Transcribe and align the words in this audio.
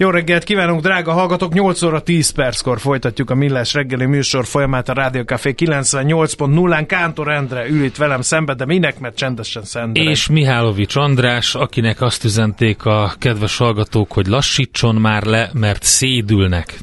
Jó 0.00 0.10
reggelt 0.10 0.44
kívánunk, 0.44 0.80
drága 0.80 1.12
hallgatók! 1.12 1.52
8 1.52 1.82
óra 1.82 2.00
10 2.00 2.30
perckor 2.30 2.80
folytatjuk 2.80 3.30
a 3.30 3.34
Millás 3.34 3.74
reggeli 3.74 4.06
műsor 4.06 4.46
folyamát 4.46 4.88
a 4.88 4.92
Rádió 4.92 5.22
Café 5.22 5.54
98.0-án. 5.56 6.84
Kántor 6.86 7.28
Endre 7.28 7.68
ül 7.68 7.84
itt 7.84 7.96
velem 7.96 8.20
szembe, 8.20 8.54
de 8.54 8.64
minek, 8.64 8.98
mert 8.98 9.16
csendesen 9.16 9.64
szendre. 9.64 10.02
És 10.02 10.28
Mihálovics 10.28 10.96
András, 10.96 11.54
akinek 11.54 12.00
azt 12.00 12.24
üzenték 12.24 12.84
a 12.84 13.12
kedves 13.18 13.56
hallgatók, 13.56 14.12
hogy 14.12 14.26
lassítson 14.26 14.94
már 14.94 15.22
le, 15.22 15.50
mert 15.52 15.82
szédülnek. 15.82 16.78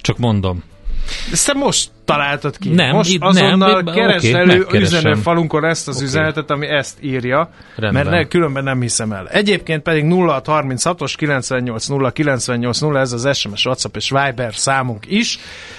Csak 0.00 0.18
mondom. 0.18 0.62
Te 1.44 1.52
most 1.52 1.90
találtad 2.04 2.58
ki. 2.58 2.68
Nem, 2.68 2.94
most 2.94 3.12
itt 3.12 3.22
azonnal 3.22 3.80
nem, 3.80 3.94
keresd 3.94 4.28
okay, 4.28 4.40
elő 4.40 4.66
üzenő 4.72 5.14
falunkon 5.14 5.64
ezt 5.64 5.88
az 5.88 5.94
okay. 5.94 6.06
üzenetet, 6.06 6.50
ami 6.50 6.66
ezt 6.66 6.98
írja, 7.02 7.50
Rendben. 7.76 8.04
mert 8.04 8.16
ne, 8.16 8.28
különben 8.28 8.64
nem 8.64 8.80
hiszem 8.80 9.12
el. 9.12 9.28
Egyébként 9.28 9.82
pedig 9.82 10.04
0636-os 10.08 11.14
980 11.16 12.12
980 12.12 12.96
ez 12.96 13.12
az 13.12 13.36
SMS, 13.36 13.64
WhatsApp 13.66 13.96
és 13.96 14.10
Viber 14.10 14.54
számunk 14.54 15.04
is. 15.08 15.38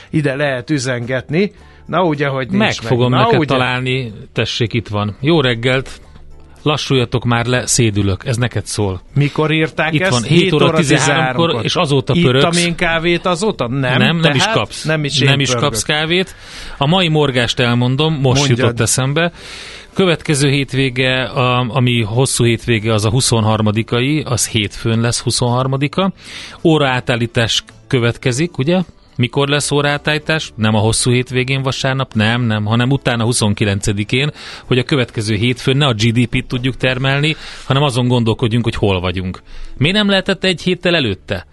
Ide 0.10 0.36
lehet 0.36 0.70
üzengetni. 0.70 1.52
Na 1.86 2.04
ugye, 2.04 2.28
hogy 2.28 2.50
nincs 2.50 2.60
meg. 2.82 2.90
fogom 2.92 3.12
Na, 3.12 3.18
neked 3.18 3.40
ugye? 3.40 3.48
találni, 3.48 4.14
tessék, 4.34 4.74
itt 4.74 4.88
van. 4.88 5.16
Jó 5.20 5.42
reggelt, 5.42 6.02
lassuljatok 6.66 7.24
már 7.26 7.46
le, 7.46 7.66
szédülök, 7.66 8.26
ez 8.26 8.36
neked 8.38 8.66
szól. 8.66 9.02
Mikor 9.16 9.52
írták 9.52 9.94
Itt 9.94 10.02
ezt? 10.02 10.12
van 10.12 10.24
7 10.24 10.54
óra 10.54 10.72
13-kor, 10.78 11.50
13-kor. 11.50 11.64
és 11.64 11.76
azóta 11.76 12.14
Ittam 12.14 12.32
pöröksz. 12.32 12.66
én 12.66 12.76
kávét 12.76 13.26
azóta? 13.26 13.68
Nem. 13.68 13.98
Nem, 13.98 14.18
nem 14.18 14.36
is 14.36 14.48
kapsz. 14.48 14.84
Nem 14.84 15.04
is, 15.04 15.20
nem 15.20 15.40
is 15.40 15.48
pörgök. 15.50 15.64
kapsz 15.64 15.84
kávét. 15.84 16.36
A 16.78 16.88
mai 16.88 17.08
morgást 17.08 17.60
elmondom, 17.60 18.14
most 18.14 18.38
Mondjad. 18.38 18.58
jutott 18.58 18.80
eszembe. 18.80 19.32
Következő 19.94 20.50
hétvége, 20.50 21.24
a, 21.24 21.66
ami 21.70 22.02
hosszú 22.02 22.44
hétvége, 22.44 22.94
az 22.94 23.06
a 23.06 23.10
23-ai, 23.12 24.26
az 24.26 24.48
hétfőn 24.48 25.02
lesz 25.02 25.24
23-a. 25.26 26.12
Óraátállítás 26.64 27.64
következik, 27.88 28.58
ugye? 28.58 28.80
Mikor 29.18 29.48
lesz 29.48 29.72
óraátállítás? 29.72 30.52
Nem 30.56 30.76
a 30.76 30.80
hosszú 30.80 31.12
hétvégén 31.12 31.62
vasárnap, 31.62 32.14
nem, 32.14 32.42
nem, 32.42 32.66
hanem 32.66 32.90
utána 32.90 33.26
29-én, 33.28 34.32
hogy 34.66 34.78
a 34.78 34.84
következő 34.84 35.36
hétfőn 35.36 35.78
ne 35.78 35.86
a 35.86 35.94
GDP-t 35.94 36.48
tudjuk 36.48 36.78
termelni, 36.78 37.36
hanem 37.66 37.84
azon 37.84 38.08
gondolkodjunk, 38.08 38.64
hogy 38.64 38.76
hol 38.76 39.00
vagyunk. 39.00 39.42
Miért 39.78 39.96
nem 39.96 40.10
lehetett 40.10 40.44
egy 40.44 40.62
héttel 40.62 40.96
előtte? 40.96 41.46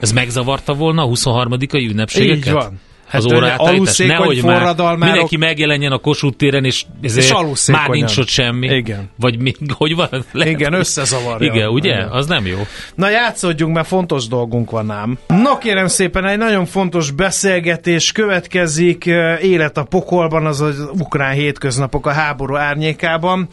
Ez 0.00 0.12
megzavarta 0.12 0.74
volna 0.74 1.02
a 1.02 1.08
23-ai 1.08 1.88
ünnepségeket? 1.88 2.46
Így 2.46 2.52
van. 2.52 2.80
Az 3.12 3.24
Hát, 3.24 3.32
óraátállítás. 3.32 3.68
aluszékony 3.68 4.16
Nehogy 4.16 4.42
már 4.42 4.96
mindenki 4.96 5.36
megjelenjen 5.36 5.92
a 5.92 5.98
Kossuth 5.98 6.36
téren, 6.36 6.64
és, 6.64 6.84
ezért 7.02 7.26
És 7.26 7.66
már 7.66 7.88
nincs 7.88 8.16
ott 8.16 8.28
semmi. 8.28 8.66
Igen. 8.66 9.10
Vagy 9.16 9.38
mi, 9.38 9.52
hogy 9.78 9.94
van? 9.94 10.24
Igen, 10.32 10.72
összezavarja. 10.72 11.52
Igen, 11.52 11.68
ugye? 11.68 11.90
Igen. 11.90 12.08
Az 12.08 12.26
nem 12.26 12.46
jó. 12.46 12.58
Na 12.94 13.10
játszódjunk, 13.10 13.74
mert 13.74 13.86
fontos 13.86 14.26
dolgunk 14.26 14.70
van 14.70 14.90
ám. 14.90 15.18
Na 15.26 15.58
kérem 15.58 15.86
szépen, 15.86 16.24
egy 16.24 16.38
nagyon 16.38 16.66
fontos 16.66 17.10
beszélgetés 17.10 18.12
következik. 18.12 19.04
Élet 19.40 19.76
a 19.76 19.84
pokolban, 19.84 20.46
az 20.46 20.60
az 20.60 20.88
ukrán 20.98 21.32
hétköznapok 21.32 22.06
a 22.06 22.10
háború 22.10 22.54
árnyékában. 22.56 23.48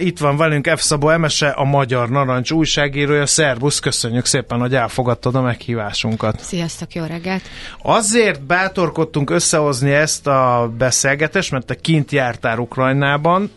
Itt 0.00 0.18
van 0.18 0.36
velünk 0.36 0.68
F. 0.76 0.80
Szabó 0.80 1.08
Emese, 1.08 1.48
a 1.48 1.64
Magyar 1.64 2.08
Narancs 2.08 2.50
újságírója. 2.50 3.26
Szervusz, 3.26 3.78
köszönjük 3.78 4.24
szépen, 4.24 4.60
hogy 4.60 4.74
elfogadtad 4.74 5.34
a 5.34 5.40
meghívásunkat. 5.40 6.40
Sziasztok, 6.40 6.94
jó 6.94 7.04
reggelt! 7.04 7.42
Azért 7.82 8.42
bátorkodtunk 8.82 9.30
összehozni 9.30 9.90
ezt 9.92 10.26
a 10.26 10.70
beszélgetést, 10.78 11.50
mert 11.50 11.66
te 11.66 11.74
kint 11.74 12.12
jártál 12.12 12.58
Ukrajnában, 12.58 13.50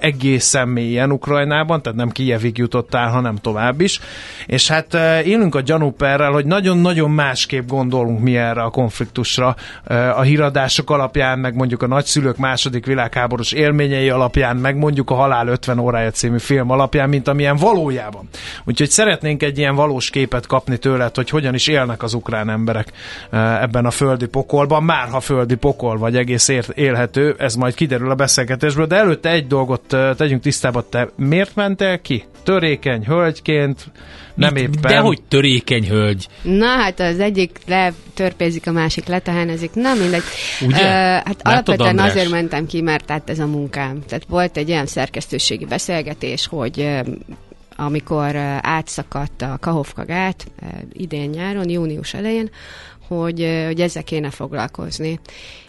egészen 0.00 0.68
mélyen 0.68 1.12
Ukrajnában, 1.12 1.82
tehát 1.82 1.98
nem 1.98 2.10
Kijevig 2.10 2.58
jutottál, 2.58 3.08
hanem 3.08 3.36
tovább 3.36 3.80
is. 3.80 4.00
És 4.46 4.68
hát 4.68 4.94
élünk 5.24 5.54
a 5.54 5.60
gyanúperrel, 5.60 6.30
hogy 6.30 6.46
nagyon-nagyon 6.46 7.10
másképp 7.10 7.68
gondolunk 7.68 8.20
mi 8.20 8.36
erre 8.36 8.62
a 8.62 8.70
konfliktusra 8.70 9.56
a 10.16 10.20
híradások 10.20 10.90
alapján, 10.90 11.38
meg 11.38 11.54
mondjuk 11.54 11.82
a 11.82 11.86
nagyszülők 11.86 12.36
második 12.36 12.86
világháborús 12.86 13.52
élményei 13.52 14.08
alapján, 14.10 14.56
meg 14.56 14.76
mondjuk 14.76 15.10
a 15.10 15.14
Halál 15.14 15.48
50 15.48 15.78
órája 15.78 16.10
című 16.10 16.38
film 16.38 16.70
alapján, 16.70 17.08
mint 17.08 17.28
amilyen 17.28 17.56
valójában. 17.56 18.28
Úgyhogy 18.64 18.90
szeretnénk 18.90 19.42
egy 19.42 19.58
ilyen 19.58 19.74
valós 19.74 20.10
képet 20.10 20.46
kapni 20.46 20.76
tőled, 20.76 21.14
hogy 21.14 21.30
hogyan 21.30 21.54
is 21.54 21.66
élnek 21.66 22.02
az 22.02 22.14
ukrán 22.14 22.50
emberek 22.50 22.92
ebben 23.30 23.84
a 23.84 23.90
földi 23.90 24.26
pokolban, 24.26 24.82
már 24.82 25.08
ha 25.08 25.20
földi 25.20 25.54
pokol 25.54 25.98
vagy 25.98 26.16
egész 26.16 26.50
élhető, 26.74 27.34
ez 27.38 27.54
majd 27.54 27.74
kiderül 27.74 28.10
a 28.10 28.14
beszélgetésből, 28.14 28.86
de 28.86 28.96
előtte 28.96 29.30
egy 29.30 29.46
dolgot 29.56 29.92
uh, 29.92 30.14
tegyünk 30.14 30.42
tisztába, 30.42 30.88
te 30.88 31.08
miért 31.16 31.54
mentél 31.54 32.00
ki? 32.00 32.24
Törékeny 32.42 33.04
hölgyként, 33.04 33.86
nem 34.34 34.52
Mit- 34.52 34.62
éppen. 34.62 34.92
Dehogy 34.92 35.22
törékeny 35.28 35.88
hölgy. 35.88 36.28
Na 36.42 36.66
hát 36.66 37.00
az 37.00 37.20
egyik 37.20 37.58
letörpézik, 37.66 38.66
a 38.66 38.72
másik 38.72 39.06
letehenezik, 39.06 39.74
na 39.74 39.94
mindegy. 39.94 40.22
Ugye? 40.66 40.82
Ö, 40.82 40.86
hát 40.88 41.24
Látod, 41.24 41.40
alapvetően 41.42 41.88
András? 41.88 42.10
azért 42.10 42.30
mentem 42.30 42.66
ki, 42.66 42.80
mert 42.80 43.10
hát 43.10 43.30
ez 43.30 43.38
a 43.38 43.46
munkám. 43.46 44.02
Tehát 44.08 44.24
volt 44.28 44.56
egy 44.56 44.70
olyan 44.70 44.86
szerkesztőségi 44.86 45.64
beszélgetés, 45.64 46.46
hogy 46.46 46.88
amikor 47.76 48.36
átszakadt 48.60 49.42
a 49.42 49.56
Kahovka 49.60 50.04
gát 50.04 50.46
idén 50.92 51.30
nyáron, 51.30 51.68
június 51.68 52.14
elején, 52.14 52.50
hogy, 53.08 53.64
hogy 53.66 53.80
ezzel 53.80 54.04
kéne 54.04 54.30
foglalkozni. 54.30 55.20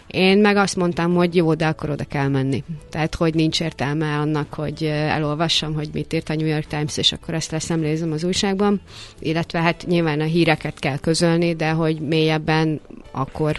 Én 0.06 0.38
meg 0.38 0.56
azt 0.56 0.76
mondtam, 0.76 1.14
hogy 1.14 1.34
jó, 1.34 1.54
de 1.54 1.66
akkor 1.66 1.90
oda 1.90 2.04
kell 2.04 2.28
menni. 2.28 2.64
Tehát, 2.90 3.14
hogy 3.14 3.34
nincs 3.34 3.60
értelme 3.60 4.16
annak, 4.16 4.54
hogy 4.54 4.82
elolvassam, 4.84 5.74
hogy 5.74 5.88
mit 5.92 6.12
írt 6.12 6.28
a 6.28 6.34
New 6.34 6.46
York 6.46 6.66
Times, 6.66 6.96
és 6.96 7.12
akkor 7.12 7.34
ezt 7.34 7.50
leszemlézem 7.50 8.12
az 8.12 8.24
újságban. 8.24 8.80
Illetve 9.18 9.60
hát 9.60 9.84
nyilván 9.86 10.20
a 10.20 10.24
híreket 10.24 10.78
kell 10.78 10.98
közölni, 10.98 11.54
de 11.54 11.70
hogy 11.70 12.00
mélyebben 12.00 12.80
akkor 13.10 13.56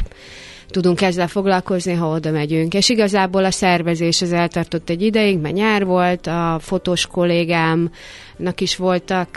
tudunk 0.70 1.02
ezzel 1.02 1.28
foglalkozni, 1.28 1.94
ha 1.94 2.08
oda 2.08 2.32
megyünk. 2.32 2.74
És 2.74 2.90
igazából 2.90 3.46
a 3.46 3.52
szervezés 3.52 4.22
az 4.22 4.34
eltartott 4.34 4.90
egy 4.90 5.02
ideig, 5.02 5.40
mert 5.40 5.56
nyár 5.56 5.86
volt, 5.86 6.28
a 6.28 6.58
fotós 6.62 7.06
kollégámnak 7.08 8.62
is 8.62 8.76
voltak 8.76 9.30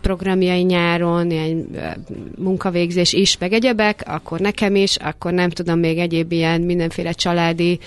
programjai 0.00 0.62
nyáron, 0.62 1.30
ilyen 1.30 1.68
munkavégzés 2.38 3.12
is, 3.12 3.38
meg 3.38 3.52
egyebek, 3.52 4.02
akkor 4.06 4.40
nekem 4.40 4.74
is, 4.74 4.96
akkor 4.96 5.32
nem 5.32 5.50
tudom, 5.50 5.78
még 5.78 5.98
egyéb 5.98 6.32
ilyen 6.32 6.60
mindenféle 6.60 7.12
családi 7.12 7.78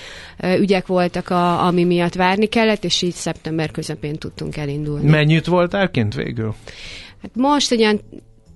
ügyek 0.59 0.87
voltak, 0.87 1.29
a, 1.29 1.65
ami 1.65 1.83
miatt 1.83 2.15
várni 2.15 2.45
kellett, 2.45 2.83
és 2.83 3.01
így 3.01 3.13
szeptember 3.13 3.71
közepén 3.71 4.15
tudtunk 4.15 4.57
elindulni. 4.57 5.09
Mennyit 5.09 5.45
voltál 5.45 5.91
kint 5.91 6.15
végül? 6.15 6.55
Hát 7.21 7.31
most 7.35 7.71
egy 7.71 7.79
ilyen 7.79 7.99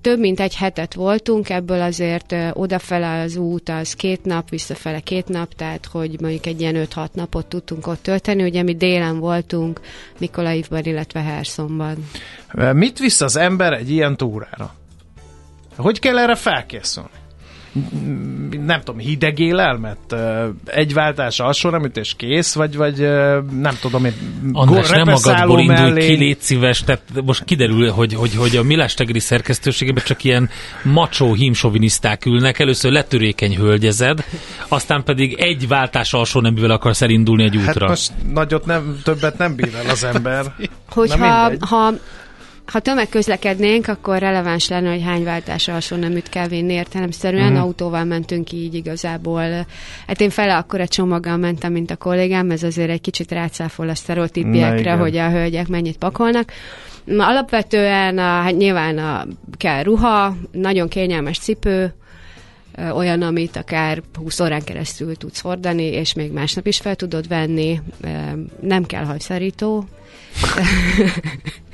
több 0.06 0.20
mint 0.20 0.40
egy 0.40 0.56
hetet 0.56 0.94
voltunk, 0.94 1.50
ebből 1.50 1.82
azért 1.82 2.36
odafele 2.54 3.22
az 3.22 3.36
út 3.36 3.70
az 3.70 3.94
két 3.94 4.26
nap, 4.26 4.50
visszafele 4.50 5.00
két 5.00 5.28
nap, 5.28 5.54
tehát 5.54 5.86
hogy 5.86 6.22
mondjuk 6.22 6.46
egy 6.46 6.62
ilyen 6.62 6.88
5-6 6.96 7.08
napot 7.14 7.46
tudtunk 7.46 7.88
ott 7.88 8.04
tölteni. 8.04 8.44
Ugye 8.44 8.64
mi 8.64 8.76
délen 8.76 9.20
voltunk, 9.20 9.82
Mikolaivban, 10.18 10.84
illetve 10.84 11.22
Herszonban. 11.22 12.10
Mit 12.54 13.00
visz 13.00 13.22
az 13.22 13.36
ember 13.36 13.74
egy 13.74 13.90
ilyen 13.90 14.18
túrára? 14.18 14.76
Hogy 15.76 16.00
kell 16.00 16.18
erre 16.18 16.36
felkészülni? 16.36 17.10
Nem 18.66 18.80
tudom, 18.80 19.00
hideg 19.00 19.40
élelmet? 19.40 20.16
Egy 20.66 20.94
váltás 20.94 21.40
alsó 21.40 21.70
és 21.94 22.14
kész? 22.18 22.54
Vagy, 22.54 22.76
vagy 22.76 23.00
nem 23.60 23.78
tudom, 23.82 24.06
én 24.06 24.14
András, 24.52 24.90
nem 24.90 25.08
magadból 25.08 25.60
indulj 25.60 25.80
mellé- 25.80 26.08
ki, 26.08 26.16
légy 26.16 26.40
szíves, 26.40 26.84
tehát 26.84 27.02
most 27.26 27.44
kiderül, 27.44 27.90
hogy, 27.92 28.14
hogy, 28.14 28.36
hogy 28.36 28.56
a 28.58 28.64
Milás 28.64 28.94
tegeri 28.94 29.20
szerkesztőségében 29.20 30.04
csak 30.06 30.24
ilyen 30.24 30.50
macsó 30.84 31.34
hímsoviniszták 31.34 32.26
ülnek, 32.26 32.60
először 32.60 32.92
letörékeny 32.92 33.56
hölgyezed, 33.56 34.26
aztán 34.68 35.04
pedig 35.04 35.34
egy 35.34 35.68
váltás 35.68 36.14
alsó 36.14 36.42
neművel 36.42 36.72
akarsz 36.72 37.02
elindulni 37.02 37.44
egy 37.44 37.56
Hát 37.66 37.76
útra. 37.76 37.88
most 37.88 38.12
nagyot 38.34 38.66
nem, 38.66 39.00
többet 39.04 39.38
nem 39.38 39.56
bír 39.56 39.76
el 39.76 39.90
az 39.90 40.04
ember. 40.04 40.46
Hogyha 40.90 41.52
ha 41.60 41.94
ha 42.66 42.80
tömegközlekednénk, 42.80 43.88
akkor 43.88 44.20
releváns 44.20 44.68
lenne, 44.68 44.90
hogy 44.90 45.04
hány 45.04 45.24
váltásra 45.24 45.74
alsó 45.74 45.96
neműt 45.96 46.30
kell 46.30 46.48
vinni 46.48 46.74
értelemszerűen. 46.74 47.52
Uh-huh. 47.52 47.62
Autóval 47.62 48.04
mentünk 48.04 48.52
így 48.52 48.74
igazából. 48.74 49.66
Hát 50.08 50.22
én 50.22 50.30
fele 50.30 50.58
akkor 50.58 50.82
egy 50.82 50.90
csomaggal 50.90 51.38
mentem, 51.38 51.72
mint 51.72 51.92
a 51.92 51.96
kollégám, 51.96 52.52
ez 52.52 52.64
azért 52.64 52.90
egy 52.90 53.02
kicsit 53.02 53.32
rácáfol 53.32 53.90
a 53.90 53.96
sztereotípiekre, 53.96 54.94
hogy 54.94 55.18
a 55.18 55.30
hölgyek 55.30 55.68
mennyit 55.68 55.98
pakolnak. 55.98 56.52
Alapvetően 57.08 58.18
a, 58.18 58.42
hát 58.42 58.58
nyilván 58.58 58.98
a, 58.98 59.26
kell 59.58 59.84
ruha, 59.84 60.36
nagyon 60.52 60.88
kényelmes 60.88 61.38
cipő, 61.38 61.94
olyan, 62.94 63.22
amit 63.22 63.56
akár 63.56 64.02
20 64.14 64.40
órán 64.40 64.64
keresztül 64.64 65.16
tudsz 65.16 65.42
hordani, 65.42 65.84
és 65.84 66.14
még 66.14 66.32
másnap 66.32 66.68
is 66.68 66.78
fel 66.78 66.96
tudod 66.96 67.28
venni. 67.28 67.82
Nem 68.62 68.86
kell 68.86 69.04
hajszárító. 69.04 69.86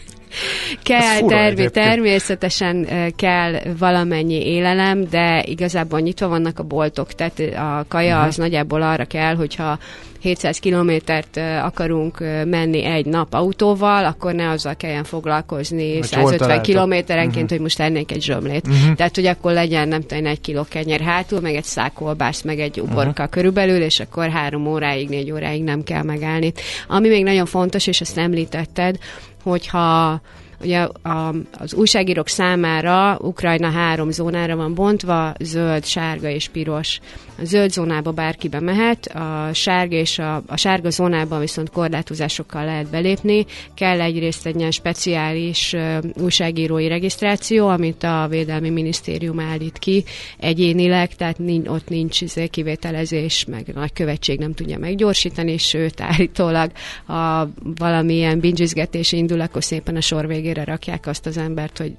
kell, 0.83 1.22
termi, 1.28 1.69
természetesen 1.69 2.88
kell 3.16 3.60
valamennyi 3.78 4.45
élelem, 4.45 5.10
de 5.10 5.44
igazából 5.45 6.00
nyitva 6.00 6.28
vannak 6.28 6.60
a 6.60 6.63
boltok, 6.63 7.13
tehát 7.13 7.39
a 7.39 7.86
kaja 7.88 8.13
uh-huh. 8.13 8.28
az 8.28 8.36
nagyjából 8.36 8.81
arra 8.81 9.06
kell, 9.06 9.36
hogyha 9.36 9.80
700 10.22 10.60
kilométert 10.60 11.38
akarunk 11.64 12.20
menni 12.46 12.86
egy 12.86 13.06
nap 13.06 13.34
autóval, 13.34 14.06
akkor 14.06 14.34
ne 14.34 14.50
azzal 14.50 14.76
kelljen 14.76 15.04
foglalkozni 15.04 15.94
hogy 15.94 16.04
150 16.04 16.62
kilométerenként, 16.62 17.36
uh-huh. 17.36 17.50
hogy 17.50 17.60
most 17.60 17.80
ennék 17.80 18.12
egy 18.12 18.22
zsömlét. 18.22 18.68
Uh-huh. 18.68 18.96
Tehát, 18.96 19.16
hogy 19.16 19.26
akkor 19.26 19.52
legyen 19.52 19.88
nem 19.88 20.02
tudom, 20.02 20.26
egy 20.26 20.42
kiló 20.42 20.66
kenyer 20.70 21.00
hátul, 21.00 21.40
meg 21.40 21.56
egy 21.56 21.64
szákolbász, 21.64 22.42
meg 22.42 22.60
egy 22.60 22.80
uborka 22.80 23.10
uh-huh. 23.10 23.30
körülbelül, 23.30 23.82
és 23.82 24.00
akkor 24.00 24.30
három 24.30 24.68
óráig, 24.68 25.10
négy 25.10 25.32
óráig 25.32 25.64
nem 25.64 25.84
kell 25.84 26.04
megállni. 26.04 26.54
Ami 26.88 27.08
még 27.08 27.24
nagyon 27.24 27.46
fontos, 27.46 27.88
és 27.88 28.02
ezt 28.02 28.18
említetted, 28.18 28.98
hogyha 29.44 30.22
Ugye 30.63 30.80
a, 31.02 31.36
az 31.58 31.74
újságírók 31.74 32.28
számára 32.28 33.18
Ukrajna 33.22 33.69
három 33.69 34.12
zónára 34.12 34.56
van 34.56 34.74
bontva, 34.74 35.34
zöld, 35.40 35.86
sárga 35.86 36.30
és 36.30 36.48
piros. 36.48 37.00
A 37.42 37.46
zöld 37.46 37.72
zónába 37.72 38.12
bárki 38.12 38.48
bemehet, 38.48 39.06
a 39.06 39.50
sárga 39.54 39.96
és 39.96 40.19
a, 40.19 40.44
a 40.48 40.58
sárga 40.58 40.90
zónában 40.90 41.40
viszont 41.40 41.69
korlátozásokkal 41.69 42.66
lehet 42.66 42.90
belépni. 42.90 43.46
Kell 43.74 44.02
egyrészt 44.02 44.46
egy 44.46 44.56
ilyen 44.56 44.72
speciális 44.72 45.74
uh, 45.74 45.98
újságírói 46.22 46.88
regisztráció, 46.88 47.68
amit 47.68 48.04
a 48.04 48.28
Védelmi 48.30 48.69
Minisztérium 48.69 49.40
állít 49.40 49.78
ki 49.78 50.04
egyénileg, 50.38 51.16
tehát 51.16 51.38
nincs, 51.38 51.68
ott 51.68 51.90
nincs 51.90 52.22
izé, 52.22 52.48
kivételezés, 52.48 53.46
meg 53.46 53.66
a 53.75 53.80
nagykövetség 53.80 54.40
nem 54.40 54.54
tudja 54.54 54.78
meggyorsítani, 54.78 55.58
sőt 55.58 56.02
állítólag 56.12 56.72
a 57.08 57.48
valamilyen 57.78 58.40
bingizgetés 58.40 59.12
indul, 59.12 59.42
akkor 59.42 59.63
szépen 59.63 59.96
a 59.96 60.02
sor 60.02 60.28
végén 60.28 60.50
végére 60.53 60.71
rakják 60.71 61.07
azt 61.07 61.25
az 61.25 61.38
embert, 61.38 61.77
hogy 61.77 61.95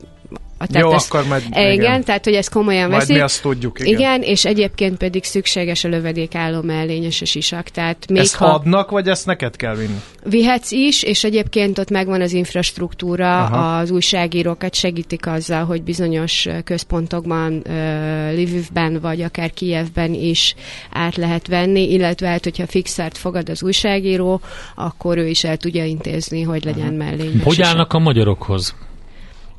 a 0.70 0.79
Jó, 0.79 0.90
akkor 0.90 1.26
majd, 1.26 1.43
igen, 1.50 1.73
igen, 1.73 2.05
tehát 2.05 2.25
hogy 2.25 2.34
ez 2.34 2.49
komolyan 2.49 2.88
majd 2.88 3.00
veszik. 3.00 3.14
mi 3.14 3.20
azt 3.20 3.43
tudjuk, 3.43 3.81
igen. 3.81 3.93
Igen, 3.93 4.23
és 4.23 4.44
egyébként 4.44 4.96
pedig 4.96 5.25
szükséges 5.25 5.84
a 5.84 5.88
lövedékálló 5.88 6.61
mellényes 6.62 7.20
és 7.20 7.34
isak. 7.34 7.69
Tehát 7.69 8.06
még 8.08 8.20
ezt 8.20 8.34
ha 8.34 8.44
adnak, 8.44 8.90
vagy 8.90 9.08
ezt 9.08 9.26
neked 9.26 9.56
kell 9.56 9.75
vinni? 9.75 10.00
Vihetsz 10.25 10.70
is, 10.70 11.02
és 11.02 11.25
egyébként 11.25 11.79
ott 11.79 11.90
megvan 11.90 12.20
az 12.20 12.32
infrastruktúra, 12.32 13.44
Aha. 13.44 13.79
az 13.79 13.90
újságírókat 13.90 14.75
segítik 14.75 15.26
azzal, 15.26 15.64
hogy 15.64 15.82
bizonyos 15.82 16.49
központokban, 16.64 17.52
uh, 17.52 18.32
Lvivben 18.32 19.00
vagy 19.00 19.23
akár 19.23 19.52
Kijevben 19.52 20.14
is 20.14 20.55
át 20.93 21.17
lehet 21.17 21.46
venni, 21.46 21.93
illetve 21.93 22.28
hát, 22.28 22.44
hogyha 22.44 22.67
fixert 22.67 23.19
fogad 23.19 23.49
az 23.49 23.62
újságíró, 23.62 24.40
akkor 24.75 25.19
ő 25.19 25.26
is 25.28 25.44
el 25.44 25.56
tudja 25.56 25.85
intézni, 25.85 26.43
hogy 26.43 26.64
legyen 26.64 26.93
mellényes. 26.93 27.43
Hogy 27.43 27.62
állnak 27.62 27.93
a 27.93 27.99
magyarokhoz? 27.99 28.75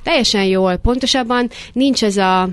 Teljesen 0.04 0.44
jól. 0.44 0.76
Pontosabban 0.76 1.50
nincs 1.74 2.04
ez 2.04 2.18
a 2.18 2.50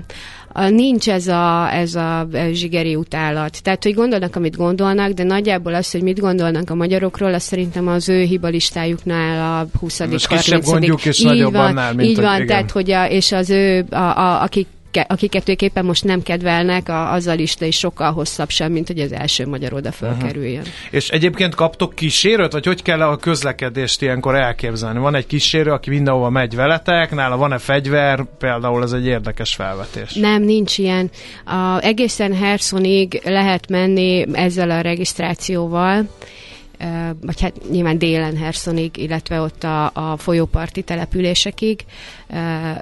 a, 0.53 0.69
nincs 0.69 1.09
ez 1.09 1.27
a, 1.27 1.73
ez 1.73 1.95
a 1.95 2.27
zsigeri 2.51 2.95
utálat. 2.95 3.63
Tehát, 3.63 3.83
hogy 3.83 3.93
gondolnak, 3.93 4.35
amit 4.35 4.55
gondolnak, 4.55 5.11
de 5.11 5.23
nagyjából 5.23 5.73
az, 5.73 5.91
hogy 5.91 6.01
mit 6.01 6.19
gondolnak 6.19 6.69
a 6.69 6.75
magyarokról, 6.75 7.33
az 7.33 7.43
szerintem 7.43 7.87
az 7.87 8.09
ő 8.09 8.21
hibalistájuknál 8.23 9.59
a 9.61 9.77
20 9.79 9.99
Most 9.99 10.27
kisebb 10.27 10.63
gondjuk, 10.63 11.05
és 11.05 11.19
így 11.19 11.25
nagyobb 11.25 11.53
van, 11.53 11.65
annál, 11.65 11.93
mint 11.93 12.09
Így 12.09 12.21
van, 12.21 12.35
igen. 12.35 12.47
tehát, 12.47 12.71
hogy 12.71 12.91
a, 12.91 13.09
és 13.09 13.31
az 13.31 13.49
ő, 13.49 13.85
a, 13.89 13.95
a, 13.95 14.41
akik 14.41 14.67
akiket 15.07 15.49
ők 15.49 15.61
éppen 15.61 15.85
most 15.85 16.03
nem 16.03 16.23
kedvelnek, 16.23 16.89
a, 16.89 17.13
az 17.13 17.27
a 17.27 17.33
lista 17.33 17.65
is 17.65 17.77
sokkal 17.77 18.11
hosszabb 18.11 18.49
sem, 18.49 18.71
mint 18.71 18.87
hogy 18.87 18.99
az 18.99 19.11
első 19.11 19.47
magyar 19.47 19.73
oda 19.73 19.91
fölkerüljön. 19.91 20.59
Uh-huh. 20.59 20.73
És 20.89 21.09
egyébként 21.09 21.55
kaptok 21.55 21.95
kísérőt, 21.95 22.51
vagy 22.51 22.65
hogy 22.65 22.81
kell 22.81 23.01
a 23.01 23.17
közlekedést 23.17 24.01
ilyenkor 24.01 24.35
elképzelni? 24.35 24.99
Van 24.99 25.15
egy 25.15 25.27
kísérő, 25.27 25.71
aki 25.71 25.89
mindenhova 25.89 26.29
megy 26.29 26.55
veletek, 26.55 27.11
nála 27.11 27.37
van-e 27.37 27.57
fegyver? 27.57 28.25
Például 28.37 28.83
ez 28.83 28.91
egy 28.91 29.05
érdekes 29.05 29.53
felvetés. 29.53 30.13
Nem, 30.13 30.43
nincs 30.43 30.77
ilyen. 30.77 31.09
A, 31.45 31.79
egészen 31.81 32.33
Hersonig 32.33 33.21
lehet 33.23 33.69
menni 33.69 34.25
ezzel 34.33 34.69
a 34.71 34.81
regisztrációval, 34.81 36.09
vagy 37.21 37.41
hát 37.41 37.53
nyilván 37.71 37.97
délen 37.97 38.37
Hersonig, 38.37 38.97
illetve 38.97 39.41
ott 39.41 39.63
a, 39.63 39.91
a 39.93 40.17
folyóparti 40.17 40.81
településekig. 40.81 41.79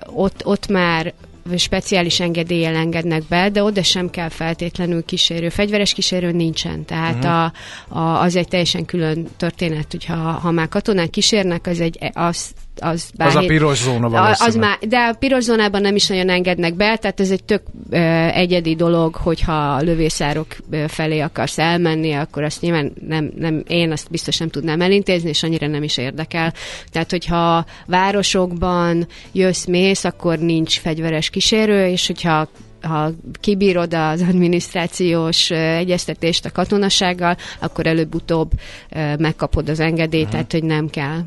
Ott, 0.05 0.45
ott 0.45 0.67
már 0.67 1.13
speciális 1.57 2.19
engedéllyel 2.19 2.75
engednek 2.75 3.23
be, 3.23 3.49
de 3.49 3.63
oda 3.63 3.83
sem 3.83 4.09
kell 4.09 4.29
feltétlenül 4.29 5.05
kísérő. 5.05 5.49
Fegyveres 5.49 5.93
kísérő 5.93 6.31
nincsen, 6.31 6.85
tehát 6.85 7.23
uh-huh. 7.23 7.51
a, 7.89 7.99
a, 7.99 8.21
az 8.21 8.35
egy 8.35 8.47
teljesen 8.47 8.85
külön 8.85 9.27
történet, 9.37 9.91
hogyha 9.91 10.15
ha 10.15 10.51
már 10.51 10.67
katonák 10.67 11.09
kísérnek, 11.09 11.67
az 11.67 11.79
egy 11.79 11.97
az 12.13 12.51
az, 12.81 13.11
bár 13.17 13.27
az 13.27 13.35
a 13.35 13.39
piros 13.39 13.77
zóna 13.77 14.07
az 14.39 14.55
már, 14.55 14.77
De 14.87 14.97
a 14.97 15.13
piros 15.13 15.43
zónában 15.43 15.81
nem 15.81 15.95
is 15.95 16.07
nagyon 16.07 16.29
engednek 16.29 16.75
be, 16.75 16.97
tehát 16.97 17.19
ez 17.19 17.31
egy 17.31 17.43
tök 17.43 17.61
ö, 17.89 17.97
egyedi 18.27 18.75
dolog, 18.75 19.15
hogyha 19.15 19.73
a 19.73 19.81
lövészárok 19.81 20.47
felé 20.87 21.19
akarsz 21.19 21.57
elmenni, 21.57 22.13
akkor 22.13 22.43
azt 22.43 22.61
nyilván 22.61 22.93
nem, 23.07 23.31
nem, 23.37 23.63
én 23.67 23.91
azt 23.91 24.09
biztos 24.09 24.37
nem 24.37 24.49
tudnám 24.49 24.81
elintézni, 24.81 25.29
és 25.29 25.43
annyira 25.43 25.67
nem 25.67 25.83
is 25.83 25.97
érdekel. 25.97 26.53
Tehát, 26.91 27.11
hogyha 27.11 27.65
városokban 27.85 29.07
jössz, 29.31 29.65
mész, 29.65 30.03
akkor 30.03 30.39
nincs 30.39 30.79
fegyveres 30.79 31.29
kísérő, 31.29 31.87
és 31.87 32.07
hogyha 32.07 32.49
ha 32.81 33.11
kibírod 33.39 33.93
az 33.93 34.21
adminisztrációs 34.21 35.51
egyeztetést 35.51 36.45
a 36.45 36.51
katonasággal, 36.51 37.37
akkor 37.59 37.87
előbb-utóbb 37.87 38.51
megkapod 39.17 39.69
az 39.69 39.79
engedélyt, 39.79 40.29
tehát 40.29 40.51
hogy 40.51 40.63
nem 40.63 40.89
kell. 40.89 41.19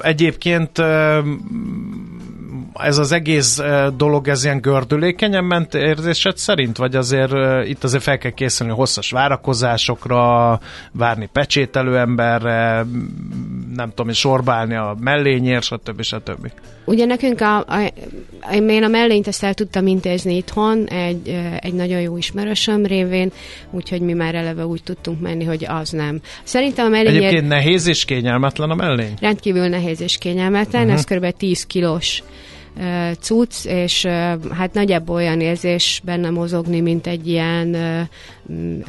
Egyébként 0.00 0.78
ez 2.74 2.98
az 2.98 3.12
egész 3.12 3.60
dolog, 3.96 4.28
ez 4.28 4.44
ilyen 4.44 4.60
gördülékenyen 4.60 5.44
ment 5.44 5.74
érzésed 5.74 6.36
szerint? 6.36 6.76
Vagy 6.76 6.96
azért 6.96 7.32
itt 7.66 7.84
azért 7.84 8.02
fel 8.02 8.18
kell 8.18 8.30
készülni 8.30 8.72
hosszas 8.72 9.10
várakozásokra, 9.10 10.60
várni 10.92 11.28
pecsételő 11.32 11.98
emberre, 11.98 12.84
nem 13.74 13.92
tudom, 13.94 14.12
sorbálni 14.12 14.74
a 14.74 14.96
mellényért, 15.00 15.62
stb. 15.62 16.02
stb. 16.02 16.50
Ugye 16.84 17.04
nekünk 17.04 17.40
a, 17.40 17.58
a, 17.58 17.92
én 18.68 18.82
a 18.82 18.88
mellényt 18.88 19.26
ezt 19.26 19.44
el 19.44 19.54
tudtam 19.54 19.86
intézni 19.86 20.36
itthon, 20.36 20.86
egy, 20.86 21.28
egy 21.60 21.74
nagyon 21.74 22.00
jó 22.00 22.16
ismerősöm 22.16 22.86
révén, 22.86 23.32
úgyhogy 23.70 24.00
mi 24.00 24.12
már 24.12 24.34
eleve 24.34 24.66
úgy 24.66 24.82
tudtunk 24.82 25.20
menni, 25.20 25.44
hogy 25.44 25.66
az 25.68 25.90
nem. 25.90 26.20
Szerintem 26.42 26.86
a 26.86 26.88
mellényért... 26.88 27.24
Egyébként 27.24 27.48
nehéz 27.48 27.86
és 27.86 28.04
kényelmetlen 28.04 28.70
a 28.70 28.74
mellény? 28.74 29.14
Rendkívül 29.20 29.68
nehéz 29.68 30.00
és 30.00 30.18
kényelmetlen, 30.18 30.82
uh-huh. 30.82 30.98
ez 30.98 31.04
kb. 31.04 31.36
10 31.36 31.66
kilós 31.66 32.22
cucc, 33.20 33.64
és 33.64 34.06
hát 34.50 34.72
nagyjából 34.72 35.16
olyan 35.16 35.40
érzés 35.40 36.00
benne 36.04 36.30
mozogni, 36.30 36.80
mint 36.80 37.06
egy 37.06 37.28
ilyen 37.28 37.76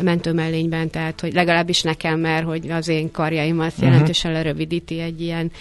mentőmellényben, 0.02 0.90
tehát 0.90 1.22
hogy 1.22 1.34
legalábbis 1.34 1.82
nekem, 1.82 2.20
mert 2.20 2.46
hogy 2.46 2.70
az 2.70 2.88
én 2.88 3.12
karjaimat 3.12 3.72
uh-huh. 3.72 3.84
jelentősen 3.84 4.32
lerövidíti 4.32 5.00
egy 5.00 5.22
ilyen 5.22 5.52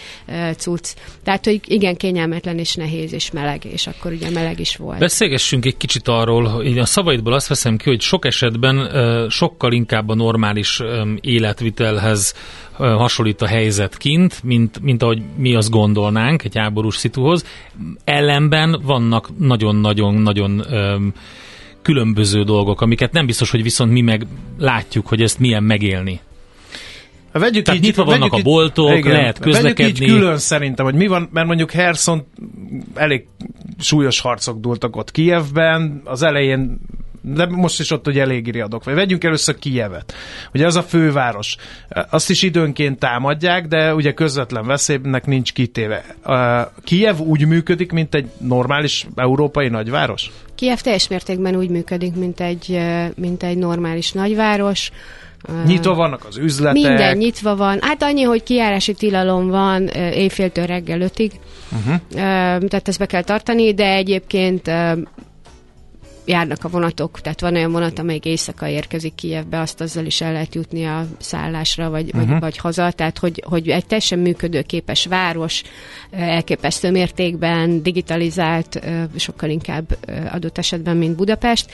cucc. 0.57 0.95
Tehát, 1.23 1.45
hogy 1.45 1.61
igen, 1.64 1.97
kényelmetlen 1.97 2.59
és 2.59 2.75
nehéz 2.75 3.12
és 3.12 3.30
meleg, 3.30 3.64
és 3.64 3.87
akkor 3.87 4.12
ugye 4.12 4.30
meleg 4.30 4.61
is 4.61 4.76
volt. 4.76 4.99
Beszélgessünk 4.99 5.64
egy 5.64 5.76
kicsit 5.76 6.09
arról, 6.09 6.45
hogy 6.45 6.78
a 6.78 6.85
szavaidból 6.85 7.33
azt 7.33 7.49
veszem 7.49 7.76
ki, 7.76 7.88
hogy 7.88 8.00
sok 8.00 8.25
esetben 8.25 8.90
sokkal 9.30 9.73
inkább 9.73 10.09
a 10.09 10.14
normális 10.14 10.83
életvitelhez 11.21 12.35
hasonlít 12.76 13.42
a 13.42 13.47
helyzet 13.47 13.97
kint, 13.97 14.42
mint, 14.42 14.80
mint 14.83 15.02
ahogy 15.02 15.23
mi 15.37 15.54
azt 15.54 15.71
gondolnánk 15.71 16.45
egy 16.45 16.57
háborús 16.57 16.97
szituhoz. 16.97 17.45
Ellenben 18.04 18.80
vannak 18.85 19.38
nagyon-nagyon-nagyon 19.38 20.64
különböző 21.83 22.43
dolgok, 22.43 22.81
amiket 22.81 23.13
nem 23.13 23.27
biztos, 23.27 23.51
hogy 23.51 23.63
viszont 23.63 23.93
mi 23.93 24.01
meg 24.01 24.27
látjuk, 24.59 25.07
hogy 25.07 25.23
ezt 25.23 25.39
milyen 25.39 25.63
megélni. 25.63 26.21
Vegyük 27.33 27.65
Tehát 27.65 27.81
így, 27.81 27.87
nyitva 27.87 28.05
vannak 28.05 28.33
a 28.33 28.43
boltok, 28.43 28.97
igen, 28.97 29.13
lehet 29.13 29.39
közlekedni. 29.39 29.83
Vegyük 29.83 30.01
így 30.01 30.09
külön 30.09 30.39
szerintem, 30.39 30.85
hogy 30.85 30.95
mi 30.95 31.07
van, 31.07 31.29
mert 31.33 31.47
mondjuk 31.47 31.71
Herson 31.71 32.27
elég 32.95 33.27
súlyos 33.79 34.21
harcok 34.21 34.61
dúltak 34.61 34.97
ott 34.97 35.11
Kijevben, 35.11 36.03
az 36.05 36.23
elején 36.23 36.81
de 37.23 37.47
most 37.47 37.81
is 37.81 37.91
ott 37.91 38.07
ugye 38.07 38.21
elég 38.21 38.53
riadok. 38.53 38.85
Vagy 38.85 38.95
vegyünk 38.95 39.25
először 39.25 39.59
Kijevet. 39.59 40.15
Ugye 40.55 40.67
az 40.67 40.77
a 40.77 40.83
főváros. 40.83 41.57
Azt 42.11 42.31
is 42.31 42.43
időnként 42.43 42.99
támadják, 42.99 43.67
de 43.67 43.95
ugye 43.95 44.13
közvetlen 44.13 44.67
veszélynek 44.67 45.27
nincs 45.27 45.53
kitéve. 45.53 46.05
Kijev 46.85 47.19
úgy 47.19 47.47
működik, 47.47 47.93
mint 47.93 48.15
egy 48.15 48.31
normális 48.39 49.07
európai 49.15 49.69
nagyváros? 49.69 50.31
Kiev 50.61 50.79
teljes 50.79 51.09
mértékben 51.09 51.57
úgy 51.57 51.69
működik, 51.69 52.14
mint 52.14 52.40
egy, 52.40 52.81
mint 53.17 53.43
egy 53.43 53.59
normális 53.59 54.12
nagyváros. 54.12 54.90
Nyitva 55.67 55.95
vannak 55.95 56.25
az 56.29 56.37
üzletek? 56.37 56.83
Minden 56.83 57.17
nyitva 57.17 57.57
van. 57.57 57.79
Hát 57.81 58.02
annyi, 58.02 58.23
hogy 58.23 58.43
kiárási 58.43 58.95
tilalom 58.95 59.49
van 59.49 59.87
éjféltől 59.88 60.67
reggel 60.67 61.00
ötig. 61.00 61.33
Uh-huh. 61.73 62.00
Tehát 62.69 62.88
ezt 62.88 62.99
be 62.99 63.07
kell 63.07 63.23
tartani, 63.23 63.75
de 63.75 63.95
egyébként 63.95 64.71
járnak 66.25 66.65
a 66.65 66.69
vonatok, 66.69 67.21
tehát 67.21 67.41
van 67.41 67.55
olyan 67.55 67.73
vonat, 67.73 67.99
amelyik 67.99 68.25
éjszaka 68.25 68.69
érkezik 68.69 69.15
Kijevbe, 69.15 69.61
azt 69.61 69.81
azzal 69.81 70.05
is 70.05 70.21
el 70.21 70.33
lehet 70.33 70.55
jutni 70.55 70.85
a 70.85 71.07
szállásra, 71.19 71.91
vagy, 71.91 72.11
uh-huh. 72.15 72.29
vagy, 72.29 72.41
vagy 72.41 72.57
haza, 72.57 72.91
tehát 72.91 73.19
hogy, 73.19 73.45
hogy 73.47 73.69
egy 73.69 73.87
teljesen 73.87 74.19
működőképes 74.19 75.07
város, 75.07 75.62
elképesztő 76.11 76.91
mértékben 76.91 77.83
digitalizált, 77.83 78.81
sokkal 79.17 79.50
inkább 79.50 79.97
adott 80.33 80.59
esetben, 80.59 80.97
mint 80.97 81.17
Budapest, 81.17 81.71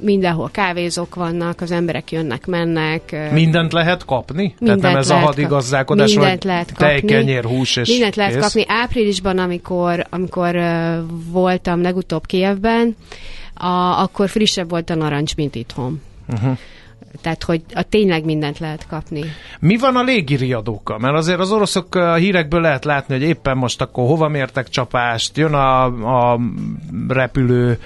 mindenhol 0.00 0.50
kávézók 0.52 1.14
vannak, 1.14 1.60
az 1.60 1.70
emberek 1.70 2.12
jönnek, 2.12 2.46
mennek. 2.46 3.30
Mindent 3.32 3.72
lehet 3.72 4.04
kapni? 4.04 4.54
Mindent 4.58 4.80
Tehát 4.80 4.96
nem 4.96 4.96
ez 4.96 5.10
a 5.10 5.16
hadigazdálkodás, 5.16 6.14
mindent 6.14 6.44
lehet 6.44 6.72
kapni. 6.72 6.84
Tejkenyér, 6.84 7.44
hús 7.44 7.76
és 7.76 7.88
Mindent 7.88 8.16
lehet 8.16 8.32
kész. 8.32 8.42
kapni. 8.42 8.64
Áprilisban, 8.66 9.38
amikor, 9.38 10.06
amikor 10.10 10.58
voltam 11.30 11.82
legutóbb 11.82 12.26
Kievben, 12.26 12.96
a, 13.58 14.02
akkor 14.02 14.28
frissebb 14.28 14.70
volt 14.70 14.90
a 14.90 14.94
narancs, 14.94 15.36
mint 15.36 15.54
itthon. 15.54 16.02
Uh-huh. 16.28 16.58
Tehát, 17.20 17.44
hogy 17.44 17.62
a 17.74 17.82
tényleg 17.82 18.24
mindent 18.24 18.58
lehet 18.58 18.86
kapni. 18.86 19.24
Mi 19.60 19.76
van 19.76 19.96
a 19.96 20.02
légiriadókkal? 20.02 20.98
Mert 20.98 21.14
azért 21.16 21.38
az 21.38 21.52
oroszok 21.52 21.94
a 21.94 22.14
hírekből 22.14 22.60
lehet 22.60 22.84
látni, 22.84 23.14
hogy 23.14 23.22
éppen 23.22 23.56
most 23.56 23.80
akkor 23.80 24.06
hova 24.06 24.28
mértek 24.28 24.68
csapást, 24.68 25.36
jön 25.36 25.52
a, 25.52 25.84
a 26.32 26.40
repülő, 27.08 27.78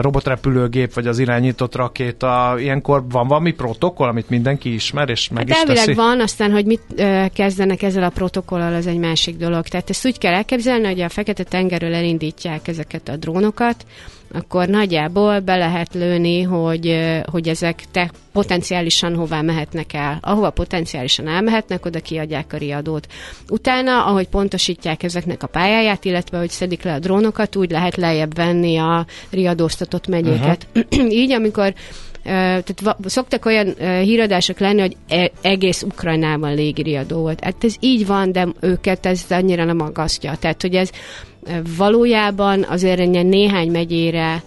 robotrepülőgép, 0.00 0.94
vagy 0.94 1.06
az 1.06 1.18
irányított 1.18 1.74
rakéta. 1.74 2.54
Ilyenkor 2.58 3.04
van 3.08 3.26
valami 3.28 3.52
protokoll, 3.52 4.08
amit 4.08 4.30
mindenki 4.30 4.74
ismer, 4.74 5.08
és 5.08 5.28
meg 5.28 5.48
hát 5.48 5.48
is 5.48 5.56
elvileg 5.56 5.84
teszi? 5.84 5.96
van, 5.96 6.20
aztán, 6.20 6.50
hogy 6.50 6.64
mit 6.64 6.82
ö, 6.96 7.24
kezdenek 7.34 7.82
ezzel 7.82 8.02
a 8.02 8.10
protokollal, 8.10 8.74
az 8.74 8.86
egy 8.86 8.98
másik 8.98 9.36
dolog. 9.36 9.66
Tehát 9.66 9.90
ezt 9.90 10.06
úgy 10.06 10.18
kell 10.18 10.34
elképzelni, 10.34 10.86
hogy 10.86 11.00
a 11.00 11.08
Fekete-tengerről 11.08 11.94
elindítják 11.94 12.68
ezeket 12.68 13.08
a 13.08 13.16
drónokat, 13.16 13.84
akkor 14.34 14.68
nagyjából 14.68 15.40
be 15.40 15.56
lehet 15.56 15.94
lőni, 15.94 16.42
hogy, 16.42 17.12
hogy 17.30 17.48
ezek 17.48 17.82
te 17.90 18.10
potenciálisan 18.32 19.14
hová 19.14 19.40
mehetnek 19.40 19.92
el. 19.92 20.18
Ahova 20.20 20.50
potenciálisan 20.50 21.28
elmehetnek, 21.28 21.86
oda 21.86 22.00
kiadják 22.00 22.52
a 22.52 22.56
riadót. 22.56 23.06
Utána, 23.48 24.04
ahogy 24.04 24.28
pontosítják 24.28 25.02
ezeknek 25.02 25.42
a 25.42 25.46
pályáját, 25.46 26.04
illetve 26.04 26.38
hogy 26.38 26.50
szedik 26.50 26.82
le 26.82 26.92
a 26.92 26.98
drónokat, 26.98 27.56
úgy 27.56 27.70
lehet 27.70 27.96
lejjebb 27.96 28.34
venni 28.34 28.76
a 28.76 29.06
riadóztatott 29.30 30.06
megyéket. 30.06 30.66
Uh-huh. 30.74 31.12
Így, 31.22 31.32
amikor 31.32 31.74
tehát 32.24 32.96
szoktak 33.04 33.44
olyan 33.44 33.74
híradások 34.02 34.58
lenni, 34.58 34.80
hogy 34.80 34.96
e, 35.08 35.30
egész 35.42 35.82
Ukrajnában 35.82 36.54
légiriadó 36.54 37.20
volt. 37.20 37.44
Hát 37.44 37.64
ez 37.64 37.74
így 37.80 38.06
van, 38.06 38.32
de 38.32 38.48
őket 38.60 39.06
ez 39.06 39.24
annyira 39.28 39.64
nem 39.64 39.80
aggasztja. 39.80 40.36
Tehát, 40.36 40.62
hogy 40.62 40.74
ez 40.74 40.90
valójában 41.76 42.64
azért 42.68 43.10
néhány 43.10 43.70
megyére 43.70 44.42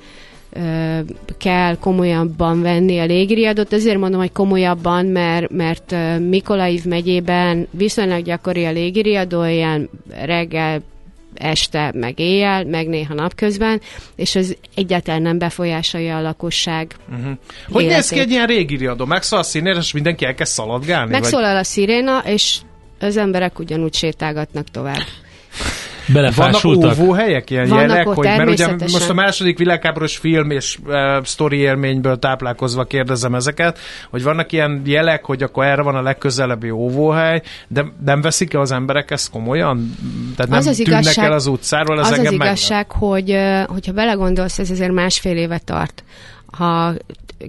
kell 1.38 1.77
komolyabban 1.80 2.62
venni 2.62 3.00
a 3.00 3.06
légiriadót. 3.06 3.74
Azért 3.74 3.98
mondom, 3.98 4.20
hogy 4.20 4.32
komolyabban, 4.32 5.06
mert, 5.06 5.51
mert 5.51 5.96
Mikolaiv 6.20 6.86
megyében 6.86 7.68
viszonylag 7.72 8.24
gyakori 8.24 8.66
a 8.66 8.72
légiriadó, 8.72 9.44
ilyen 9.44 9.89
reggel 10.25 10.82
este, 11.34 11.92
meg 11.96 12.20
éjjel, 12.20 12.66
meg 12.66 12.88
néha 12.88 13.13
napközben, 13.13 13.82
és 14.16 14.36
ez 14.36 14.54
egyáltalán 14.75 15.22
nem 15.22 15.38
befolyásolja 15.38 16.18
a 16.18 16.22
lakosság 16.22 16.96
uh-huh. 17.10 17.32
Hogy 17.72 17.86
néz 17.86 18.10
ki 18.10 18.20
egy 18.20 18.32
ilyen 18.32 18.48
régi 18.48 18.75
riadó? 18.75 19.06
Megszól 19.06 19.39
a 19.39 19.44
színér, 19.44 19.75
és 19.75 19.92
mindenki 19.92 20.25
elkezd 20.25 20.51
szaladgálni? 20.51 21.12
Megszólal 21.12 21.51
vagy? 21.51 21.60
a 21.60 21.63
sziréna, 21.63 22.22
és 22.25 22.58
az 23.00 23.18
emberek 23.18 23.60
ugyanúgy 23.60 23.94
sétálgatnak 23.94 24.68
tovább. 24.72 25.04
Vannak 26.36 26.66
óvóhelyek, 26.66 27.50
ilyen 27.50 27.68
Vannak 27.68 27.90
jelek, 27.90 28.08
hogy, 28.08 28.26
mert 28.26 28.50
ugye 28.50 28.68
most 28.80 29.10
a 29.10 29.14
második 29.14 29.58
világháborús 29.58 30.18
film 30.18 30.52
és 30.52 30.78
uh, 30.86 31.24
sztori 31.24 31.58
élményből 31.58 32.20
táplálkozva 32.20 32.84
kérdezem 32.84 33.36
ezeket, 33.36 33.80
hogy 34.10 34.24
vannak 34.24 34.52
ilyen 34.52 34.82
jelek, 34.86 35.26
hogy 35.26 35.44
akkor 35.44 35.66
erre 35.66 35.82
van 35.82 35.96
a 35.96 36.02
legközelebbi 36.02 36.70
óvóhely, 36.70 37.42
de 37.68 37.86
nem 38.06 38.22
veszik 38.22 38.54
-e 38.54 38.60
az 38.60 38.72
emberek 38.72 39.12
ezt 39.12 39.32
komolyan? 39.32 39.96
Tehát 40.36 40.52
nem 40.52 40.60
az 40.60 40.68
az 40.68 40.76
tűnnek 40.76 41.02
igazság, 41.02 41.26
el 41.26 41.32
az 41.32 41.48
utcáról? 41.48 42.00
Ez 42.00 42.12
az 42.12 42.20
az 42.20 42.32
igazság, 42.32 42.92
hogy, 42.92 43.38
hogyha 43.68 43.92
belegondolsz, 43.92 44.60
ez 44.60 44.70
azért 44.70 44.92
másfél 44.92 45.38
éve 45.38 45.58
tart. 45.58 46.04
Ha 46.52 46.94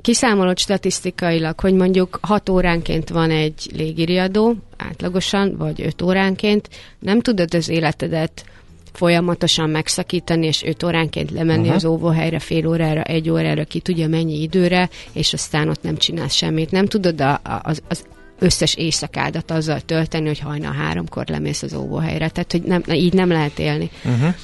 kiszámolod 0.01 0.59
statisztikailag, 0.59 1.61
hogy 1.61 1.75
mondjuk 1.75 2.19
6 2.23 2.49
óránként 2.49 3.09
van 3.09 3.31
egy 3.31 3.71
légiriadó, 3.77 4.55
átlagosan, 4.77 5.57
vagy 5.57 5.83
5 5.83 6.03
óránként, 6.03 6.69
nem 6.99 7.21
tudod 7.21 7.55
az 7.55 7.69
életedet 7.69 8.45
folyamatosan 8.93 9.71
megszakítani, 9.71 10.47
és 10.47 10.63
5 10.63 10.83
óránként 10.83 11.31
lemenni 11.31 11.61
uh-huh. 11.61 11.75
az 11.75 11.85
óvóhelyre, 11.85 12.39
fél 12.39 12.67
órára, 12.67 13.03
egy 13.03 13.31
órára, 13.31 13.65
ki 13.65 13.81
tudja 13.81 14.09
mennyi 14.09 14.43
időre, 14.43 14.89
és 15.13 15.33
aztán 15.33 15.69
ott 15.69 15.83
nem 15.83 15.97
csinálsz 15.97 16.35
semmit. 16.35 16.71
Nem 16.71 16.87
tudod 16.87 17.21
a, 17.21 17.31
a, 17.31 17.61
az, 17.63 17.83
az 17.89 18.05
összes 18.39 18.75
éjszakádat 18.75 19.51
azzal 19.51 19.81
tölteni, 19.81 20.27
hogy 20.27 20.39
hajnal 20.39 20.73
háromkor 20.73 21.27
lemész 21.27 21.63
az 21.63 21.75
óvóhelyre. 21.75 22.29
Tehát, 22.29 22.53
hogy 22.53 22.63
nem, 22.63 22.83
így 22.93 23.13
nem 23.13 23.29
lehet 23.29 23.59
élni. 23.59 23.91
Uh-huh. 24.05 24.35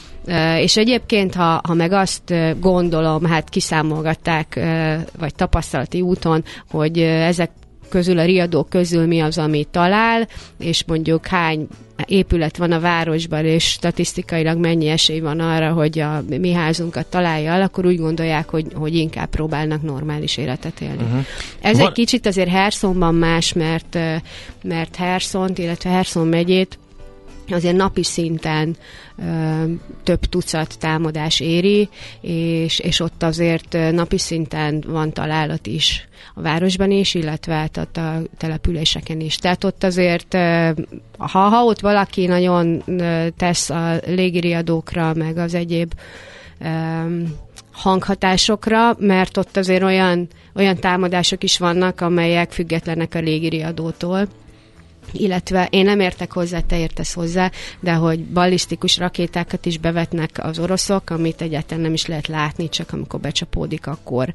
És 0.58 0.76
egyébként, 0.76 1.34
ha, 1.34 1.60
ha 1.66 1.74
meg 1.74 1.92
azt 1.92 2.34
gondolom, 2.60 3.24
hát 3.24 3.48
kiszámolgatták, 3.48 4.60
vagy 5.18 5.34
tapasztalati 5.34 6.00
úton, 6.00 6.44
hogy 6.70 6.98
ezek 6.98 7.50
közül, 7.88 8.18
a 8.18 8.24
riadók 8.24 8.68
közül 8.68 9.06
mi 9.06 9.20
az, 9.20 9.38
ami 9.38 9.66
talál, 9.70 10.28
és 10.58 10.84
mondjuk 10.86 11.26
hány 11.26 11.66
épület 12.06 12.56
van 12.56 12.72
a 12.72 12.80
városban, 12.80 13.44
és 13.44 13.64
statisztikailag 13.64 14.58
mennyi 14.58 14.88
esély 14.88 15.20
van 15.20 15.40
arra, 15.40 15.72
hogy 15.72 15.98
a 15.98 16.22
mi 16.28 16.52
házunkat 16.52 17.06
találja 17.06 17.52
el, 17.52 17.62
akkor 17.62 17.86
úgy 17.86 17.98
gondolják, 17.98 18.48
hogy, 18.48 18.66
hogy 18.74 18.94
inkább 18.94 19.28
próbálnak 19.28 19.82
normális 19.82 20.36
életet 20.36 20.80
élni. 20.80 21.02
Uh-huh. 21.02 21.24
Ez 21.60 21.78
van... 21.78 21.86
egy 21.86 21.92
kicsit 21.92 22.26
azért 22.26 22.48
Herszonban 22.48 23.14
más, 23.14 23.52
mert, 23.52 23.98
mert 24.62 24.96
Herszont, 24.96 25.58
illetve 25.58 25.90
Herszon 25.90 26.26
megyét 26.26 26.78
azért 27.50 27.76
napi 27.76 28.02
szinten 28.02 28.76
ö, 29.18 29.64
több 30.02 30.20
tucat 30.20 30.78
támadás 30.78 31.40
éri, 31.40 31.88
és, 32.20 32.78
és 32.78 33.00
ott 33.00 33.22
azért 33.22 33.76
napi 33.92 34.18
szinten 34.18 34.84
van 34.86 35.12
találat 35.12 35.66
is 35.66 36.08
a 36.34 36.40
városban 36.40 36.90
is, 36.90 37.14
illetve 37.14 37.54
hát 37.54 37.76
a 37.76 38.22
településeken 38.36 39.20
is. 39.20 39.36
Tehát 39.36 39.64
ott 39.64 39.84
azért, 39.84 40.36
ha, 41.18 41.38
ha 41.38 41.64
ott 41.64 41.80
valaki 41.80 42.26
nagyon 42.26 42.82
tesz 43.36 43.70
a 43.70 44.00
légiriadókra, 44.06 45.14
meg 45.14 45.36
az 45.36 45.54
egyéb 45.54 45.92
ö, 46.60 46.66
hanghatásokra, 47.72 48.96
mert 48.98 49.36
ott 49.36 49.56
azért 49.56 49.82
olyan, 49.82 50.28
olyan 50.54 50.76
támadások 50.76 51.42
is 51.42 51.58
vannak, 51.58 52.00
amelyek 52.00 52.52
függetlenek 52.52 53.14
a 53.14 53.18
légiriadótól, 53.18 54.28
illetve 55.12 55.66
én 55.70 55.84
nem 55.84 56.00
értek 56.00 56.32
hozzá, 56.32 56.60
te 56.60 56.78
értesz 56.78 57.14
hozzá, 57.14 57.50
de 57.80 57.92
hogy 57.92 58.24
ballisztikus 58.24 58.98
rakétákat 58.98 59.66
is 59.66 59.78
bevetnek 59.78 60.30
az 60.42 60.58
oroszok, 60.58 61.10
amit 61.10 61.40
egyáltalán 61.40 61.82
nem 61.82 61.92
is 61.92 62.06
lehet 62.06 62.26
látni, 62.26 62.68
csak 62.68 62.92
amikor 62.92 63.20
becsapódik, 63.20 63.86
akkor, 63.86 64.32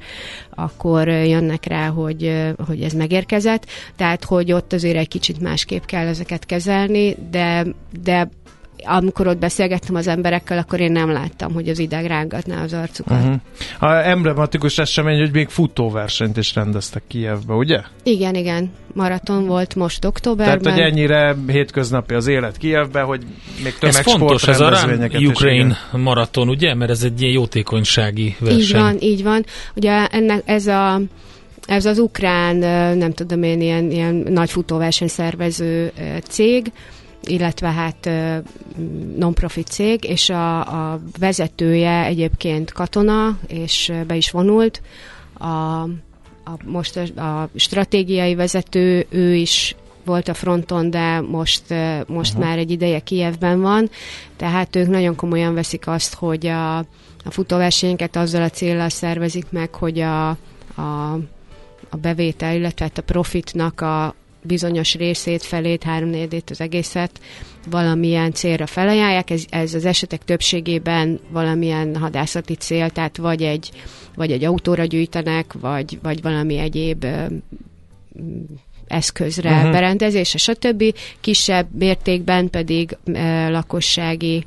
akkor 0.49 1.07
jönnek 1.07 1.65
rá, 1.65 1.87
hogy, 1.87 2.33
hogy 2.67 2.81
ez 2.81 2.93
megérkezett. 2.93 3.65
Tehát, 3.95 4.23
hogy 4.23 4.51
ott 4.51 4.73
azért 4.73 4.97
egy 4.97 5.07
kicsit 5.07 5.39
másképp 5.39 5.83
kell 5.83 6.07
ezeket 6.07 6.45
kezelni, 6.45 7.15
de, 7.31 7.65
de 8.03 8.29
amikor 8.83 9.27
ott 9.27 9.37
beszélgettem 9.37 9.95
az 9.95 10.07
emberekkel, 10.07 10.57
akkor 10.57 10.79
én 10.79 10.91
nem 10.91 11.11
láttam, 11.11 11.53
hogy 11.53 11.69
az 11.69 11.79
ideg 11.79 12.05
rángatná 12.05 12.63
az 12.63 12.73
arcukat. 12.73 13.17
Uh-huh. 13.17 13.35
A 13.79 14.07
emblematikus 14.07 14.77
esemény, 14.77 15.19
hogy 15.19 15.31
még 15.31 15.47
futóversenyt 15.47 16.37
is 16.37 16.55
rendeztek 16.55 17.03
Kijevbe, 17.07 17.53
ugye? 17.53 17.81
Igen, 18.03 18.35
igen. 18.35 18.71
Maraton 18.93 19.45
volt 19.45 19.75
most 19.75 20.05
októberben. 20.05 20.61
Tehát, 20.61 20.79
hogy 20.79 20.87
ennyire 20.87 21.35
hétköznapi 21.47 22.13
az 22.13 22.27
élet 22.27 22.57
Kijevbe, 22.57 23.01
hogy 23.01 23.25
még 23.63 23.77
tömegsport 23.77 24.07
Ez 24.07 24.19
fontos, 24.19 24.47
ez 24.47 24.59
a 24.59 25.17
Ukraine 25.17 25.77
maraton, 25.91 26.49
ugye? 26.49 26.73
Mert 26.73 26.91
ez 26.91 27.03
egy 27.03 27.21
ilyen 27.21 27.33
jótékonysági 27.33 28.35
verseny. 28.39 28.59
Így 28.59 28.73
van, 28.73 28.97
így 28.99 29.23
van. 29.23 29.45
Ugye 29.75 30.07
ennek 30.07 30.41
ez 30.45 30.67
a 30.67 31.01
ez 31.65 31.85
az 31.85 31.99
ukrán, 31.99 32.55
nem 32.97 33.11
tudom 33.11 33.43
én, 33.43 33.61
ilyen, 33.61 33.91
ilyen 33.91 34.15
nagy 34.15 34.49
futóverseny 34.49 35.07
szervező 35.07 35.91
cég, 36.29 36.71
illetve 37.23 37.71
hát 37.71 38.09
non-profit 39.17 39.67
cég, 39.67 40.03
és 40.03 40.29
a, 40.29 40.59
a 40.91 40.99
vezetője 41.19 42.03
egyébként 42.05 42.71
katona, 42.71 43.37
és 43.47 43.91
be 44.07 44.15
is 44.15 44.31
vonult 44.31 44.81
a, 45.33 45.45
a 45.45 46.57
most 46.65 46.97
a, 46.97 47.41
a 47.41 47.49
stratégiai 47.55 48.35
vezető, 48.35 49.05
ő 49.09 49.35
is 49.35 49.75
volt 50.05 50.27
a 50.27 50.33
fronton, 50.33 50.89
de 50.89 51.21
most, 51.21 51.63
most 52.07 52.33
uh-huh. 52.33 52.47
már 52.47 52.57
egy 52.57 52.71
ideje 52.71 52.99
Kijevben 52.99 53.61
van, 53.61 53.89
tehát 54.35 54.75
ők 54.75 54.87
nagyon 54.87 55.15
komolyan 55.15 55.53
veszik 55.53 55.87
azt, 55.87 56.13
hogy 56.13 56.47
a, 56.47 56.77
a 56.77 57.31
futóversenyeket 57.31 58.15
azzal 58.15 58.41
a 58.41 58.49
célral 58.49 58.89
szervezik 58.89 59.45
meg, 59.49 59.75
hogy 59.75 59.99
a, 59.99 60.29
a, 60.75 61.13
a 61.89 61.97
bevétel, 62.01 62.55
illetve 62.55 62.85
hát 62.85 62.97
a 62.97 63.01
profitnak 63.01 63.81
a 63.81 64.15
bizonyos 64.41 64.95
részét, 64.95 65.43
felét, 65.43 65.83
háromnegyedét, 65.83 66.49
az 66.49 66.61
egészet 66.61 67.19
valamilyen 67.69 68.31
célra 68.31 68.65
felajánlják. 68.65 69.29
Ez, 69.29 69.45
ez 69.49 69.73
az 69.73 69.85
esetek 69.85 70.23
többségében 70.25 71.19
valamilyen 71.31 71.95
hadászati 71.95 72.53
cél, 72.53 72.89
tehát 72.89 73.17
vagy 73.17 73.41
egy, 73.41 73.69
vagy 74.15 74.31
egy 74.31 74.43
autóra 74.43 74.85
gyűjtenek, 74.85 75.53
vagy, 75.61 75.99
vagy 76.01 76.21
valami 76.21 76.57
egyéb 76.57 77.05
eszközre 78.87 79.55
uh-huh. 79.55 79.71
berendezése, 79.71 80.37
stb. 80.37 80.83
Kisebb 81.19 81.67
mértékben 81.77 82.49
pedig 82.49 82.97
e, 83.13 83.49
lakossági 83.49 84.43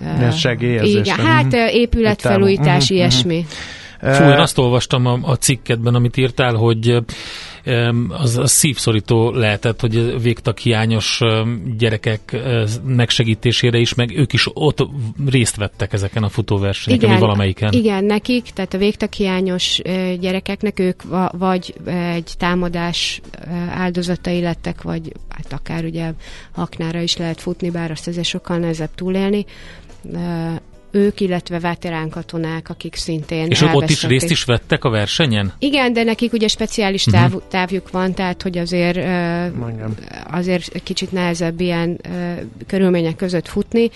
e, 0.00 0.30
segélyezésre. 0.30 1.00
Igen, 1.00 1.26
hát 1.26 1.44
uh-huh. 1.44 1.74
épületfelújítás, 1.74 2.82
uh-huh. 2.82 2.96
ilyesmi. 2.96 3.36
Uh-huh. 3.36 4.14
Fú, 4.14 4.24
én 4.24 4.38
azt 4.38 4.58
olvastam 4.58 5.06
a, 5.06 5.18
a 5.22 5.36
cikketben, 5.36 5.94
amit 5.94 6.16
írtál, 6.16 6.54
hogy 6.54 6.98
az, 8.08 8.36
az 8.36 8.50
szívszorító 8.50 9.30
lehetett, 9.30 9.80
hogy 9.80 10.22
végtak 10.22 10.58
hiányos 10.58 11.20
gyerekek 11.78 12.36
megsegítésére 12.84 13.78
is, 13.78 13.94
meg 13.94 14.16
ők 14.16 14.32
is 14.32 14.48
ott 14.52 14.88
részt 15.26 15.56
vettek 15.56 15.92
ezeken 15.92 16.22
a 16.22 16.28
futóversenyeken, 16.28 17.10
vagy 17.10 17.18
valamelyiken. 17.18 17.72
Igen, 17.72 18.04
nekik, 18.04 18.42
tehát 18.42 18.74
a 18.74 18.78
végtak 18.78 19.12
hiányos 19.12 19.80
gyerekeknek 20.20 20.78
ők 20.78 21.02
vagy 21.30 21.74
egy 21.84 22.32
támadás 22.38 23.20
áldozatai 23.70 24.40
lettek, 24.40 24.82
vagy 24.82 25.12
hát 25.28 25.52
akár 25.52 25.84
ugye 25.84 26.12
aknára 26.54 27.00
is 27.00 27.16
lehet 27.16 27.40
futni, 27.40 27.70
bár 27.70 27.90
azt 27.90 28.06
azért 28.06 28.26
sokkal 28.26 28.58
nehezebb 28.58 28.94
túlélni 28.94 29.44
ők, 30.96 31.20
illetve 31.20 31.60
veterán 31.60 32.08
katonák, 32.08 32.68
akik 32.68 32.94
szintén 32.94 33.50
És 33.50 33.62
ott 33.62 33.90
is 33.90 34.02
részt 34.02 34.30
is 34.30 34.44
vettek 34.44 34.84
a 34.84 34.90
versenyen? 34.90 35.52
Igen, 35.58 35.92
de 35.92 36.02
nekik 36.02 36.32
ugye 36.32 36.48
speciális 36.48 37.06
mhm. 37.06 37.16
táv, 37.16 37.26
uh-huh. 37.26 37.42
távjuk 37.48 37.90
van, 37.90 38.14
tehát 38.14 38.42
hogy 38.42 38.58
azért 38.58 38.96
uh, 38.96 39.90
azért 40.30 40.82
kicsit 40.82 41.12
nehezebb 41.12 41.60
ilyen 41.60 42.00
uh, 42.08 42.40
körülmények 42.66 43.16
között 43.16 43.48
futni, 43.48 43.90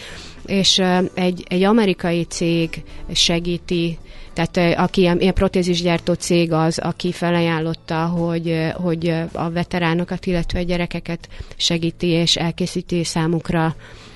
és 0.47 0.79
uh, 0.79 1.05
egy, 1.15 1.45
egy 1.49 1.63
amerikai 1.63 2.23
cég 2.23 2.83
segíti 3.13 3.99
tehát 4.33 4.79
aki 4.79 5.01
ilyen, 5.01 5.21
ilyen 5.21 5.35
protézisgyártó 5.35 6.13
cég 6.13 6.53
az, 6.53 6.79
aki 6.79 7.13
felajánlotta, 7.13 8.07
hogy, 8.07 8.73
hogy 8.75 9.15
a 9.33 9.51
veteránokat, 9.51 10.27
illetve 10.27 10.59
a 10.59 10.63
gyerekeket 10.63 11.29
segíti 11.57 12.07
és 12.07 12.37
elkészíti 12.37 13.05
számukra 13.05 13.75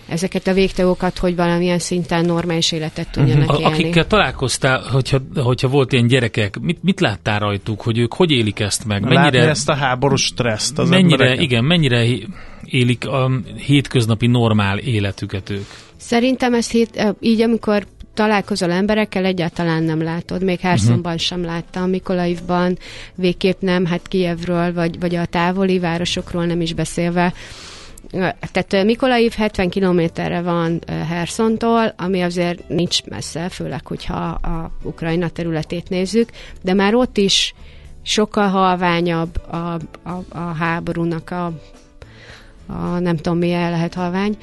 ezeket 0.08 0.46
a 0.46 0.52
végtagokat, 0.52 1.18
hogy 1.18 1.36
valamilyen 1.36 1.78
szinten 1.78 2.24
normális 2.24 2.72
életet 2.72 3.10
tudjanak 3.10 3.48
uh-huh. 3.48 3.60
élni. 3.60 3.74
Akikkel 3.74 4.06
találkoztál, 4.06 4.82
hogyha, 4.92 5.18
hogyha 5.34 5.68
volt 5.68 5.92
ilyen 5.92 6.06
gyerekek, 6.06 6.58
mit, 6.60 6.82
mit 6.82 7.00
láttál 7.00 7.38
rajtuk, 7.38 7.80
hogy 7.80 7.98
ők 7.98 8.14
hogy 8.14 8.30
élik 8.30 8.60
ezt 8.60 8.84
meg? 8.84 9.02
Mennyire, 9.02 9.22
Látni 9.22 9.38
ezt 9.38 9.68
a 9.68 9.74
háborús 9.74 10.22
stresszt 10.22 10.78
az 10.78 10.88
mennyire, 10.88 11.12
embereken. 11.12 11.42
Igen, 11.42 11.64
mennyire 11.64 12.06
élik 12.64 13.06
a 13.06 13.30
hétköznapi 13.66 14.26
normál 14.26 14.78
életüket 14.78 15.50
ők? 15.50 15.66
Szerintem 15.96 16.54
ezt 16.54 16.70
hét, 16.70 17.14
így, 17.20 17.40
amikor 17.40 17.86
találkozol 18.14 18.70
emberekkel, 18.70 19.24
egyáltalán 19.24 19.82
nem 19.82 20.02
látod. 20.02 20.42
Még 20.42 20.60
Herszonban 20.60 21.12
uh-huh. 21.12 21.18
sem 21.18 21.44
láttam, 21.44 21.90
Mikolaivban, 21.90 22.78
végképp 23.14 23.60
nem, 23.60 23.86
hát 23.86 24.08
Kievről, 24.08 24.72
vagy, 24.72 25.00
vagy 25.00 25.14
a 25.14 25.26
távoli 25.26 25.78
városokról 25.78 26.44
nem 26.44 26.60
is 26.60 26.72
beszélve 26.72 27.32
tehát 28.52 28.84
Mikolaiv 28.84 29.32
70 29.32 29.68
kilométerre 29.68 30.40
van 30.40 30.80
Hersontól, 31.08 31.94
ami 31.96 32.22
azért 32.22 32.68
nincs 32.68 33.04
messze, 33.04 33.48
főleg, 33.48 33.86
hogyha 33.86 34.28
a 34.28 34.70
Ukrajna 34.82 35.28
területét 35.28 35.88
nézzük, 35.88 36.30
de 36.62 36.74
már 36.74 36.94
ott 36.94 37.16
is 37.16 37.54
sokkal 38.02 38.48
halványabb 38.48 39.42
a, 39.50 39.56
a, 40.02 40.22
a 40.28 40.38
háborúnak 40.38 41.30
a, 41.30 41.52
a 42.66 42.98
nem 42.98 43.16
tudom 43.16 43.38
milyen 43.38 43.70
lehet 43.70 43.94
halvány, 43.94 44.36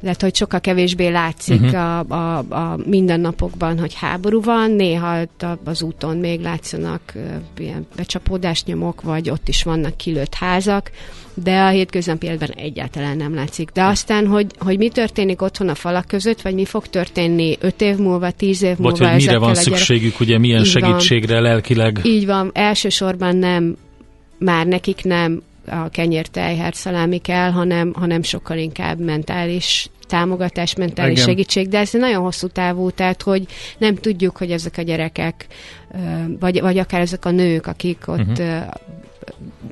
lehet, 0.00 0.22
hogy 0.22 0.34
sokkal 0.34 0.60
kevésbé 0.60 1.08
látszik 1.08 1.60
uh-huh. 1.60 1.80
a, 1.80 1.98
a, 1.98 2.38
a 2.38 2.78
mindennapokban, 2.86 3.78
hogy 3.78 3.94
háború 3.94 4.42
van, 4.42 4.70
néha 4.70 5.18
az 5.64 5.82
úton 5.82 6.16
még 6.16 6.40
látszanak 6.40 7.12
ilyen 7.58 7.86
becsapódásnyomok, 7.96 9.02
vagy 9.02 9.30
ott 9.30 9.48
is 9.48 9.62
vannak 9.62 9.96
kilőtt 9.96 10.34
házak, 10.34 10.90
de 11.34 11.60
a 11.60 11.68
hétköznapi 11.68 12.26
életben 12.26 12.50
egyáltalán 12.50 13.16
nem 13.16 13.34
látszik. 13.34 13.70
De 13.70 13.84
aztán, 13.84 14.26
hogy, 14.26 14.46
hogy 14.58 14.78
mi 14.78 14.88
történik 14.88 15.42
otthon 15.42 15.68
a 15.68 15.74
falak 15.74 16.06
között, 16.06 16.42
vagy 16.42 16.54
mi 16.54 16.64
fog 16.64 16.86
történni 16.86 17.56
öt 17.60 17.80
év 17.80 17.96
múlva, 17.96 18.30
tíz 18.30 18.62
év 18.62 18.78
múlva. 18.78 18.98
Vagy 18.98 19.08
hogy 19.08 19.26
mire 19.26 19.38
van 19.38 19.54
szükségük, 19.54 20.20
ugye 20.20 20.38
milyen 20.38 20.60
Így 20.60 20.66
segítségre 20.66 21.34
van. 21.34 21.42
lelkileg. 21.42 22.00
Így 22.02 22.26
van, 22.26 22.50
elsősorban 22.54 23.36
nem, 23.36 23.76
már 24.38 24.66
nekik 24.66 25.04
nem 25.04 25.42
a 25.66 25.88
kenyértej, 25.88 26.70
szalámi 26.72 27.18
kell, 27.18 27.50
hanem, 27.50 27.92
hanem 27.92 28.22
sokkal 28.22 28.58
inkább 28.58 29.00
mentális 29.00 29.90
támogatás, 30.06 30.74
mentális 30.74 31.12
Igen. 31.12 31.24
segítség, 31.24 31.68
de 31.68 31.78
ez 31.78 31.92
nagyon 31.92 32.22
hosszú 32.22 32.46
távú, 32.46 32.90
tehát 32.90 33.22
hogy 33.22 33.46
nem 33.78 33.94
tudjuk, 33.94 34.36
hogy 34.36 34.50
ezek 34.50 34.78
a 34.78 34.82
gyerekek, 34.82 35.46
vagy, 36.38 36.60
vagy 36.60 36.78
akár 36.78 37.00
ezek 37.00 37.24
a 37.24 37.30
nők, 37.30 37.66
akik 37.66 38.02
ott 38.06 38.38
uh-huh 38.38 38.68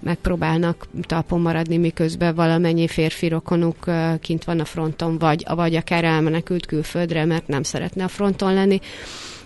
megpróbálnak 0.02 0.86
talpon 1.00 1.40
maradni, 1.40 1.76
miközben 1.76 2.34
valamennyi 2.34 2.88
férfi 2.88 3.28
rokonuk 3.28 3.90
kint 4.20 4.44
van 4.44 4.60
a 4.60 4.64
fronton, 4.64 5.18
vagy, 5.18 5.44
vagy 5.54 5.74
akár 5.74 6.04
elmenekült 6.04 6.66
külföldre, 6.66 7.24
mert 7.24 7.46
nem 7.46 7.62
szeretne 7.62 8.04
a 8.04 8.08
fronton 8.08 8.54
lenni, 8.54 8.80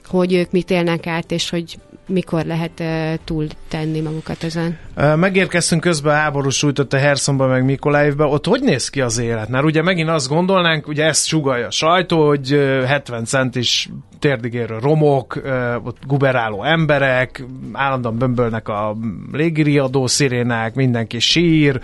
hogy 0.06 0.32
ők 0.32 0.50
mit 0.50 0.70
élnek 0.70 1.06
át, 1.06 1.30
és 1.30 1.50
hogy 1.50 1.78
mikor 2.06 2.44
lehet 2.44 2.82
túl 3.24 3.46
tenni 3.68 4.00
magukat 4.00 4.44
ezen? 4.44 4.78
Megérkeztünk 5.16 5.80
közben 5.80 6.14
a 6.14 6.16
háború 6.18 6.48
sújtott 6.48 6.92
a 6.92 6.98
Herszonba 6.98 7.46
meg 7.46 7.64
Mikolaivba. 7.64 8.28
Ott 8.28 8.46
hogy 8.46 8.62
néz 8.62 8.88
ki 8.88 9.00
az 9.00 9.18
élet? 9.18 9.48
Mert 9.48 9.64
ugye 9.64 9.82
megint 9.82 10.08
azt 10.08 10.28
gondolnánk, 10.28 10.88
ugye 10.88 11.04
ezt 11.04 11.26
sugalja 11.26 11.66
a 11.66 11.70
sajtó, 11.70 12.26
hogy 12.26 12.50
70 12.86 13.24
centis 13.24 13.88
térdigérő 14.18 14.78
romok, 14.78 15.42
ott 15.84 15.98
guberáló 16.06 16.64
emberek, 16.64 17.44
állandóan 17.72 18.18
bömbölnek 18.18 18.68
a 18.68 18.96
légiriadó 19.32 20.06
szirénák, 20.06 20.74
mindenki 20.74 21.18
sír, 21.18 21.80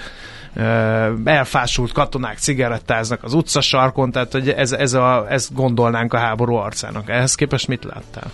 elfásult 1.24 1.92
katonák 1.92 2.38
cigarettáznak 2.38 3.24
az 3.24 3.34
utcasarkon, 3.34 4.10
tehát 4.10 4.32
hogy 4.32 4.48
ez, 4.48 4.72
ez 4.72 4.92
a, 4.92 5.26
ezt 5.28 5.54
gondolnánk 5.54 6.12
a 6.12 6.18
háború 6.18 6.54
arcának. 6.54 7.08
Ehhez 7.08 7.34
képest 7.34 7.68
mit 7.68 7.84
láttál? 7.84 8.30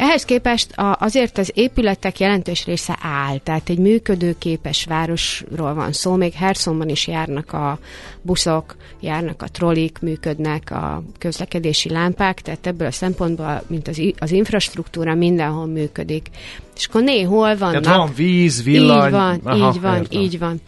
Ehhez 0.00 0.24
képest 0.24 0.72
a, 0.72 0.96
azért 1.00 1.38
az 1.38 1.52
épületek 1.54 2.18
jelentős 2.18 2.64
része 2.64 2.98
áll, 3.02 3.38
tehát 3.38 3.68
egy 3.68 3.78
működőképes 3.78 4.84
városról 4.84 5.74
van 5.74 5.92
szó, 5.92 6.14
még 6.14 6.32
Herszonban 6.32 6.88
is 6.88 7.06
járnak 7.06 7.52
a 7.52 7.78
buszok, 8.22 8.76
járnak 9.00 9.42
a 9.42 9.48
trollik, 9.48 9.98
működnek 10.00 10.70
a 10.70 11.02
közlekedési 11.18 11.90
lámpák, 11.90 12.40
tehát 12.40 12.66
ebből 12.66 12.86
a 12.86 12.90
szempontból, 12.90 13.62
mint 13.66 13.88
az, 13.88 14.02
az 14.18 14.30
infrastruktúra 14.30 15.14
mindenhol 15.14 15.66
működik. 15.66 16.28
És 16.76 16.86
akkor 16.86 17.02
néhol 17.02 17.56
vannak... 17.56 17.82
Tehát 17.82 17.98
van 17.98 18.12
víz, 18.16 18.62
villany... 18.62 19.04
Így 19.04 19.10
van, 19.10 19.40
Aha, 19.44 19.68
így 19.68 19.80
van, 19.80 19.96
értem. 19.96 20.20
így 20.20 20.38
van 20.38 20.60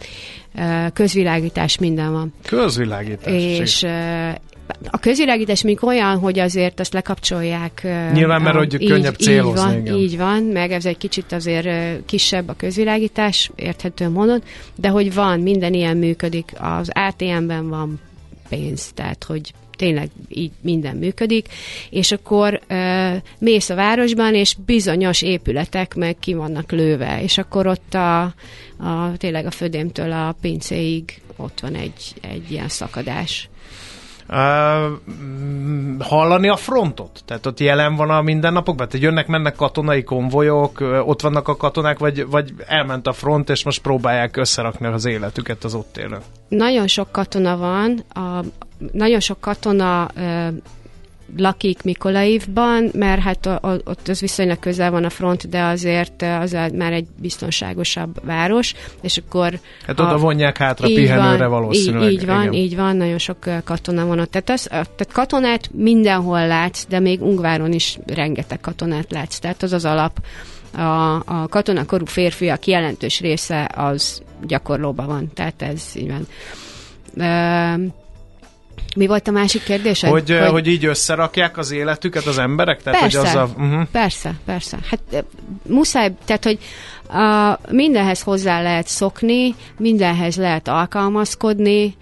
közvilágítás 0.92 1.78
minden 1.78 2.12
van. 2.12 2.32
Közvilágítás. 2.46 3.32
És, 3.32 3.86
a 4.90 4.98
közvilágítás 4.98 5.62
még 5.62 5.84
olyan, 5.84 6.18
hogy 6.18 6.38
azért 6.38 6.80
azt 6.80 6.92
lekapcsolják. 6.92 7.86
Nyilván, 8.12 8.42
mert 8.42 8.56
hogy 8.56 8.80
így, 8.80 8.88
könnyebb 8.88 9.14
célozni. 9.14 9.50
Így 9.50 9.74
van, 9.74 9.80
igen. 9.80 9.94
így 9.96 10.16
van, 10.16 10.42
meg 10.42 10.72
ez 10.72 10.86
egy 10.86 10.98
kicsit 10.98 11.32
azért 11.32 11.68
kisebb 12.06 12.48
a 12.48 12.54
közvilágítás, 12.54 13.50
érthető 13.54 14.08
módon, 14.08 14.42
de 14.74 14.88
hogy 14.88 15.14
van, 15.14 15.40
minden 15.40 15.74
ilyen 15.74 15.96
működik. 15.96 16.52
Az 16.58 16.90
ATM-ben 16.92 17.68
van 17.68 18.00
pénz, 18.48 18.92
tehát 18.94 19.24
hogy 19.24 19.52
tényleg 19.76 20.10
így 20.28 20.50
minden 20.60 20.96
működik, 20.96 21.48
és 21.90 22.12
akkor 22.12 22.60
uh, 22.70 23.16
mész 23.38 23.70
a 23.70 23.74
városban, 23.74 24.34
és 24.34 24.56
bizonyos 24.66 25.22
épületek 25.22 25.94
meg 25.94 26.16
ki 26.20 26.34
vannak 26.34 26.72
lőve, 26.72 27.22
és 27.22 27.38
akkor 27.38 27.66
ott 27.66 27.94
a, 27.94 28.22
a 28.78 29.16
tényleg 29.16 29.46
a 29.46 29.50
födémtől 29.50 30.12
a 30.12 30.36
pincéig 30.40 31.20
ott 31.36 31.60
van 31.60 31.74
egy, 31.74 32.14
egy 32.20 32.50
ilyen 32.50 32.68
szakadás. 32.68 33.48
Hallani 35.98 36.48
a 36.48 36.56
frontot? 36.56 37.22
Tehát 37.24 37.46
ott 37.46 37.60
jelen 37.60 37.96
van 37.96 38.10
a 38.10 38.22
mindennapokban? 38.22 38.88
Tehát 38.88 39.06
jönnek, 39.06 39.26
mennek 39.26 39.54
katonai 39.54 40.02
konvojok, 40.02 40.80
ott 41.04 41.20
vannak 41.20 41.48
a 41.48 41.56
katonák, 41.56 41.98
vagy, 41.98 42.26
vagy 42.26 42.54
elment 42.66 43.06
a 43.06 43.12
front, 43.12 43.50
és 43.50 43.64
most 43.64 43.82
próbálják 43.82 44.36
összerakni 44.36 44.86
az 44.86 45.04
életüket 45.04 45.64
az 45.64 45.74
ott 45.74 45.96
élők? 45.96 46.22
Nagyon 46.48 46.86
sok 46.86 47.12
katona 47.12 47.56
van, 47.56 48.04
a, 48.08 48.44
nagyon 48.92 49.20
sok 49.20 49.40
katona 49.40 50.08
uh, 50.16 50.48
lakik 51.36 51.82
Mikolaivban, 51.82 52.90
mert 52.94 53.20
hát 53.20 53.46
ott 53.62 54.08
az 54.08 54.20
viszonylag 54.20 54.58
közel 54.58 54.90
van 54.90 55.04
a 55.04 55.10
front, 55.10 55.48
de 55.48 55.62
azért 55.62 56.22
az 56.22 56.56
már 56.74 56.92
egy 56.92 57.06
biztonságosabb 57.20 58.24
város, 58.24 58.74
és 59.00 59.16
akkor... 59.16 59.58
Hát 59.86 60.00
oda 60.00 60.18
vonják 60.18 60.56
hátra 60.56 60.86
pihenőre 60.86 61.46
van, 61.46 61.60
valószínűleg. 61.60 62.12
Így, 62.12 62.20
így 62.20 62.26
van, 62.26 62.42
igen. 62.42 62.52
így 62.52 62.76
van, 62.76 62.96
nagyon 62.96 63.18
sok 63.18 63.38
katona 63.64 64.06
van 64.06 64.18
ott. 64.18 64.30
Tehát, 64.30 64.50
az, 64.50 64.66
tehát 64.70 65.12
katonát 65.12 65.70
mindenhol 65.72 66.46
látsz, 66.46 66.86
de 66.88 67.00
még 67.00 67.22
Ungváron 67.22 67.72
is 67.72 67.98
rengeteg 68.06 68.60
katonát 68.60 69.12
látsz. 69.12 69.38
Tehát 69.38 69.62
az 69.62 69.72
az 69.72 69.84
alap, 69.84 70.20
a, 70.74 71.14
a 71.14 71.48
katonakorú 71.48 72.04
férfiak 72.04 72.66
jelentős 72.66 73.20
része 73.20 73.70
az 73.74 74.22
gyakorlóban 74.46 75.06
van, 75.06 75.30
tehát 75.34 75.62
ez 75.62 75.90
így 75.94 76.10
van. 76.10 76.26
Mi 78.96 79.06
volt 79.06 79.28
a 79.28 79.30
másik 79.30 79.62
kérdés? 79.62 80.00
Hogy, 80.00 80.30
hogy, 80.30 80.48
hogy 80.48 80.66
így 80.66 80.84
összerakják 80.84 81.58
az 81.58 81.70
életüket 81.70 82.26
az 82.26 82.38
emberek? 82.38 82.82
Tehát, 82.82 83.00
persze, 83.00 83.18
hogy 83.18 83.28
az 83.28 83.34
a, 83.34 83.48
uh-huh. 83.56 83.82
persze, 83.92 84.34
persze. 84.44 84.78
Hát 84.90 85.24
muszáj, 85.68 86.12
tehát, 86.24 86.44
hogy 86.44 86.58
a, 87.08 87.58
mindenhez 87.70 88.22
hozzá 88.22 88.62
lehet 88.62 88.86
szokni, 88.86 89.54
mindenhez 89.78 90.36
lehet 90.36 90.68
alkalmazkodni, 90.68 91.96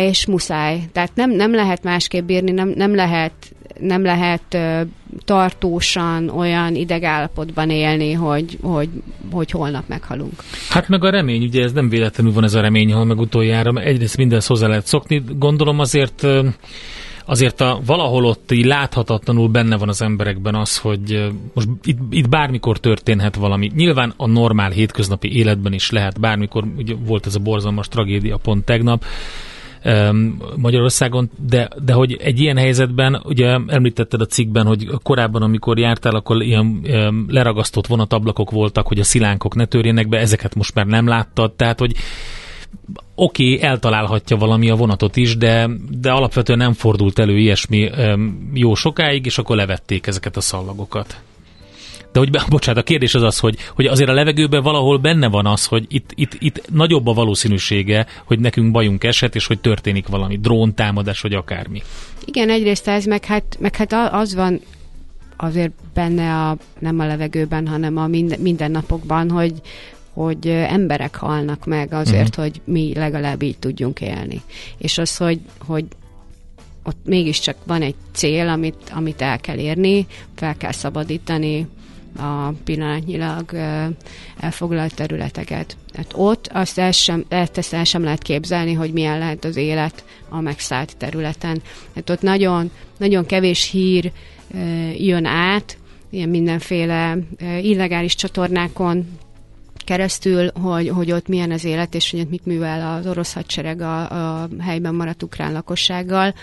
és 0.00 0.26
muszáj. 0.26 0.80
Tehát 0.92 1.10
nem, 1.14 1.30
nem 1.30 1.54
lehet 1.54 1.82
másképp 1.82 2.26
bírni, 2.26 2.50
nem, 2.50 2.68
nem 2.68 2.94
lehet 2.94 3.32
nem 3.78 4.02
lehet 4.02 4.58
tartósan 5.24 6.28
olyan 6.28 6.74
idegállapotban 6.74 7.70
élni, 7.70 8.12
hogy, 8.12 8.58
hogy, 8.62 8.88
hogy 9.32 9.50
holnap 9.50 9.84
meghalunk. 9.86 10.32
Hát 10.68 10.88
meg 10.88 11.04
a 11.04 11.10
remény, 11.10 11.42
ugye 11.42 11.62
ez 11.62 11.72
nem 11.72 11.88
véletlenül 11.88 12.32
van 12.32 12.44
ez 12.44 12.54
a 12.54 12.60
remény, 12.60 12.92
ha 12.92 13.04
meg 13.04 13.18
utoljára 13.18 13.80
egyrészt 13.80 14.16
mindenhez 14.16 14.46
hozzá 14.46 14.66
lehet 14.66 14.86
szokni. 14.86 15.22
Gondolom 15.38 15.78
azért 15.78 16.26
azért 17.28 17.60
a, 17.60 17.80
valahol 17.86 18.24
ott 18.24 18.50
láthatatlanul 18.50 19.48
benne 19.48 19.76
van 19.76 19.88
az 19.88 20.02
emberekben 20.02 20.54
az, 20.54 20.78
hogy 20.78 21.28
most 21.54 21.68
itt, 21.82 21.98
itt 22.10 22.28
bármikor 22.28 22.78
történhet 22.78 23.34
valami. 23.34 23.70
Nyilván 23.74 24.12
a 24.16 24.26
normál 24.26 24.70
hétköznapi 24.70 25.36
életben 25.36 25.72
is 25.72 25.90
lehet, 25.90 26.20
bármikor 26.20 26.64
ugye 26.76 26.94
volt 27.06 27.26
ez 27.26 27.34
a 27.34 27.38
borzalmas 27.38 27.88
tragédia 27.88 28.36
pont 28.36 28.64
tegnap, 28.64 29.04
Magyarországon, 30.56 31.30
de, 31.48 31.68
de 31.84 31.92
hogy 31.92 32.16
egy 32.20 32.40
ilyen 32.40 32.56
helyzetben, 32.56 33.22
ugye 33.24 33.58
említetted 33.66 34.20
a 34.20 34.26
cikkben, 34.26 34.66
hogy 34.66 34.86
korábban, 35.02 35.42
amikor 35.42 35.78
jártál, 35.78 36.14
akkor 36.14 36.42
ilyen 36.42 36.80
leragasztott 37.28 37.86
vonatablakok 37.86 38.50
voltak, 38.50 38.86
hogy 38.86 38.98
a 39.00 39.04
szilánkok 39.04 39.54
ne 39.54 39.64
törjenek 39.64 40.08
be, 40.08 40.18
ezeket 40.18 40.54
most 40.54 40.74
már 40.74 40.86
nem 40.86 41.06
láttad, 41.06 41.52
tehát 41.52 41.78
hogy 41.78 41.94
oké, 43.14 43.54
okay, 43.54 43.68
eltalálhatja 43.68 44.36
valami 44.36 44.70
a 44.70 44.74
vonatot 44.74 45.16
is, 45.16 45.36
de, 45.36 45.70
de 45.90 46.10
alapvetően 46.10 46.58
nem 46.58 46.72
fordult 46.72 47.18
elő 47.18 47.38
ilyesmi 47.38 47.90
jó 48.54 48.74
sokáig, 48.74 49.26
és 49.26 49.38
akkor 49.38 49.56
levették 49.56 50.06
ezeket 50.06 50.36
a 50.36 50.40
szallagokat. 50.40 51.20
De 52.12 52.18
hogy, 52.18 52.30
bocsánat, 52.48 52.82
a 52.82 52.84
kérdés 52.84 53.14
az 53.14 53.22
az, 53.22 53.38
hogy, 53.38 53.56
hogy 53.74 53.86
azért 53.86 54.10
a 54.10 54.12
levegőben 54.12 54.62
valahol 54.62 54.98
benne 54.98 55.28
van 55.28 55.46
az, 55.46 55.66
hogy 55.66 55.86
itt, 55.88 56.10
itt, 56.14 56.36
itt 56.38 56.70
nagyobb 56.70 57.06
a 57.06 57.12
valószínűsége, 57.12 58.06
hogy 58.24 58.38
nekünk 58.38 58.70
bajunk 58.70 59.04
esett, 59.04 59.34
és 59.34 59.46
hogy 59.46 59.60
történik 59.60 60.08
valami 60.08 60.38
dróntámadás, 60.38 61.20
vagy 61.20 61.34
akármi. 61.34 61.82
Igen, 62.24 62.50
egyrészt 62.50 62.88
ez, 62.88 63.04
meg 63.04 63.24
hát, 63.24 63.56
meg 63.60 63.76
hát 63.76 63.92
az 64.12 64.34
van 64.34 64.60
azért 65.36 65.72
benne 65.94 66.34
a, 66.34 66.56
nem 66.78 66.98
a 66.98 67.06
levegőben, 67.06 67.66
hanem 67.66 67.96
a 67.96 68.06
minden, 68.06 68.40
mindennapokban, 68.40 69.30
hogy, 69.30 69.54
hogy 70.12 70.46
emberek 70.48 71.16
halnak 71.16 71.66
meg 71.66 71.92
azért, 71.92 72.28
uh-huh. 72.28 72.44
hogy 72.44 72.60
mi 72.64 72.92
legalább 72.94 73.42
így 73.42 73.58
tudjunk 73.58 74.00
élni. 74.00 74.42
És 74.78 74.98
az, 74.98 75.16
hogy, 75.16 75.40
hogy 75.66 75.84
ott 76.84 76.98
mégiscsak 77.04 77.56
van 77.66 77.82
egy 77.82 77.94
cél, 78.12 78.48
amit, 78.48 78.92
amit 78.94 79.22
el 79.22 79.40
kell 79.40 79.56
érni, 79.56 80.06
fel 80.34 80.56
kell 80.56 80.72
szabadítani 80.72 81.66
a 82.18 82.52
pillanatnyilag 82.64 83.52
elfoglalt 84.40 84.94
területeket. 84.94 85.76
Hát 85.94 86.12
ott 86.14 86.48
azt 86.52 86.78
el 86.78 86.92
sem, 86.92 87.24
ezt 87.28 87.72
el 87.72 87.84
sem 87.84 88.02
lehet 88.02 88.22
képzelni, 88.22 88.72
hogy 88.72 88.92
milyen 88.92 89.18
lehet 89.18 89.44
az 89.44 89.56
élet 89.56 90.04
a 90.28 90.40
megszállt 90.40 90.96
területen. 90.96 91.62
Hát 91.94 92.10
ott 92.10 92.22
nagyon, 92.22 92.70
nagyon 92.96 93.26
kevés 93.26 93.70
hír 93.70 94.12
jön 94.96 95.24
át, 95.24 95.78
ilyen 96.10 96.28
mindenféle 96.28 97.18
illegális 97.60 98.14
csatornákon 98.14 99.06
keresztül, 99.88 100.50
hogy, 100.62 100.88
hogy 100.88 101.12
ott 101.12 101.28
milyen 101.28 101.50
az 101.50 101.64
élet, 101.64 101.94
és 101.94 102.10
hogy 102.10 102.20
ott 102.20 102.30
mit 102.30 102.46
művel 102.46 102.96
az 102.96 103.06
orosz 103.06 103.32
hadsereg 103.32 103.80
a, 103.80 104.40
a 104.42 104.48
helyben 104.60 104.94
maradt 104.94 105.22
ukrán 105.22 105.52
lakossággal. 105.52 106.34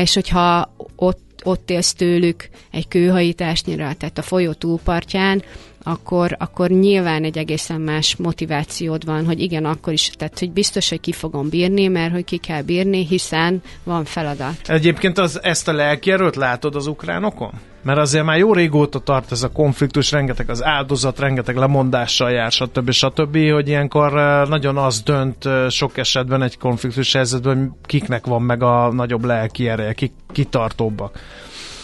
És 0.00 0.14
hogyha 0.14 0.74
ott 0.96 1.31
ott 1.44 1.70
élsz 1.70 1.92
tőlük 1.92 2.48
egy 2.70 2.88
kőhajításnyira, 2.88 3.94
tehát 3.94 4.18
a 4.18 4.22
folyó 4.22 4.52
túlpartján, 4.52 5.42
akkor, 5.82 6.36
akkor 6.38 6.70
nyilván 6.70 7.24
egy 7.24 7.38
egészen 7.38 7.80
más 7.80 8.16
motivációd 8.16 9.04
van, 9.04 9.24
hogy 9.24 9.40
igen, 9.40 9.64
akkor 9.64 9.92
is, 9.92 10.10
tehát 10.10 10.38
hogy 10.38 10.50
biztos, 10.50 10.88
hogy 10.88 11.00
ki 11.00 11.12
fogom 11.12 11.48
bírni, 11.48 11.88
mert 11.88 12.12
hogy 12.12 12.24
ki 12.24 12.36
kell 12.36 12.62
bírni, 12.62 13.06
hiszen 13.06 13.62
van 13.84 14.04
feladat. 14.04 14.56
Egyébként 14.66 15.18
az, 15.18 15.42
ezt 15.42 15.68
a 15.68 15.72
lelki 15.72 16.10
erőt 16.10 16.36
látod 16.36 16.74
az 16.74 16.86
ukránokon? 16.86 17.52
Mert 17.82 17.98
azért 17.98 18.24
már 18.24 18.38
jó 18.38 18.52
régóta 18.52 18.98
tart 18.98 19.32
ez 19.32 19.42
a 19.42 19.48
konfliktus, 19.48 20.10
rengeteg 20.10 20.50
az 20.50 20.64
áldozat, 20.64 21.18
rengeteg 21.18 21.56
lemondással 21.56 22.30
jár, 22.30 22.52
stb. 22.52 22.90
stb., 22.90 23.36
hogy 23.52 23.68
ilyenkor 23.68 24.18
eh, 24.18 24.46
nagyon 24.46 24.76
az 24.76 25.02
dönt 25.02 25.46
eh, 25.46 25.70
sok 25.70 25.96
esetben 25.98 26.42
egy 26.42 26.58
konfliktus 26.58 27.12
helyzetben, 27.12 27.76
kiknek 27.84 28.26
van 28.26 28.42
meg 28.42 28.62
a 28.62 28.92
nagyobb 28.92 29.24
lelki 29.24 29.68
ereje, 29.68 29.92
kik 29.92 30.12
kitartóbbak. 30.32 31.18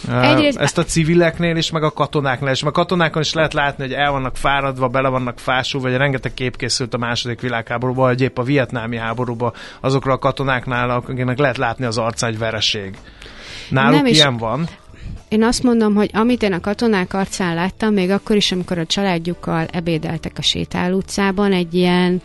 Egyrészt... 0.07 0.57
Ezt 0.57 0.77
a 0.77 0.83
civileknél 0.83 1.55
is, 1.55 1.71
meg 1.71 1.83
a 1.83 1.91
katonáknál 1.91 2.53
is. 2.53 2.63
Meg 2.63 2.71
a 2.71 2.75
katonákon 2.75 3.21
is 3.21 3.33
lehet 3.33 3.53
látni, 3.53 3.83
hogy 3.83 3.93
el 3.93 4.11
vannak 4.11 4.37
fáradva, 4.37 4.87
bele 4.87 5.09
vannak 5.09 5.39
fásul, 5.39 5.81
vagy 5.81 5.95
rengeteg 5.95 6.33
kép 6.33 6.57
készült 6.57 6.93
a 6.93 6.97
második 6.97 7.41
világháborúban, 7.41 8.07
vagy 8.07 8.21
épp 8.21 8.37
a 8.37 8.43
vietnámi 8.43 8.97
háborúban 8.97 9.53
azokra 9.79 10.13
a 10.13 10.17
katonáknál, 10.17 10.89
akiknek 10.89 11.37
lehet 11.37 11.57
látni 11.57 11.85
az 11.85 11.97
arcán 11.97 12.29
egy 12.29 12.37
vereség. 12.37 12.97
Náluk 13.69 13.95
Nem 13.95 14.05
ilyen 14.05 14.33
is. 14.33 14.39
van. 14.39 14.67
Én 15.27 15.43
azt 15.43 15.63
mondom, 15.63 15.95
hogy 15.95 16.09
amit 16.13 16.43
én 16.43 16.53
a 16.53 16.59
katonák 16.59 17.13
arcán 17.13 17.55
láttam, 17.55 17.93
még 17.93 18.09
akkor 18.09 18.35
is, 18.35 18.51
amikor 18.51 18.77
a 18.77 18.85
családjukkal 18.85 19.65
ebédeltek 19.71 20.33
a 20.37 20.41
sétál 20.41 20.93
utcában, 20.93 21.53
egy 21.53 21.73
ilyen 21.73 22.21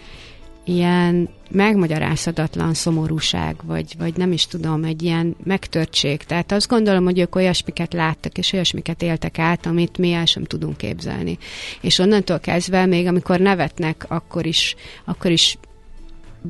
ilyen 0.65 1.29
megmagyarázhatatlan 1.51 2.75
szomorúság, 2.75 3.57
vagy, 3.63 3.95
vagy 3.99 4.17
nem 4.17 4.33
is 4.33 4.47
tudom, 4.47 4.85
egy 4.85 5.03
ilyen 5.03 5.37
megtörtség. 5.45 6.23
Tehát 6.23 6.53
azt 6.53 6.69
gondolom, 6.69 7.05
hogy 7.05 7.19
ők 7.19 7.35
olyasmiket 7.35 7.93
láttak, 7.93 8.39
és 8.39 8.53
olyasmiket 8.53 9.03
éltek 9.03 9.39
át, 9.39 9.67
amit 9.67 9.99
mi 9.99 10.13
el 10.13 10.25
sem 10.25 10.45
tudunk 10.45 10.77
képzelni. 10.77 11.39
És 11.81 11.99
onnantól 11.99 12.39
kezdve, 12.39 12.87
még 12.87 13.07
amikor 13.07 13.41
nevetnek, 13.41 14.05
akkor 14.09 14.47
is, 14.47 14.75
akkor 15.05 15.31
is 15.31 15.59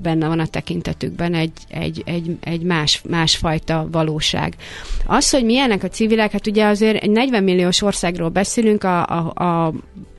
benne 0.02 0.28
van 0.28 0.38
a 0.38 0.46
tekintetükben 0.46 1.34
egy, 1.34 1.52
egy, 1.68 2.02
egy, 2.06 2.36
egy 2.40 2.62
más, 2.62 3.02
másfajta 3.08 3.88
valóság. 3.90 4.56
Az, 5.06 5.30
hogy 5.30 5.44
milyenek 5.44 5.82
a 5.82 5.88
civilek, 5.88 6.32
hát 6.32 6.46
ugye 6.46 6.66
azért 6.66 7.02
egy 7.02 7.10
40 7.10 7.42
milliós 7.42 7.82
országról 7.82 8.28
beszélünk, 8.28 8.84
a, 8.84 9.06
a, 9.06 9.44
a, 9.44 9.72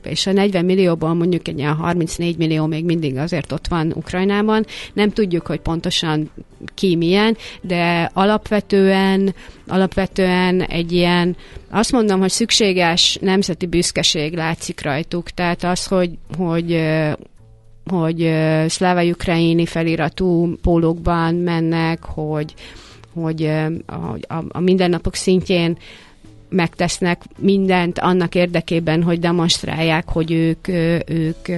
és 0.06 0.26
a 0.26 0.32
40 0.32 0.64
millióból 0.64 1.14
mondjuk 1.14 1.48
egy 1.48 1.58
ilyen 1.58 1.74
34 1.74 2.36
millió 2.36 2.66
még 2.66 2.84
mindig 2.84 3.16
azért 3.16 3.52
ott 3.52 3.66
van 3.68 3.92
Ukrajnában. 3.94 4.66
Nem 4.92 5.10
tudjuk, 5.10 5.46
hogy 5.46 5.60
pontosan 5.60 6.30
ki 6.74 6.96
milyen, 6.96 7.36
de 7.60 8.10
alapvetően, 8.12 9.34
alapvetően 9.66 10.62
egy 10.62 10.92
ilyen, 10.92 11.36
azt 11.70 11.92
mondom, 11.92 12.20
hogy 12.20 12.30
szükséges 12.30 13.18
nemzeti 13.20 13.66
büszkeség 13.66 14.34
látszik 14.34 14.82
rajtuk. 14.82 15.30
Tehát 15.30 15.64
az, 15.64 15.86
hogy, 15.86 16.10
hogy 16.36 16.80
hogy 17.90 18.32
szláva 18.66 19.04
ukrajini 19.04 19.66
feliratú 19.66 20.56
pólókban 20.62 21.34
mennek, 21.34 22.04
hogy, 22.04 22.54
hogy 23.14 23.42
a, 23.86 24.16
a, 24.26 24.44
a 24.48 24.60
mindennapok 24.60 25.14
szintjén 25.14 25.78
megtesznek 26.48 27.22
mindent 27.38 27.98
annak 27.98 28.34
érdekében, 28.34 29.02
hogy 29.02 29.18
demonstrálják, 29.18 30.08
hogy 30.08 30.32
ők, 30.32 30.68
ők 31.08 31.48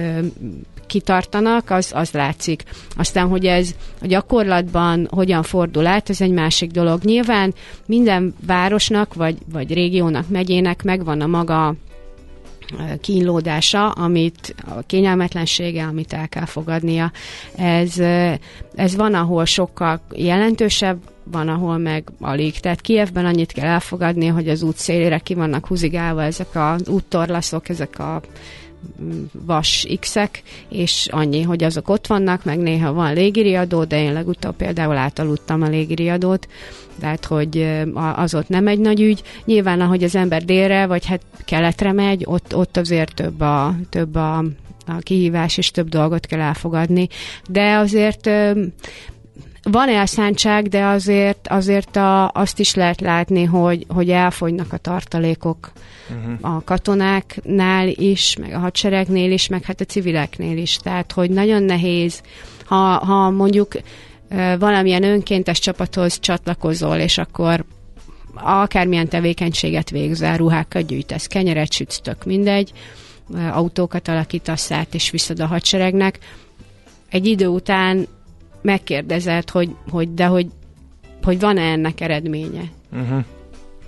kitartanak, 0.89 1.69
az, 1.69 1.91
az 1.95 2.11
látszik. 2.11 2.63
Aztán, 2.95 3.27
hogy 3.27 3.45
ez 3.45 3.75
a 4.01 4.07
gyakorlatban 4.07 5.07
hogyan 5.11 5.43
fordul 5.43 5.85
át, 5.85 6.09
ez 6.09 6.21
egy 6.21 6.31
másik 6.31 6.71
dolog. 6.71 7.03
Nyilván 7.03 7.53
minden 7.85 8.35
városnak, 8.45 9.13
vagy, 9.13 9.37
vagy 9.51 9.73
régiónak, 9.73 10.29
megyének 10.29 10.83
megvan 10.83 11.21
a 11.21 11.27
maga 11.27 11.75
kínlódása, 13.01 13.89
amit 13.89 14.55
a 14.65 14.81
kényelmetlensége, 14.85 15.83
amit 15.83 16.13
el 16.13 16.29
kell 16.29 16.45
fogadnia. 16.45 17.11
Ez, 17.55 17.99
ez 18.75 18.95
van, 18.95 19.13
ahol 19.13 19.45
sokkal 19.45 20.01
jelentősebb, 20.13 20.97
van, 21.31 21.47
ahol 21.47 21.77
meg 21.77 22.03
alig. 22.19 22.59
Tehát 22.59 22.81
Kievben 22.81 23.25
annyit 23.25 23.51
kell 23.51 23.67
elfogadni, 23.67 24.27
hogy 24.27 24.49
az 24.49 24.61
út 24.61 24.77
szélére 24.77 25.17
ki 25.17 25.33
vannak 25.33 25.67
húzigálva 25.67 26.23
ezek 26.23 26.47
az 26.53 26.87
úttorlaszok, 26.87 27.69
ezek 27.69 27.99
a 27.99 28.21
vas 29.45 29.87
X-ek, 29.99 30.43
és 30.69 31.07
annyi, 31.11 31.41
hogy 31.41 31.63
azok 31.63 31.89
ott 31.89 32.07
vannak, 32.07 32.43
meg 32.43 32.59
néha 32.59 32.93
van 32.93 33.13
légiriadó, 33.13 33.83
de 33.83 34.01
én 34.01 34.13
legutóbb 34.13 34.55
például 34.55 34.97
átaludtam 34.97 35.61
a 35.61 35.67
légiriadót, 35.67 36.47
tehát 36.99 37.25
hogy 37.25 37.83
az 38.15 38.35
ott 38.35 38.47
nem 38.49 38.67
egy 38.67 38.79
nagy 38.79 39.01
ügy. 39.01 39.23
Nyilván, 39.45 39.81
ahogy 39.81 40.03
az 40.03 40.15
ember 40.15 40.45
délre, 40.45 40.85
vagy 40.85 41.05
hát 41.05 41.21
keletre 41.45 41.91
megy, 41.91 42.23
ott, 42.25 42.55
ott 42.55 42.77
azért 42.77 43.13
több 43.13 43.41
a, 43.41 43.75
több 43.89 44.15
a, 44.15 44.37
a 44.85 44.97
kihívás, 44.99 45.57
és 45.57 45.71
több 45.71 45.89
dolgot 45.89 46.25
kell 46.25 46.39
elfogadni. 46.39 47.07
De 47.49 47.75
azért 47.75 48.29
van 49.63 49.89
elszántság, 49.89 50.67
de 50.67 50.85
azért, 50.85 51.47
azért 51.47 51.95
a, 51.95 52.31
azt 52.31 52.59
is 52.59 52.73
lehet 52.73 53.01
látni, 53.01 53.43
hogy, 53.43 53.85
hogy 53.87 54.09
elfogynak 54.09 54.73
a 54.73 54.77
tartalékok 54.77 55.71
uh-huh. 56.09 56.55
a 56.55 56.61
katonáknál 56.63 57.87
is, 57.87 58.35
meg 58.39 58.53
a 58.53 58.59
hadseregnél 58.59 59.31
is, 59.31 59.47
meg 59.47 59.63
hát 59.63 59.81
a 59.81 59.85
civileknél 59.85 60.57
is. 60.57 60.77
Tehát, 60.77 61.11
hogy 61.11 61.29
nagyon 61.29 61.63
nehéz, 61.63 62.21
ha, 62.65 62.75
ha 63.05 63.29
mondjuk 63.29 63.71
valamilyen 64.59 65.03
önkéntes 65.03 65.59
csapathoz 65.59 66.19
csatlakozol, 66.19 66.97
és 66.97 67.17
akkor 67.17 67.65
akármilyen 68.33 69.07
tevékenységet 69.07 69.89
végzel, 69.89 70.37
ruhákat 70.37 70.85
gyűjtesz, 70.85 71.27
kenyeret 71.27 71.71
sütsz, 71.71 71.99
tök 71.99 72.25
mindegy, 72.25 72.71
autókat 73.51 74.07
alakítasz 74.07 74.71
át, 74.71 74.93
és 74.93 75.09
viszed 75.09 75.39
a 75.39 75.45
hadseregnek. 75.45 76.19
Egy 77.09 77.25
idő 77.25 77.47
után 77.47 78.07
megkérdezed, 78.61 79.49
hogy, 79.49 79.75
hogy 79.89 80.13
de 80.13 80.25
hogy, 80.25 80.47
hogy 81.23 81.39
van-e 81.39 81.61
ennek 81.61 82.01
eredménye. 82.01 82.63
Uh-huh 82.91 83.23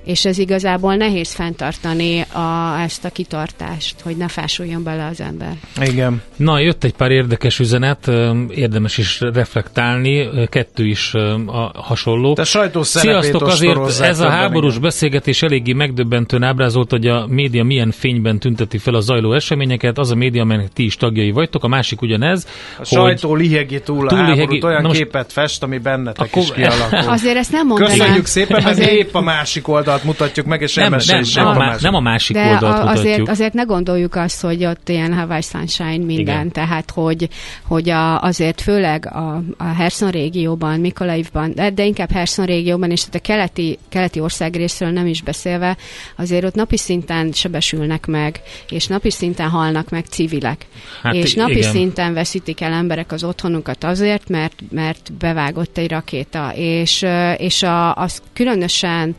és 0.03 0.25
ez 0.25 0.37
igazából 0.37 0.95
nehéz 0.95 1.33
fenntartani 1.33 2.19
a, 2.21 2.79
ezt 2.79 3.05
a 3.05 3.09
kitartást, 3.09 3.99
hogy 4.01 4.17
ne 4.17 4.27
fásuljon 4.27 4.83
bele 4.83 5.05
az 5.05 5.21
ember. 5.21 5.53
Igen. 5.81 6.21
Na, 6.35 6.59
jött 6.59 6.83
egy 6.83 6.93
pár 6.93 7.11
érdekes 7.11 7.59
üzenet, 7.59 8.07
érdemes 8.49 8.97
is 8.97 9.19
reflektálni, 9.19 10.29
kettő 10.49 10.85
is 10.85 11.13
a 11.45 11.71
hasonló. 11.75 12.33
Te 12.33 12.43
Sziasztok, 12.81 13.41
azért 13.41 14.01
ez 14.01 14.19
a 14.19 14.29
háborús 14.29 14.69
igen. 14.69 14.81
beszélgetés 14.81 15.41
eléggé 15.41 15.73
megdöbbentően 15.73 16.43
ábrázolt, 16.43 16.89
hogy 16.89 17.07
a 17.07 17.25
média 17.27 17.63
milyen 17.63 17.91
fényben 17.91 18.39
tünteti 18.39 18.77
fel 18.77 18.93
a 18.93 18.99
zajló 18.99 19.33
eseményeket, 19.33 19.97
az 19.97 20.11
a 20.11 20.15
média, 20.15 20.41
amelynek 20.41 20.73
ti 20.73 20.83
is 20.83 20.95
tagjai 20.95 21.31
vagytok, 21.31 21.63
a 21.63 21.67
másik 21.67 22.01
ugyanez. 22.01 22.47
A 22.79 22.85
sajtó 22.85 23.35
lihegi 23.35 23.81
túl, 23.81 24.07
túl 24.07 24.19
a 24.19 24.25
háborút, 24.25 24.63
olyan 24.63 24.81
most, 24.81 24.97
képet 24.97 25.31
fest, 25.31 25.63
ami 25.63 25.77
bennetek 25.77 26.25
akkor, 26.25 26.41
is 26.41 26.51
kialakul. 26.51 27.09
Azért 27.09 27.37
ezt 27.37 27.51
nem 27.51 27.67
mondanám. 27.67 27.97
Köszönjük 27.97 28.25
szépen, 28.25 28.63
mert 28.63 28.79
épp 28.79 29.13
a 29.13 29.21
másik 29.21 29.67
oldal 29.67 29.90
oldalt 29.91 30.03
mutatjuk 30.03 30.45
meg, 30.45 30.61
és 30.61 30.73
nem, 30.73 30.95
nem, 31.05 31.21
nem, 31.33 31.47
a, 31.47 31.53
má, 31.53 31.75
nem 31.79 31.93
a 31.93 31.99
másik 31.99 32.35
De 32.35 32.49
oldalt 32.49 32.77
a, 32.77 32.87
azért, 32.87 33.03
mutatjuk. 33.03 33.29
azért 33.29 33.53
ne 33.53 33.63
gondoljuk 33.63 34.15
azt, 34.15 34.41
hogy 34.41 34.65
ott 34.65 34.89
ilyen 34.89 35.13
Hawaii 35.13 35.41
Sunshine 35.41 36.05
minden, 36.05 36.21
Igen. 36.21 36.51
tehát 36.51 36.91
hogy, 36.91 37.29
hogy 37.67 37.89
a, 37.89 38.21
azért 38.21 38.61
főleg 38.61 39.05
a, 39.05 39.41
a 39.57 39.63
Herson 39.63 40.09
régióban, 40.09 40.79
Mikolaivban, 40.79 41.53
de, 41.55 41.69
de 41.69 41.85
inkább 41.85 42.11
Herson 42.11 42.45
régióban, 42.45 42.91
és 42.91 43.03
a 43.11 43.17
keleti, 43.17 43.77
keleti 43.89 44.19
ország 44.19 44.55
részről 44.55 44.89
nem 44.89 45.07
is 45.07 45.21
beszélve, 45.21 45.77
azért 46.15 46.43
ott 46.43 46.55
napi 46.55 46.77
szinten 46.77 47.31
sebesülnek 47.31 48.05
meg, 48.05 48.41
és 48.69 48.87
napi 48.87 49.11
szinten 49.11 49.49
halnak 49.49 49.89
meg 49.89 50.05
civilek. 50.05 50.65
Hát 51.03 51.13
és 51.13 51.33
napi 51.33 51.57
igen. 51.57 51.71
szinten 51.71 52.13
veszítik 52.13 52.61
el 52.61 52.73
emberek 52.73 53.11
az 53.11 53.23
otthonukat 53.23 53.83
azért, 53.83 54.29
mert, 54.29 54.53
mert 54.71 55.13
bevágott 55.19 55.77
egy 55.77 55.89
rakéta, 55.89 56.51
és, 56.55 57.05
és 57.37 57.63
a, 57.63 57.95
az 57.95 58.21
különösen 58.33 59.15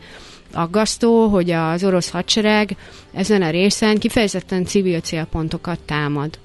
aggasztó, 0.55 1.27
hogy 1.27 1.51
az 1.51 1.83
orosz 1.83 2.09
hadsereg 2.09 2.75
ezen 3.13 3.41
a 3.41 3.49
részen 3.49 3.97
kifejezetten 3.97 4.65
civil 4.65 4.99
célpontokat 4.99 5.79
támad. 5.79 6.37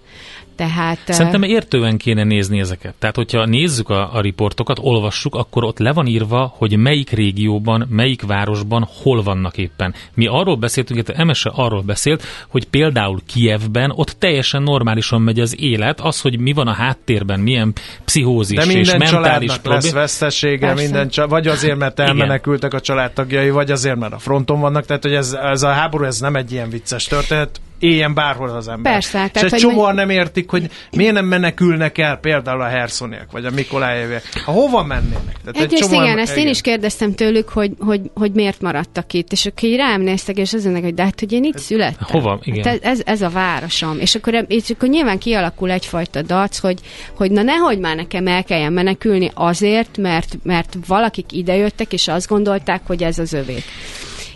Tehát, 0.58 0.98
Szerintem 1.06 1.42
értően 1.42 1.96
kéne 1.96 2.24
nézni 2.24 2.60
ezeket. 2.60 2.94
Tehát, 2.98 3.16
hogyha 3.16 3.44
nézzük 3.44 3.88
a, 3.88 4.14
a 4.14 4.20
riportokat, 4.20 4.78
olvassuk, 4.80 5.34
akkor 5.34 5.64
ott 5.64 5.78
le 5.78 5.92
van 5.92 6.06
írva, 6.06 6.54
hogy 6.56 6.76
melyik 6.76 7.10
régióban, 7.10 7.86
melyik 7.90 8.22
városban 8.22 8.88
hol 9.02 9.22
vannak 9.22 9.56
éppen. 9.58 9.94
Mi 10.14 10.26
arról 10.26 10.56
beszéltünk, 10.56 10.98
illetve 10.98 11.22
Emese 11.22 11.50
arról 11.54 11.82
beszélt, 11.82 12.22
hogy 12.48 12.64
például 12.68 13.20
Kievben 13.26 13.92
ott 13.94 14.16
teljesen 14.18 14.62
normálisan 14.62 15.22
megy 15.22 15.40
az 15.40 15.60
élet, 15.60 16.00
az, 16.00 16.20
hogy 16.20 16.38
mi 16.38 16.52
van 16.52 16.66
a 16.66 16.72
háttérben, 16.72 17.40
milyen 17.40 17.72
pszichózis 18.04 18.56
De 18.56 18.72
és 18.72 18.92
mentális 18.92 19.52
probléma. 19.52 19.74
lesz 19.74 19.92
vesztesége, 19.92 20.74
minden 20.74 21.08
csa- 21.08 21.28
vagy 21.28 21.46
azért, 21.46 21.76
mert 21.76 22.00
elmenekültek 22.00 22.74
a 22.74 22.80
családtagjai, 22.80 23.50
vagy 23.50 23.70
azért, 23.70 23.96
mert 23.96 24.12
a 24.12 24.18
fronton 24.18 24.60
vannak. 24.60 24.86
Tehát, 24.86 25.02
hogy 25.02 25.14
ez, 25.14 25.32
ez 25.32 25.62
a 25.62 25.68
háború 25.68 26.04
ez 26.04 26.20
nem 26.20 26.34
egy 26.34 26.52
ilyen 26.52 26.70
vicces 26.70 27.04
történet 27.04 27.60
éljen 27.78 28.14
bárhol 28.14 28.48
az 28.48 28.68
ember. 28.68 28.92
Persze. 28.92 29.28
Tehát, 29.32 29.42
és 29.42 29.52
egy 29.52 29.60
csomóan 29.60 29.94
nem 29.94 30.10
értik, 30.10 30.50
hogy 30.50 30.70
miért 30.90 31.12
nem 31.12 31.24
menekülnek 31.24 31.98
el 31.98 32.16
például 32.16 32.60
a 32.60 32.66
Herszoniak, 32.66 33.32
vagy 33.32 33.44
a 33.44 33.50
Mikolájévek. 33.50 34.22
Ha 34.44 34.52
hova 34.52 34.84
mennének? 34.84 35.36
Tehát 35.44 35.72
egy 35.72 35.78
csomóan, 35.78 36.04
igen, 36.04 36.18
ezt 36.18 36.32
igen. 36.32 36.44
én 36.44 36.50
is 36.50 36.60
kérdeztem 36.60 37.14
tőlük, 37.14 37.48
hogy, 37.48 37.72
hogy, 37.78 38.00
hogy 38.14 38.32
miért 38.32 38.60
maradtak 38.60 39.12
itt, 39.12 39.32
és 39.32 39.46
akkor 39.46 39.68
így 39.68 39.76
rám 39.76 40.00
néztek, 40.00 40.36
és 40.36 40.52
az 40.52 40.64
hogy 40.64 40.94
de 40.94 41.02
hát, 41.02 41.20
hogy 41.20 41.32
én 41.32 41.44
itt 41.44 41.54
ez, 41.54 41.62
születtem. 41.62 42.06
Hova? 42.10 42.38
Igen. 42.42 42.64
Hát 42.64 42.84
ez, 42.84 43.00
ez, 43.04 43.22
a 43.22 43.28
városom. 43.28 43.98
És 44.00 44.14
akkor, 44.14 44.44
és 44.48 44.70
akkor 44.70 44.88
nyilván 44.88 45.18
kialakul 45.18 45.70
egyfajta 45.70 46.22
dac, 46.22 46.58
hogy, 46.58 46.78
hogy 47.16 47.30
na 47.30 47.42
nehogy 47.42 47.78
már 47.78 47.96
nekem 47.96 48.26
el 48.26 48.44
kelljen 48.44 48.72
menekülni 48.72 49.30
azért, 49.34 49.96
mert, 49.96 50.38
mert 50.42 50.76
valakik 50.86 51.32
idejöttek, 51.32 51.92
és 51.92 52.08
azt 52.08 52.28
gondolták, 52.28 52.80
hogy 52.86 53.02
ez 53.02 53.18
az 53.18 53.32
övék. 53.32 53.64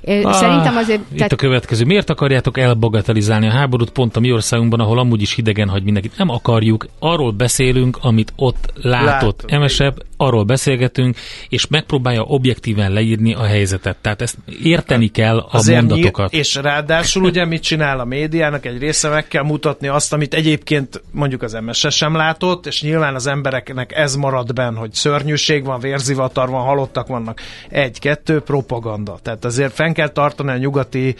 Ah, 0.07 0.33
Szerintem 0.33 0.77
azért... 0.77 1.01
Itt 1.11 1.17
tehát... 1.17 1.33
a 1.33 1.37
következő. 1.37 1.85
Miért 1.85 2.11
akarjátok 2.11 2.59
elbagatelizálni 2.59 3.47
a 3.47 3.51
háborút 3.51 3.91
pont 3.91 4.17
a 4.17 4.21
mi 4.21 4.33
országunkban, 4.33 4.81
ahol 4.81 4.99
amúgy 4.99 5.23
is 5.23 5.35
hidegen 5.35 5.69
hagy 5.69 5.83
mindenkit? 5.83 6.17
Nem 6.17 6.29
akarjuk. 6.29 6.87
Arról 6.99 7.31
beszélünk, 7.31 7.99
amit 8.01 8.33
ott 8.37 8.73
látott. 8.83 9.45
Emesebb, 9.47 10.03
arról 10.23 10.45
beszélgetünk, 10.45 11.17
és 11.49 11.67
megpróbálja 11.67 12.23
objektíven 12.23 12.93
leírni 12.93 13.35
a 13.35 13.43
helyzetet. 13.43 13.97
Tehát 14.01 14.23
ezt 14.23 14.37
érteni 14.63 15.09
kell 15.09 15.39
a 15.39 15.49
Azért 15.51 15.81
mondatokat. 15.81 16.31
Nyíl, 16.31 16.41
és 16.41 16.55
ráadásul 16.55 17.23
ugye 17.23 17.45
mit 17.45 17.63
csinál 17.63 18.01
a 18.01 18.05
médiának? 18.05 18.67
Egy 18.67 18.79
része 18.79 19.09
meg 19.09 19.29
kell 19.29 19.43
mutatni 19.43 19.89
azt, 19.89 20.13
amit 20.13 20.35
egyébként 20.35 21.03
mondjuk 21.11 21.43
az 21.43 21.59
MSS 21.65 21.87
sem 21.97 22.17
látott, 22.17 22.67
és 22.67 22.83
nyilván 22.83 23.15
az 23.15 23.27
embereknek 23.27 23.93
ez 23.97 24.15
marad 24.15 24.53
benne, 24.53 24.79
hogy 24.79 24.93
szörnyűség 24.93 25.65
van, 25.65 25.81
vérzivatar 25.81 26.49
van, 26.49 26.63
halottak 26.63 27.07
vannak. 27.07 27.41
Egy-kettő 27.69 28.41
propaganda. 28.41 29.19
Tehát 29.23 29.45
azért 29.45 29.73
fenn 29.73 29.93
kell 29.93 30.09
tartani 30.09 30.51
a 30.51 30.57
nyugati 30.57 31.15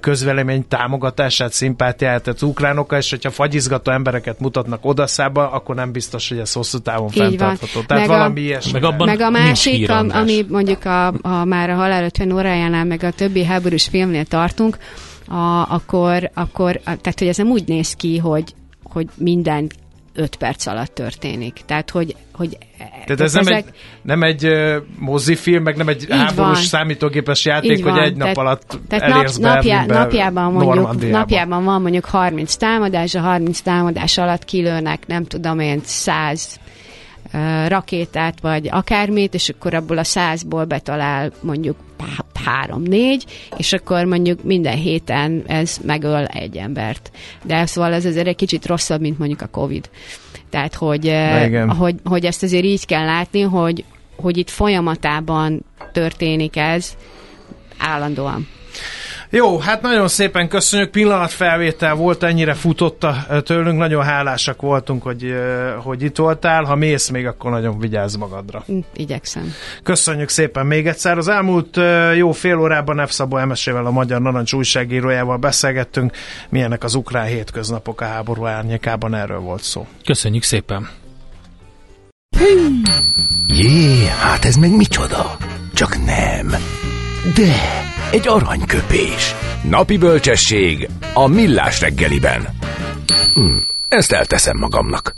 közvelemény 0.00 0.68
támogatását, 0.68 1.52
szimpátiáját 1.52 2.26
az 2.26 2.42
ukránokkal, 2.42 2.98
és 2.98 3.10
hogyha 3.10 3.30
fagyizgató 3.30 3.92
embereket 3.92 4.40
mutatnak 4.40 4.84
odaszába, 4.84 5.50
akkor 5.50 5.74
nem 5.74 5.92
biztos, 5.92 6.28
hogy 6.28 6.38
ez 6.38 6.52
hosszú 6.52 6.78
távon 6.78 7.08
fenntartható. 7.08 7.80
Tehát 7.86 8.06
meg 8.06 8.16
valami 8.16 8.47
a, 8.47 8.47
ilyesmi. 8.48 8.72
Meg, 8.72 8.84
abban 8.84 9.06
meg 9.06 9.20
a 9.20 9.30
másik, 9.30 9.90
am, 9.90 10.08
ami 10.10 10.46
mondjuk 10.48 10.84
a, 10.84 11.06
a, 11.06 11.44
már 11.44 11.70
a 11.70 11.74
halál 11.74 12.04
50 12.04 12.32
órájánál, 12.32 12.84
meg 12.84 13.02
a 13.02 13.10
többi 13.10 13.44
háborús 13.44 13.88
filmnél 13.88 14.24
tartunk, 14.24 14.78
a, 15.28 15.74
akkor, 15.74 16.30
akkor 16.34 16.76
a, 16.76 16.96
tehát 16.96 17.18
hogy 17.18 17.28
ez 17.28 17.36
nem 17.36 17.50
úgy 17.50 17.64
néz 17.66 17.94
ki, 17.94 18.18
hogy, 18.18 18.54
hogy 18.82 19.06
minden 19.14 19.66
5 20.18 20.36
perc 20.36 20.66
alatt 20.66 20.94
történik. 20.94 21.60
Tehát, 21.66 21.90
hogy, 21.90 22.16
hogy 22.32 22.58
tehát 22.78 23.20
ez 23.20 23.34
ezek... 23.34 23.44
nem, 23.44 23.54
egy, 23.54 23.64
nem 24.02 24.22
egy 24.22 24.46
uh, 24.46 24.76
mozifilm, 24.98 25.62
meg 25.62 25.76
nem 25.76 25.88
egy 25.88 26.02
Így 26.02 26.08
háborús 26.10 26.36
van. 26.36 26.54
számítógépes 26.54 27.44
játék, 27.44 27.70
Így 27.70 27.82
hogy 27.82 27.92
van. 27.92 28.02
egy 28.02 28.16
nap 28.16 28.20
tehát, 28.20 28.36
alatt 28.36 28.78
tehát 28.88 29.10
elérsz 29.10 29.36
nap, 29.36 29.54
napjá, 29.54 29.84
napjában, 29.86 30.52
mondjuk, 30.52 31.10
napjában 31.10 31.64
van 31.64 31.82
mondjuk 31.82 32.04
30 32.04 32.56
támadás, 32.56 33.14
a 33.14 33.20
30 33.20 33.60
támadás 33.60 34.18
alatt 34.18 34.44
kilőnek, 34.44 35.06
nem 35.06 35.24
tudom 35.24 35.58
én, 35.60 35.80
100 35.84 36.58
rakétát, 37.66 38.40
vagy 38.40 38.68
akármit, 38.70 39.34
és 39.34 39.48
akkor 39.48 39.74
abból 39.74 39.98
a 39.98 40.04
százból 40.04 40.64
betalál 40.64 41.32
mondjuk 41.40 41.76
három-négy, 42.44 43.24
és 43.56 43.72
akkor 43.72 44.04
mondjuk 44.04 44.42
minden 44.42 44.76
héten 44.76 45.42
ez 45.46 45.78
megöl 45.82 46.24
egy 46.24 46.56
embert. 46.56 47.10
De 47.42 47.66
szóval 47.66 47.92
ez 47.92 48.04
azért 48.04 48.26
egy 48.26 48.36
kicsit 48.36 48.66
rosszabb, 48.66 49.00
mint 49.00 49.18
mondjuk 49.18 49.40
a 49.40 49.46
Covid. 49.46 49.90
Tehát, 50.50 50.74
hogy, 50.74 51.14
hogy, 51.78 51.94
hogy 52.04 52.24
ezt 52.24 52.42
azért 52.42 52.64
így 52.64 52.86
kell 52.86 53.04
látni, 53.04 53.40
hogy, 53.40 53.84
hogy 54.16 54.36
itt 54.36 54.50
folyamatában 54.50 55.64
történik 55.92 56.56
ez 56.56 56.96
állandóan. 57.78 58.48
Jó, 59.30 59.58
hát 59.58 59.82
nagyon 59.82 60.08
szépen 60.08 60.48
köszönjük, 60.48 60.90
pillanatfelvétel 60.90 61.94
volt, 61.94 62.22
ennyire 62.22 62.54
futotta 62.54 63.26
tőlünk, 63.44 63.78
nagyon 63.78 64.02
hálásak 64.02 64.60
voltunk, 64.60 65.02
hogy, 65.02 65.34
hogy 65.82 66.02
itt 66.02 66.16
voltál, 66.16 66.64
ha 66.64 66.74
mész 66.74 67.08
még, 67.08 67.26
akkor 67.26 67.50
nagyon 67.50 67.78
vigyázz 67.78 68.14
magadra. 68.16 68.62
Hm, 68.66 68.78
igyekszem. 68.94 69.52
Köszönjük 69.82 70.28
szépen 70.28 70.66
még 70.66 70.86
egyszer. 70.86 71.18
Az 71.18 71.28
elmúlt 71.28 71.80
jó 72.16 72.32
fél 72.32 72.58
órában 72.58 73.06
F. 73.06 73.10
Szabó 73.10 73.36
Emesével, 73.36 73.86
a 73.86 73.90
Magyar 73.90 74.20
Narancs 74.20 74.52
újságírójával 74.52 75.36
beszélgettünk, 75.36 76.12
milyenek 76.48 76.84
az 76.84 76.94
ukrán 76.94 77.26
hétköznapok 77.26 78.00
a 78.00 78.04
háború 78.04 78.46
árnyékában, 78.46 79.14
erről 79.14 79.40
volt 79.40 79.62
szó. 79.62 79.86
Köszönjük 80.04 80.42
szépen. 80.42 80.88
Jé, 83.46 84.06
hát 84.06 84.44
ez 84.44 84.56
meg 84.56 84.76
micsoda? 84.76 85.36
Csak 85.74 85.96
nem. 86.04 86.54
De 87.34 87.86
egy 88.10 88.28
aranyköpés. 88.28 89.34
Napi 89.62 89.98
bölcsesség 89.98 90.88
a 91.14 91.26
millás 91.26 91.80
reggeliben. 91.80 92.48
ezt 93.88 94.12
elteszem 94.12 94.56
magamnak. 94.58 95.14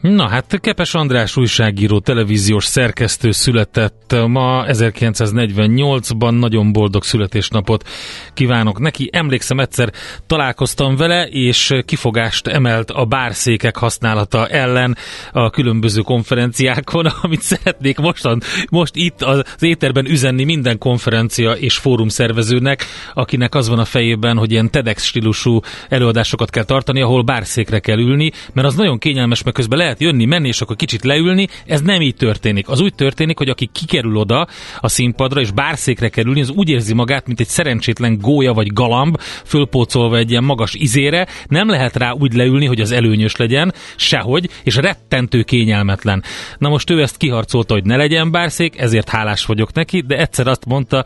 Na 0.00 0.28
hát 0.28 0.58
Kepes 0.60 0.94
András 0.94 1.36
újságíró, 1.36 1.98
televíziós 1.98 2.64
szerkesztő 2.64 3.30
született 3.30 4.14
ma 4.26 4.64
1948-ban, 4.66 6.38
nagyon 6.38 6.72
boldog 6.72 7.04
születésnapot 7.04 7.88
kívánok 8.34 8.78
neki. 8.78 9.08
Emlékszem 9.12 9.60
egyszer 9.60 9.92
találkoztam 10.26 10.96
vele, 10.96 11.26
és 11.26 11.74
kifogást 11.84 12.46
emelt 12.46 12.90
a 12.90 13.04
bárszékek 13.04 13.76
használata 13.76 14.48
ellen 14.48 14.96
a 15.32 15.50
különböző 15.50 16.00
konferenciákon, 16.00 17.06
amit 17.22 17.42
szeretnék 17.42 17.98
mostan, 17.98 18.40
most 18.70 18.96
itt 18.96 19.22
az 19.22 19.44
éterben 19.58 20.06
üzenni 20.06 20.44
minden 20.44 20.78
konferencia 20.78 21.52
és 21.52 21.76
fórum 21.76 22.08
szervezőnek, 22.08 22.84
akinek 23.14 23.54
az 23.54 23.68
van 23.68 23.78
a 23.78 23.84
fejében, 23.84 24.36
hogy 24.36 24.50
ilyen 24.50 24.70
TEDx 24.70 25.04
stílusú 25.04 25.60
előadásokat 25.88 26.50
kell 26.50 26.64
tartani, 26.64 27.02
ahol 27.02 27.22
bárszékre 27.22 27.78
kell 27.78 27.98
ülni, 27.98 28.30
mert 28.52 28.66
az 28.66 28.74
nagyon 28.74 28.98
kényelmes, 28.98 29.42
mert 29.42 29.56
közben 29.56 29.86
lehet 29.88 29.97
jönni, 30.00 30.24
menni, 30.24 30.48
és 30.48 30.60
akkor 30.60 30.76
kicsit 30.76 31.04
leülni. 31.04 31.48
Ez 31.66 31.80
nem 31.80 32.00
így 32.00 32.14
történik. 32.14 32.68
Az 32.68 32.80
úgy 32.80 32.94
történik, 32.94 33.38
hogy 33.38 33.48
aki 33.48 33.68
kikerül 33.72 34.16
oda 34.16 34.46
a 34.80 34.88
színpadra, 34.88 35.40
és 35.40 35.50
bárszékre 35.50 36.08
kerülni, 36.08 36.40
az 36.40 36.50
úgy 36.50 36.68
érzi 36.68 36.94
magát, 36.94 37.26
mint 37.26 37.40
egy 37.40 37.46
szerencsétlen 37.46 38.18
gólya 38.18 38.52
vagy 38.52 38.72
galamb, 38.72 39.20
fölpócolva 39.44 40.16
egy 40.16 40.30
ilyen 40.30 40.44
magas 40.44 40.74
izére. 40.74 41.26
Nem 41.46 41.68
lehet 41.68 41.96
rá 41.96 42.12
úgy 42.12 42.32
leülni, 42.32 42.66
hogy 42.66 42.80
az 42.80 42.90
előnyös 42.90 43.36
legyen, 43.36 43.74
sehogy, 43.96 44.50
és 44.62 44.76
rettentő 44.76 45.42
kényelmetlen. 45.42 46.22
Na 46.58 46.68
most 46.68 46.90
ő 46.90 47.02
ezt 47.02 47.16
kiharcolta, 47.16 47.74
hogy 47.74 47.84
ne 47.84 47.96
legyen 47.96 48.30
bárszék, 48.30 48.78
ezért 48.78 49.08
hálás 49.08 49.44
vagyok 49.44 49.72
neki, 49.72 50.00
de 50.06 50.18
egyszer 50.18 50.46
azt 50.46 50.66
mondta, 50.66 51.04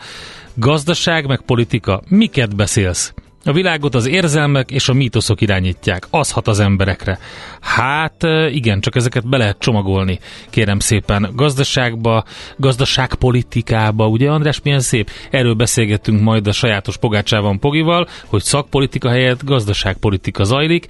gazdaság 0.55 1.27
meg 1.27 1.41
politika, 1.41 2.03
miket 2.09 2.57
beszélsz? 2.57 3.15
A 3.45 3.53
világot 3.53 3.95
az 3.95 4.07
érzelmek 4.07 4.71
és 4.71 4.89
a 4.89 4.93
mítoszok 4.93 5.41
irányítják. 5.41 6.07
Az 6.11 6.31
hat 6.31 6.49
az 6.49 6.61
emberekre. 6.61 7.19
Hát 7.61 8.23
igen, 8.51 8.81
csak 8.81 8.97
ezeket 8.97 9.29
be 9.29 9.37
lehet 9.37 9.59
csomagolni, 9.59 10.19
kérem 10.51 10.79
szépen. 10.79 11.31
Gazdaságba, 11.35 12.25
gazdaságpolitikába, 12.57 14.07
ugye 14.07 14.31
András, 14.31 14.61
milyen 14.63 14.81
szép? 14.81 15.11
Erről 15.31 15.55
beszélgettünk 15.55 16.21
majd 16.21 16.47
a 16.47 16.53
sajátos 16.53 16.97
pogácsában 16.97 17.59
Pogival, 17.59 18.09
hogy 18.27 18.43
szakpolitika 18.43 19.09
helyett 19.09 19.45
gazdaságpolitika 19.45 20.45
zajlik, 20.45 20.87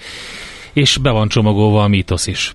és 0.73 0.97
be 0.97 1.11
van 1.11 1.29
csomagolva 1.29 1.83
a 1.83 1.89
mítosz 1.89 2.27
is. 2.27 2.55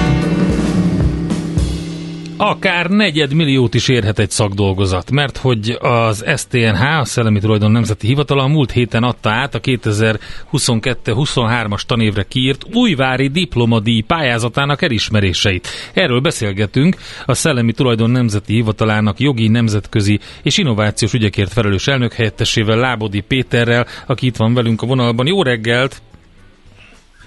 akár 2.43 2.89
negyed 2.89 3.33
milliót 3.33 3.73
is 3.73 3.87
érhet 3.87 4.19
egy 4.19 4.29
szakdolgozat, 4.29 5.11
mert 5.11 5.37
hogy 5.37 5.77
az 5.79 6.25
STNH, 6.37 6.99
a 6.99 7.05
Szellemi 7.05 7.39
Tulajdon 7.39 7.71
Nemzeti 7.71 8.07
Hivatala 8.07 8.47
múlt 8.47 8.71
héten 8.71 9.03
adta 9.03 9.29
át 9.29 9.55
a 9.55 9.59
2022-23-as 9.59 11.81
tanévre 11.81 12.23
kiírt 12.23 12.65
újvári 12.73 13.27
diplomadíj 13.27 14.01
pályázatának 14.01 14.81
elismeréseit. 14.81 15.67
Erről 15.93 16.19
beszélgetünk 16.19 16.95
a 17.25 17.33
Szellemi 17.33 17.71
Tulajdon 17.71 18.09
Nemzeti 18.09 18.53
Hivatalának 18.53 19.19
jogi, 19.19 19.47
nemzetközi 19.47 20.19
és 20.43 20.57
innovációs 20.57 21.13
ügyekért 21.13 21.53
felelős 21.53 21.87
elnök 21.87 22.13
helyettesével 22.13 22.77
Lábodi 22.77 23.21
Péterrel, 23.21 23.85
aki 24.07 24.25
itt 24.25 24.35
van 24.35 24.53
velünk 24.53 24.81
a 24.81 24.85
vonalban. 24.85 25.27
Jó 25.27 25.43
reggelt! 25.43 26.01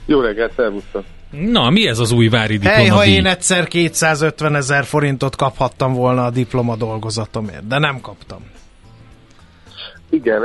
Jó 0.07 0.21
reggelt, 0.21 0.53
szervusztok! 0.57 1.05
Na, 1.41 1.71
mi 1.71 1.87
ez 1.87 1.99
az 1.99 2.13
új 2.13 2.29
vári 2.29 2.57
diplomadíj? 2.57 2.89
Hey, 2.89 2.97
ha 2.97 3.05
én 3.05 3.27
egyszer 3.27 3.69
250 3.69 4.55
ezer 4.55 4.85
forintot 4.85 5.37
kaphattam 5.37 5.93
volna 5.93 6.25
a 6.25 6.31
diploma 6.31 6.77
dolgozatomért, 6.77 7.67
de 7.67 7.79
nem 7.79 8.01
kaptam. 8.01 8.53
Igen, 10.11 10.43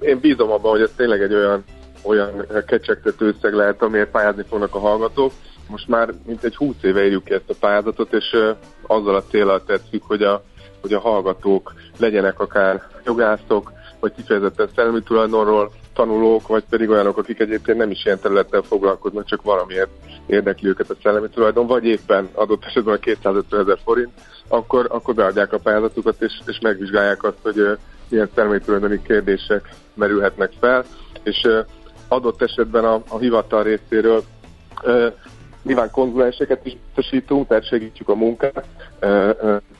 én 0.00 0.18
bízom 0.20 0.50
abban, 0.50 0.70
hogy 0.70 0.80
ez 0.80 0.90
tényleg 0.96 1.22
egy 1.22 1.34
olyan, 1.34 1.64
olyan 2.02 2.46
kecsegtető 2.66 3.26
összeg 3.26 3.54
lehet, 3.54 3.82
amiért 3.82 4.10
pályázni 4.10 4.44
fognak 4.48 4.74
a 4.74 4.78
hallgatók. 4.78 5.32
Most 5.68 5.88
már 5.88 6.08
mint 6.26 6.44
egy 6.44 6.56
20 6.56 6.74
éve 6.82 7.04
írjuk 7.04 7.24
ki 7.24 7.32
ezt 7.32 7.50
a 7.50 7.54
pályázatot, 7.60 8.12
és 8.12 8.36
azzal 8.86 9.14
a 9.14 9.24
célral 9.30 9.64
tettük, 9.64 10.02
hogy 10.02 10.22
a, 10.22 10.44
hogy 10.80 10.92
a 10.92 11.00
hallgatók 11.00 11.72
legyenek 11.98 12.40
akár 12.40 12.82
jogászok, 13.04 13.72
vagy 14.00 14.12
kifejezetten 14.16 14.68
szellemi 14.74 15.02
tulajdonról 15.02 15.72
tanulók, 16.00 16.46
vagy 16.46 16.64
pedig 16.70 16.88
olyanok, 16.88 17.18
akik 17.18 17.40
egyébként 17.40 17.78
nem 17.78 17.90
is 17.90 18.04
ilyen 18.04 18.18
területtel 18.20 18.62
foglalkoznak, 18.62 19.24
csak 19.24 19.42
valamiért 19.42 19.90
érdekli 20.26 20.68
őket 20.68 20.90
a 20.90 20.94
szellemi 21.02 21.28
tulajdon, 21.28 21.66
vagy 21.66 21.84
éppen 21.84 22.28
adott 22.32 22.64
esetben 22.64 22.94
a 22.94 22.98
250 22.98 23.60
ezer 23.60 23.78
forint, 23.84 24.10
akkor, 24.48 24.86
akkor 24.90 25.14
beadják 25.14 25.52
a 25.52 25.58
pályázatukat, 25.58 26.22
és, 26.22 26.40
és 26.46 26.58
megvizsgálják 26.62 27.22
azt, 27.22 27.38
hogy 27.42 27.58
uh, 27.58 27.78
milyen 28.08 28.30
szellemi 28.34 28.58
tulajdoni 28.58 29.02
kérdések 29.02 29.68
merülhetnek 29.94 30.52
fel, 30.60 30.84
és 31.22 31.48
adott 32.08 32.42
esetben 32.42 32.84
a, 32.84 33.02
a 33.08 33.18
hivatal 33.18 33.62
részéről 33.62 34.22
uh, 34.82 35.12
nyilván 35.62 35.90
konzulenseket 35.90 36.66
is 36.66 36.76
biztosítunk, 36.86 37.48
tehát 37.48 37.66
segítjük 37.66 38.08
a 38.08 38.14
munkát. 38.14 38.64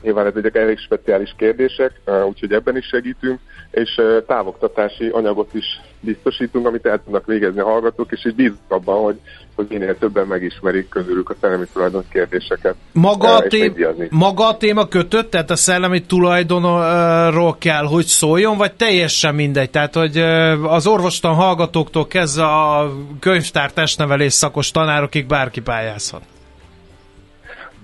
Nyilván 0.01 0.25
ez 0.25 0.33
egy 0.35 0.55
elég 0.55 0.77
speciális 0.77 1.33
kérdések, 1.37 2.01
úgyhogy 2.27 2.53
ebben 2.53 2.77
is 2.77 2.85
segítünk, 2.85 3.39
és 3.71 4.01
távoktatási 4.27 5.09
anyagot 5.09 5.53
is 5.53 5.81
biztosítunk, 6.01 6.67
amit 6.67 6.85
el 6.85 7.01
tudnak 7.03 7.25
végezni 7.25 7.59
a 7.59 7.65
hallgatók, 7.65 8.11
és 8.11 8.25
így 8.25 8.35
bízunk 8.35 8.59
abban, 8.67 9.03
hogy, 9.03 9.19
hogy 9.55 9.65
minél 9.69 9.97
többen 9.97 10.27
megismerik 10.27 10.89
közülük 10.89 11.29
a 11.29 11.35
szellemi 11.41 11.65
tulajdon 11.73 12.03
kérdéseket. 12.11 12.75
Maga 12.91 13.35
a, 13.35 13.41
tém- 13.41 14.09
maga 14.09 14.47
a 14.47 14.57
téma 14.57 14.87
kötött, 14.87 15.29
tehát 15.29 15.49
a 15.49 15.55
szellemi 15.55 16.01
tulajdonról 16.01 17.55
kell, 17.57 17.85
hogy 17.85 18.05
szóljon, 18.05 18.57
vagy 18.57 18.73
teljesen 18.73 19.35
mindegy? 19.35 19.69
Tehát, 19.69 19.93
hogy 19.93 20.17
az 20.63 20.87
orvostan 20.87 21.33
hallgatóktól 21.33 22.07
kezdve 22.07 22.45
a 22.45 22.91
könyvtár 23.19 23.71
testnevelés 23.71 24.33
szakos 24.33 24.71
tanárokig 24.71 25.27
bárki 25.27 25.61
pályázhat? 25.61 26.21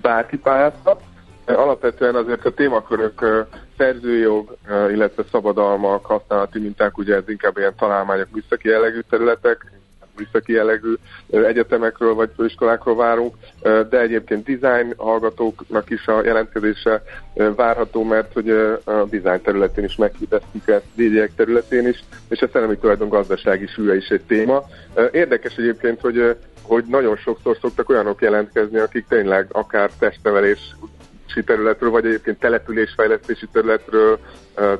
Bárki 0.02 0.36
pályázhat. 0.36 1.00
Alapvetően 1.56 2.14
azért 2.14 2.44
a 2.44 2.50
témakörök 2.50 3.46
szerzőjog, 3.76 4.56
illetve 4.90 5.22
szabadalmak, 5.30 6.06
használati 6.06 6.58
minták, 6.58 6.98
ugye 6.98 7.14
ez 7.14 7.28
inkább 7.28 7.58
ilyen 7.58 7.74
találmányok, 7.78 8.28
műszaki 8.32 8.68
jellegű 8.68 9.00
területek, 9.10 9.72
műszaki 10.18 10.52
jellegű 10.52 10.94
egyetemekről 11.30 12.14
vagy 12.14 12.30
főiskolákról 12.36 12.96
várunk, 12.96 13.34
de 13.62 14.00
egyébként 14.00 14.58
design 14.58 14.92
hallgatóknak 14.96 15.90
is 15.90 16.06
a 16.06 16.24
jelentkezése 16.24 17.02
várható, 17.56 18.02
mert 18.04 18.32
hogy 18.32 18.50
a 18.84 19.04
design 19.04 19.42
területén 19.42 19.84
is 19.84 19.96
meghirdeztük 19.96 20.68
ezt, 20.68 20.84
DJ 20.94 21.22
területén 21.36 21.86
is, 21.86 22.04
és 22.28 22.42
a 22.42 22.48
szellemi 22.52 22.76
tulajdon 22.76 23.08
gazdasági 23.08 23.66
súlya 23.66 23.94
is 23.94 24.08
egy 24.08 24.22
téma. 24.26 24.64
Érdekes 25.12 25.56
egyébként, 25.56 26.00
hogy 26.00 26.36
hogy 26.62 26.84
nagyon 26.84 27.16
sokszor 27.16 27.56
szoktak 27.60 27.88
olyanok 27.88 28.20
jelentkezni, 28.20 28.78
akik 28.78 29.06
tényleg 29.08 29.46
akár 29.52 29.90
testnevelés 29.98 30.76
területről, 31.34 31.90
vagy 31.90 32.06
egyébként 32.06 32.38
településfejlesztési 32.38 33.46
területről, 33.52 34.18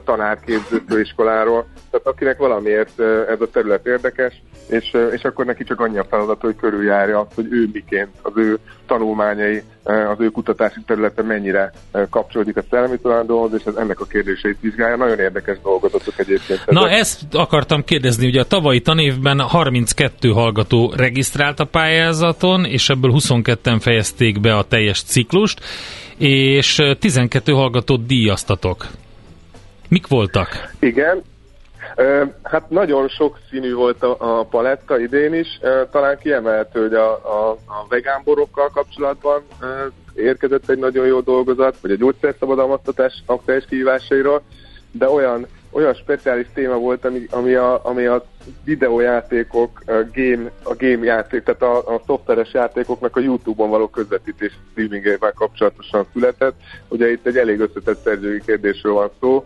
tanárképző 0.04 0.82
főiskoláról, 0.88 1.66
tehát 1.90 2.06
akinek 2.06 2.38
valamiért 2.38 3.00
ez 3.28 3.40
a 3.40 3.50
terület 3.52 3.86
érdekes, 3.86 4.42
és, 4.68 4.96
és 5.12 5.22
akkor 5.22 5.44
neki 5.44 5.64
csak 5.64 5.80
annyi 5.80 5.98
a 5.98 6.06
feladat, 6.10 6.40
hogy 6.40 6.56
körüljárja 6.56 7.20
azt, 7.20 7.34
hogy 7.34 7.46
ő 7.50 7.68
miként, 7.72 8.08
az 8.22 8.32
ő 8.36 8.58
tanulmányai, 8.86 9.62
az 9.84 10.16
ő 10.18 10.28
kutatási 10.28 10.80
területe 10.86 11.22
mennyire 11.22 11.72
kapcsolódik 12.10 12.56
a 12.56 12.62
szellemi 12.70 12.98
tulajdonhoz, 12.98 13.52
és 13.58 13.64
ez 13.64 13.74
ennek 13.74 14.00
a 14.00 14.04
kérdéseit 14.04 14.60
vizsgálja. 14.60 14.96
Nagyon 14.96 15.18
érdekes 15.18 15.56
dolgozatok 15.62 16.18
egyébként. 16.18 16.66
Na 16.66 16.88
ezt 16.88 17.20
akartam 17.32 17.84
kérdezni, 17.84 18.26
ugye 18.26 18.40
a 18.40 18.44
tavalyi 18.44 18.80
tanévben 18.80 19.40
32 19.40 20.28
hallgató 20.28 20.92
regisztrált 20.96 21.60
a 21.60 21.64
pályázaton, 21.64 22.64
és 22.64 22.88
ebből 22.88 23.12
22-en 23.14 23.78
fejezték 23.80 24.40
be 24.40 24.54
a 24.54 24.62
teljes 24.62 25.02
ciklust, 25.02 25.60
és 26.18 26.82
12 26.98 27.52
hallgatót 27.52 28.06
díjaztatok. 28.06 28.86
Mik 29.88 30.06
voltak? 30.06 30.72
Igen, 30.78 31.22
Hát 32.42 32.70
nagyon 32.70 33.08
sok 33.08 33.38
színű 33.50 33.74
volt 33.74 34.02
a, 34.02 34.46
paletta 34.50 35.00
idén 35.00 35.34
is. 35.34 35.60
Talán 35.90 36.18
kiemelhető, 36.18 36.80
hogy 36.80 36.94
a, 36.94 37.10
a, 37.12 37.50
a 37.50 37.86
vegán 37.88 38.20
borokkal 38.24 38.68
kapcsolatban 38.68 39.42
érkezett 40.14 40.70
egy 40.70 40.78
nagyon 40.78 41.06
jó 41.06 41.20
dolgozat, 41.20 41.76
vagy 41.80 41.90
a 41.90 41.96
gyógyszerszabadalmaztatás 41.96 43.22
aktuális 43.26 43.64
kihívásairól, 43.68 44.42
de 44.90 45.08
olyan, 45.08 45.46
olyan 45.70 45.94
speciális 45.94 46.46
téma 46.54 46.74
volt, 46.74 47.04
ami, 47.04 47.26
ami, 47.30 47.54
a, 47.54 47.80
ami 47.84 48.06
a 48.06 48.24
videójátékok, 48.64 49.82
game, 50.14 50.50
a 50.62 50.74
game 50.78 51.04
játék, 51.04 51.42
tehát 51.42 51.62
a, 51.62 51.94
a 51.94 52.02
szoftveres 52.06 52.52
játékoknak 52.52 53.16
a 53.16 53.20
YouTube-on 53.20 53.70
való 53.70 53.88
közvetítés 53.88 54.58
streamingével 54.70 55.32
kapcsolatosan 55.32 56.06
született. 56.12 56.54
Ugye 56.88 57.10
itt 57.10 57.26
egy 57.26 57.36
elég 57.36 57.60
összetett 57.60 58.02
szerzői 58.04 58.40
kérdésről 58.46 58.92
van 58.92 59.10
szó. 59.20 59.44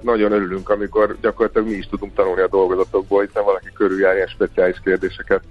Nagyon 0.00 0.32
örülünk, 0.32 0.68
amikor 0.70 1.16
gyakorlatilag 1.20 1.68
mi 1.68 1.74
is 1.74 1.86
tudunk 1.86 2.14
tanulni 2.14 2.40
a 2.40 2.48
dolgozatokból, 2.48 3.24
hiszen 3.24 3.44
valaki 3.44 3.68
körüljár 3.74 4.14
ilyen 4.14 4.26
speciális 4.26 4.80
kérdéseket. 4.84 5.42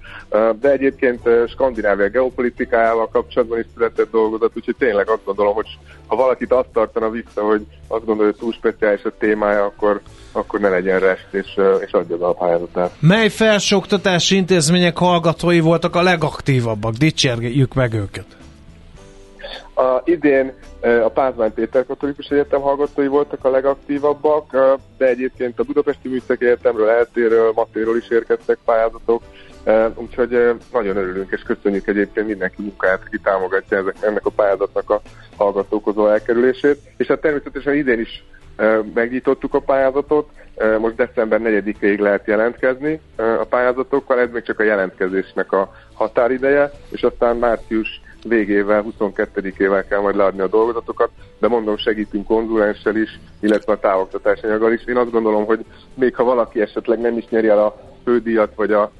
De 0.60 0.70
egyébként 0.70 1.28
Skandinávia 1.48 2.08
geopolitikájával 2.08 3.08
kapcsolatban 3.08 3.58
is 3.58 3.66
született 3.74 4.10
dolgozat, 4.10 4.56
úgyhogy 4.56 4.76
tényleg 4.78 5.08
azt 5.08 5.24
gondolom, 5.24 5.54
hogy 5.54 5.78
ha 6.06 6.16
valakit 6.16 6.52
azt 6.52 6.68
tartana 6.72 7.10
vissza, 7.10 7.42
hogy 7.42 7.66
azt 7.88 8.04
gondolja, 8.04 8.30
hogy 8.30 8.40
túl 8.40 8.52
speciális 8.52 9.04
a 9.04 9.16
témája, 9.18 9.64
akkor 9.64 10.00
akkor 10.32 10.60
ne 10.60 10.68
legyen 10.68 11.00
rest, 11.00 11.26
és, 11.30 11.60
és 11.86 11.92
adja 11.92 12.16
be 12.16 12.26
a 12.26 12.32
pályázatát. 12.32 12.90
Mely 12.98 13.28
felsőoktatási 13.28 14.36
intézmények 14.36 14.96
hallgatói 14.96 15.60
voltak 15.60 15.96
a 15.96 16.02
legaktívabbak? 16.02 16.92
Dicsérjük 16.92 17.74
meg 17.74 17.94
őket! 17.94 18.26
A, 19.74 20.00
idén 20.04 20.52
a 21.04 21.08
Pázmány 21.08 21.54
Péter 21.54 21.86
Katolikus 21.86 22.26
Egyetem 22.26 22.60
hallgatói 22.60 23.06
voltak 23.06 23.44
a 23.44 23.50
legaktívabbak, 23.50 24.56
de 24.98 25.06
egyébként 25.06 25.58
a 25.58 25.62
Budapesti 25.62 26.08
Műszaki 26.08 26.44
Egyetemről, 26.44 26.88
eltéről, 26.88 27.52
Matéről 27.54 27.96
is 27.96 28.08
érkeztek 28.10 28.58
pályázatok, 28.64 29.22
úgyhogy 29.94 30.30
nagyon 30.72 30.96
örülünk, 30.96 31.30
és 31.30 31.42
köszönjük 31.42 31.86
egyébként 31.86 32.26
mindenki 32.26 32.62
munkáját, 32.62 33.02
aki 33.06 33.18
támogatja 33.18 33.92
ennek 34.00 34.26
a 34.26 34.30
pályázatnak 34.30 34.90
a 34.90 35.00
hallgatókozó 35.36 36.08
elkerülését, 36.08 36.78
és 36.96 37.06
hát 37.06 37.20
természetesen 37.20 37.74
idén 37.74 38.00
is 38.00 38.24
megnyitottuk 38.94 39.54
a 39.54 39.60
pályázatot, 39.60 40.28
most 40.78 40.94
december 40.94 41.40
4-ig 41.42 42.00
lehet 42.00 42.26
jelentkezni 42.26 43.00
a 43.16 43.44
pályázatokkal, 43.48 44.18
ez 44.18 44.30
még 44.32 44.42
csak 44.42 44.60
a 44.60 44.62
jelentkezésnek 44.62 45.52
a 45.52 45.72
határideje, 45.94 46.70
és 46.90 47.02
aztán 47.02 47.36
március 47.36 48.00
végével, 48.28 48.84
22-ével 49.00 49.84
kell 49.88 50.00
majd 50.00 50.16
leadni 50.16 50.40
a 50.40 50.46
dolgozatokat, 50.46 51.10
de 51.38 51.48
mondom, 51.48 51.76
segítünk 51.76 52.26
konzulenssel 52.26 52.96
is, 52.96 53.20
illetve 53.40 53.72
a 53.72 53.78
távoktatás 53.78 54.42
anyaggal 54.42 54.72
is. 54.72 54.84
Én 54.84 54.96
azt 54.96 55.10
gondolom, 55.10 55.44
hogy 55.44 55.64
még 55.94 56.14
ha 56.14 56.24
valaki 56.24 56.60
esetleg 56.60 57.00
nem 57.00 57.16
is 57.16 57.28
nyeri 57.28 57.48
el 57.48 57.58
a 57.58 57.76
fődíjat, 58.04 58.54
vagy 58.54 58.72
a 58.72 58.92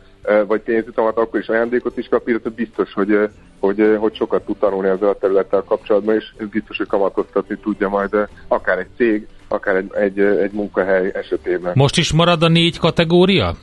vagy 0.47 0.61
pénzütemet, 0.61 1.17
akkor 1.17 1.41
is 1.41 1.49
ajándékot 1.49 1.99
is 1.99 2.09
kap, 2.09 2.29
illetve 2.29 2.51
biztos, 2.51 2.93
hogy, 2.93 3.29
hogy, 3.61 3.97
hogy 3.99 4.15
sokat 4.15 4.45
tud 4.45 4.57
tanulni 4.57 4.89
ezzel 4.89 5.09
a 5.09 5.19
területtel 5.19 5.63
kapcsolatban, 5.63 6.15
és 6.15 6.35
biztos, 6.51 6.77
hogy 6.77 6.87
kamatoztatni 6.87 7.57
tudja 7.57 7.89
majd 7.89 8.29
akár 8.49 8.79
egy 8.79 8.89
cég, 8.97 9.29
akár 9.53 9.77
egy, 9.77 9.91
egy, 9.95 10.19
egy 10.19 10.53
munkahely 10.53 11.11
esetében. 11.15 11.73
Most 11.75 11.99
is 11.99 12.13
marad 12.13 12.43
a 12.43 12.49
négy 12.49 12.79
kategória? 12.79 13.55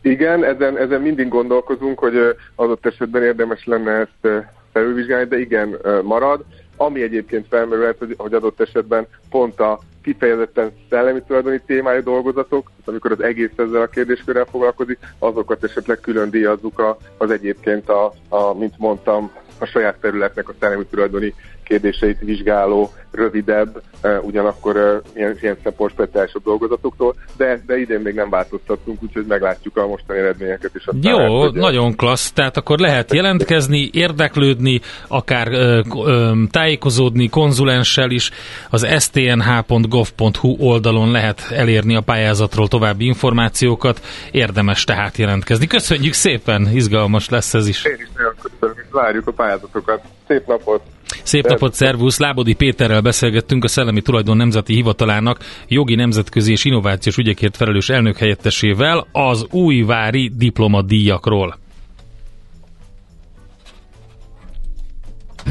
Igen, 0.00 0.44
ezen, 0.44 0.78
ezen 0.78 1.00
mindig 1.00 1.28
gondolkozunk, 1.28 1.98
hogy 1.98 2.14
adott 2.54 2.86
esetben 2.86 3.22
érdemes 3.22 3.64
lenne 3.64 3.92
ezt 3.92 4.46
felülvizsgálni, 4.72 5.28
de 5.28 5.38
igen, 5.38 5.76
marad. 6.02 6.44
Ami 6.76 7.02
egyébként 7.02 7.46
felmerülhet, 7.48 7.98
hogy, 7.98 8.14
hogy 8.16 8.34
adott 8.34 8.60
esetben 8.60 9.06
pont 9.30 9.60
a 9.60 9.78
kifejezetten 10.02 10.72
szellemi 10.90 11.22
tulajdoni 11.26 11.60
témájú 11.66 12.02
dolgozatok, 12.02 12.70
amikor 12.84 13.12
az 13.12 13.22
egész 13.22 13.50
ezzel 13.56 13.80
a 13.80 13.86
kérdéskörrel 13.86 14.44
foglalkozik, 14.44 14.98
azokat 15.18 15.64
esetleg 15.64 16.00
külön 16.00 16.30
díjazzuk 16.30 16.78
a, 16.78 16.96
az 17.18 17.30
egyébként, 17.30 17.88
a, 17.88 18.12
a, 18.28 18.54
mint 18.54 18.74
mondtam, 18.78 19.30
a 19.58 19.64
saját 19.64 19.98
területnek 20.00 20.48
a 20.48 20.54
szellemi 20.60 20.84
tulajdoni 20.90 21.34
kérdéseit 21.68 22.18
vizsgáló, 22.20 22.92
rövidebb, 23.16 23.82
ugyanakkor 24.22 25.02
ilyen, 25.14 25.38
ilyen 25.40 25.56
szempont 25.62 25.90
speciálisabb 25.90 26.42
dolgozatoktól, 26.42 27.14
de, 27.36 27.62
de 27.66 27.78
idén 27.78 28.00
még 28.00 28.14
nem 28.14 28.30
változtattunk, 28.30 29.02
úgyhogy 29.02 29.24
meglátjuk 29.26 29.76
a 29.76 29.86
mostani 29.86 30.18
eredményeket 30.18 30.74
is. 30.74 30.84
Jó, 31.00 31.18
lehet, 31.18 31.52
nagyon 31.52 31.96
klassz, 31.96 32.30
tehát 32.32 32.56
akkor 32.56 32.78
lehet 32.78 33.12
jelentkezni, 33.12 33.90
érdeklődni, 33.92 34.80
akár 35.08 35.48
ö, 35.52 35.80
ö, 36.04 36.32
tájékozódni 36.50 37.28
konzulenssel 37.28 38.10
is, 38.10 38.30
az 38.70 39.02
stnh.gov.hu 39.02 40.56
oldalon 40.58 41.10
lehet 41.10 41.50
elérni 41.50 41.96
a 41.96 42.00
pályázatról 42.00 42.68
további 42.68 43.04
információkat, 43.04 44.00
érdemes 44.30 44.84
tehát 44.84 45.16
jelentkezni. 45.16 45.66
Köszönjük 45.66 46.12
szépen, 46.12 46.68
izgalmas 46.72 47.28
lesz 47.28 47.54
ez 47.54 47.68
is. 47.68 47.84
Én 47.84 47.96
is 47.98 48.08
nagyon 48.16 48.34
köszönöm, 48.42 48.84
várjuk 48.90 49.26
a 49.26 49.32
pályázatokat. 49.32 50.00
Szép 50.26 50.46
napot! 50.46 50.95
Szép 51.26 51.46
napot, 51.46 51.74
szervusz! 51.74 52.18
Lábodi 52.18 52.54
Péterrel 52.54 53.00
beszélgettünk 53.00 53.64
a 53.64 53.68
Szellemi 53.68 54.00
Tulajdon 54.00 54.36
Nemzeti 54.36 54.74
Hivatalának 54.74 55.38
jogi 55.68 55.94
nemzetközi 55.94 56.52
és 56.52 56.64
innovációs 56.64 57.16
ügyekért 57.16 57.56
felelős 57.56 57.88
elnök 57.88 58.16
helyettesével 58.16 59.06
az 59.12 59.46
újvári 59.50 60.32
diplomadíjakról. 60.36 61.58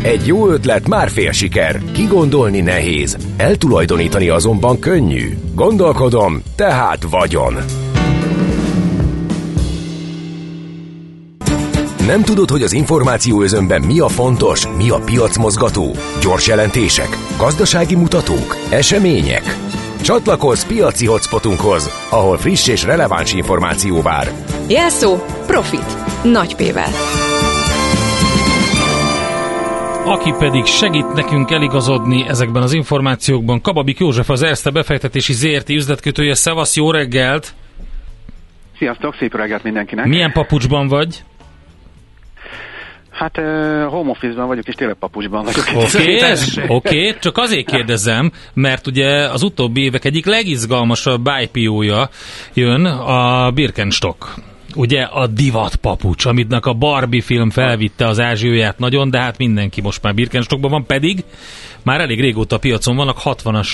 Egy 0.02 0.28
jó 0.28 0.50
ötlet 0.50 0.88
már 0.88 1.10
fél 1.10 1.32
siker, 1.32 1.82
kigondolni 1.92 2.62
nehéz, 2.62 3.18
eltulajdonítani 3.38 4.30
azonban 4.30 4.80
könnyű. 4.80 5.38
Gondolkodom, 5.56 6.42
tehát 6.56 7.04
vagyon. 7.10 7.56
Nem 12.08 12.22
tudod, 12.22 12.49
hogy 12.49 12.62
az 12.62 12.74
információ 12.74 13.41
özönben 13.41 13.82
mi 13.82 13.99
a 13.99 14.08
fontos, 14.08 14.68
mi 14.78 14.89
a 14.89 14.99
piacmozgató? 15.06 15.95
Gyors 16.22 16.47
jelentések, 16.47 17.10
gazdasági 17.38 17.95
mutatók, 17.95 18.56
események? 18.70 19.43
Csatlakozz 20.01 20.64
piaci 20.64 21.06
hotspotunkhoz, 21.06 22.08
ahol 22.10 22.38
friss 22.38 22.68
és 22.68 22.84
releváns 22.84 23.34
információ 23.34 24.01
vár. 24.01 24.28
Jelszó 24.70 25.16
Profit. 25.47 26.24
Nagy 26.24 26.56
P-vel. 26.56 26.91
Aki 30.06 30.34
pedig 30.39 30.66
segít 30.66 31.14
nekünk 31.14 31.51
eligazodni 31.51 32.26
ezekben 32.28 32.62
az 32.62 32.74
információkban, 32.74 33.62
Kababik 33.62 33.99
József 33.99 34.30
az 34.30 34.43
Erste 34.43 34.70
befektetési 34.70 35.34
ZRT 35.34 35.70
üzletkötője. 35.70 36.34
Szevasz, 36.34 36.76
jó 36.76 36.91
reggelt! 36.91 37.53
Sziasztok, 38.78 39.16
szép 39.20 39.36
reggelt 39.36 39.64
mindenkinek! 39.64 40.06
Milyen 40.06 40.32
papucsban 40.32 40.88
vagy? 40.88 41.24
Hát 43.16 43.38
home 43.89 44.09
office-ban 44.09 44.47
vagyok, 44.47 44.68
és 44.68 44.76
tényleg 44.76 44.95
papucsban 44.95 45.43
vagyok. 45.43 45.66
Oké, 45.76 46.16
okay, 46.22 46.68
okay, 46.68 47.16
csak 47.20 47.38
azért 47.38 47.66
kérdezem, 47.66 48.32
mert 48.53 48.88
ugye 48.88 49.30
az 49.30 49.43
utóbbi 49.43 49.82
évek 49.82 50.05
egyik 50.05 50.26
legizgalmasabb 50.26 51.30
IPO-ja 51.41 52.09
jön 52.53 52.86
a 52.86 53.51
Birkenstock. 53.51 54.34
Ugye 54.76 55.01
a 55.01 55.28
divat 55.28 55.76
papucs, 55.76 56.26
amitnek 56.26 56.66
a 56.66 56.74
Barbie 56.74 57.22
film 57.22 57.49
felvitte 57.49 58.07
az 58.07 58.20
ázsióját 58.20 58.80
nagyon, 58.80 59.09
de 59.09 59.20
hát 59.20 59.38
mindenki 59.38 59.82
most 59.82 60.01
már 60.01 60.13
Birkenstockban 60.13 60.72
van, 60.72 60.86
pedig 60.86 61.24
már 61.84 62.01
elég 62.01 62.20
régóta 62.20 62.55
a 62.55 62.59
piacon 62.59 62.95
vannak, 62.95 63.18
60-as 63.24 63.70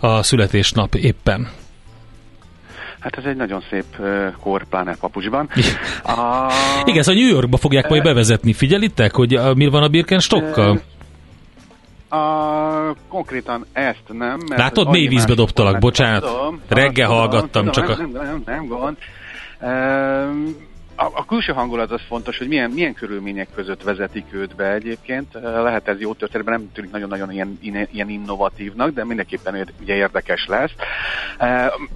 a 0.00 0.22
születésnap 0.22 0.94
éppen. 0.94 1.48
Hát 2.98 3.16
ez 3.16 3.24
egy 3.24 3.36
nagyon 3.36 3.62
szép 3.70 3.84
kor, 4.40 4.64
pláne 4.64 4.96
papucsban. 5.00 5.48
A... 6.04 6.52
Igen, 6.84 7.02
szóval 7.02 7.22
New 7.22 7.32
Yorkba 7.32 7.56
fogják 7.56 7.88
majd 7.88 8.02
bevezetni. 8.02 8.52
Figyelitek, 8.52 9.14
hogy 9.14 9.40
mi 9.54 9.66
van 9.66 9.82
a 9.82 9.88
Birkenstockkal? 9.88 10.80
A, 12.08 12.18
konkrétan 13.08 13.66
ezt 13.72 14.02
nem. 14.08 14.38
Mert 14.48 14.60
Látod, 14.60 14.90
mély 14.90 15.06
vízbe 15.06 15.34
dobtalak, 15.34 15.78
bocsánat. 15.78 16.24
Tudom, 16.24 16.60
Reggel 16.68 17.08
hallgattam, 17.08 17.64
tudom, 17.64 17.70
csak 17.70 17.98
nem, 17.98 18.10
a... 18.14 18.18
Nem, 18.18 18.24
nem, 18.24 18.42
nem 18.46 18.66
gond. 18.66 18.96
A, 21.00 21.10
a 21.14 21.24
külső 21.24 21.52
hangulat 21.52 21.90
az 21.90 22.00
fontos, 22.06 22.38
hogy 22.38 22.48
milyen, 22.48 22.70
milyen 22.70 22.94
körülmények 22.94 23.48
között 23.54 23.82
vezetik 23.82 24.24
őt 24.30 24.56
be 24.56 24.72
egyébként. 24.72 25.32
Lehet 25.42 25.88
ez 25.88 26.00
jó 26.00 26.14
történetben, 26.14 26.58
nem 26.58 26.72
tűnik 26.72 26.90
nagyon-nagyon 26.90 27.30
ilyen, 27.30 27.58
ilyen 27.92 28.08
innovatívnak, 28.08 28.90
de 28.90 29.04
mindenképpen 29.04 29.68
ugye 29.80 29.94
érdekes 29.94 30.46
lesz. 30.46 30.72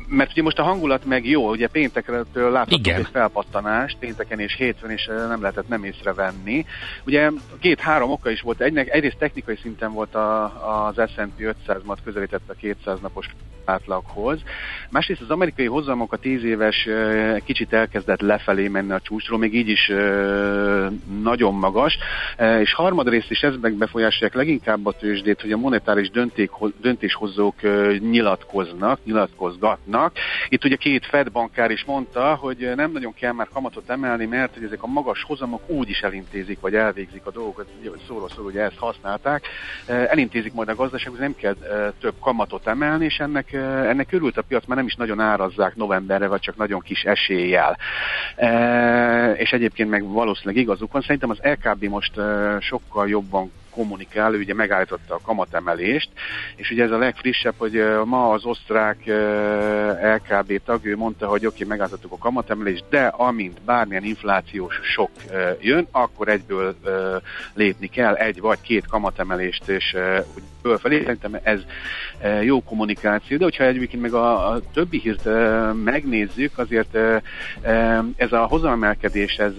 Mert 0.07 0.31
ugye 0.31 0.43
most 0.43 0.59
a 0.59 0.63
hangulat 0.63 1.05
meg 1.05 1.27
jó, 1.27 1.51
ugye 1.51 1.69
péntekről 1.69 2.27
láthatunk 2.35 2.87
egy 2.87 3.09
felpattanást, 3.13 3.97
pénteken 3.99 4.39
és 4.39 4.55
hétfőn 4.55 4.91
is 4.91 5.07
nem 5.07 5.41
lehetett 5.41 5.69
nem 5.69 5.85
észrevenni. 5.85 6.67
Ugye 7.07 7.31
két-három 7.61 8.11
oka 8.11 8.31
is 8.31 8.41
volt. 8.41 8.61
Egynek, 8.61 8.89
egyrészt 8.95 9.19
technikai 9.19 9.57
szinten 9.63 9.93
volt 9.93 10.15
a, 10.15 10.87
az 10.87 11.11
S&P 11.11 11.41
500 11.41 11.83
mat 11.85 11.99
közelített 12.05 12.51
a 12.51 12.55
200 12.55 13.01
napos 13.01 13.27
átlaghoz. 13.65 14.41
Másrészt 14.91 15.21
az 15.21 15.31
amerikai 15.31 15.67
hozamok 15.67 16.13
a 16.13 16.17
10 16.17 16.45
éves 16.45 16.89
kicsit 17.45 17.73
elkezdett 17.73 18.21
lefelé 18.21 18.69
menni 18.69 18.92
a 18.95 19.01
csúcsról, 19.01 19.39
még 19.39 19.55
így 19.55 19.69
is 19.69 19.93
nagyon 21.23 21.55
magas, 21.55 21.99
és 22.61 22.75
harmadrészt 22.75 23.31
is 23.31 23.41
ez 23.41 23.55
megbefolyásolják 23.61 24.35
leginkább 24.35 24.87
a 24.87 24.93
tőzsdét, 24.93 25.41
hogy 25.41 25.53
a 25.53 25.57
monetáris 25.57 26.11
döntéshozók 26.81 27.55
nyilatkoznak, 27.99 29.05
nyilatkozgatnak. 29.05 30.13
Itt 30.49 30.65
ugye 30.65 30.77
két 30.77 31.07
Fed 31.07 31.33
bankár 31.33 31.71
is 31.71 31.85
mondta, 31.85 32.35
hogy 32.35 32.73
nem 32.77 32.93
nagyon 32.93 33.15
kell 33.15 33.33
már 33.33 33.49
kamatot 33.53 33.91
emelni, 33.91 34.27
mert 34.27 34.55
hogy 34.55 34.65
ezek 34.65 34.83
a 34.83 34.87
magas 34.87 35.23
hozamok 35.23 35.71
úgy 35.71 35.89
is 35.89 36.01
elintézik, 36.01 36.61
vagy 36.61 36.75
elvégzik 36.75 37.27
a 37.27 37.31
dolgokat, 37.31 37.67
szóról 38.07 38.29
szól, 38.29 38.45
hogy 38.45 38.57
ezt 38.57 38.79
használták, 38.79 39.47
elintézik 39.87 40.53
majd 40.53 40.69
a 40.69 40.75
gazdaság, 40.75 41.13
nem 41.19 41.35
kell 41.35 41.55
több 42.01 42.15
kamatot 42.21 42.67
emelni, 42.67 43.05
és 43.05 43.17
ennek, 43.19 43.53
ennek 43.53 44.13
örült 44.13 44.37
a 44.37 44.43
piac, 44.43 44.67
mert 44.67 44.79
nem 44.81 44.89
is 44.89 44.95
nagyon 44.95 45.21
árazzák 45.21 45.77
novemberre, 45.77 46.27
vagy 46.27 46.41
csak 46.41 46.57
nagyon 46.57 46.81
kis 46.81 47.03
eséllyel. 47.03 47.79
És 49.37 49.51
egyébként 49.51 49.91
meg 49.91 50.05
valószínűleg 50.05 50.63
igazuk 50.63 50.93
van. 50.93 51.03
Szerintem 51.03 51.31
az 51.31 51.41
LKB 51.43 51.85
most 51.85 52.13
sokkal 52.61 53.09
jobban 53.09 53.51
kommunikál, 53.71 54.35
ő 54.35 54.39
ugye 54.39 54.55
megállította 54.55 55.15
a 55.15 55.21
kamatemelést, 55.23 56.09
és 56.57 56.71
ugye 56.71 56.85
ez 56.85 56.91
a 56.91 56.99
legfrissebb, 56.99 57.55
hogy 57.57 57.85
ma 58.05 58.31
az 58.31 58.45
osztrák 58.45 58.99
LKB 60.03 60.61
tag, 60.65 60.85
ő 60.87 60.97
mondta, 60.97 61.27
hogy 61.27 61.47
oké, 61.47 61.55
okay, 61.55 61.69
megállítottuk 61.69 62.13
a 62.13 62.19
kamatemelést, 62.19 62.85
de 62.91 63.07
amint 63.07 63.61
bármilyen 63.61 64.05
inflációs 64.05 64.81
sok 64.83 65.11
jön, 65.61 65.89
akkor 65.91 66.29
egyből 66.29 66.77
lépni 67.55 67.87
kell 67.87 68.15
egy 68.15 68.41
vagy 68.41 68.61
két 68.61 68.87
kamatemelést, 68.87 69.69
és 69.69 69.97
fölfelé, 70.63 71.01
szerintem 71.01 71.41
ez 71.43 71.61
jó 72.43 72.63
kommunikáció, 72.63 73.37
de 73.37 73.45
hogyha 73.45 73.65
egyébként 73.65 74.03
meg 74.03 74.15
a, 74.15 74.51
a 74.51 74.61
többi 74.73 74.99
hírt 74.99 75.29
megnézzük, 75.85 76.59
azért 76.59 76.99
ez 78.17 78.33
a 78.33 78.47
hozamemelkedés, 78.47 79.35
ez, 79.35 79.53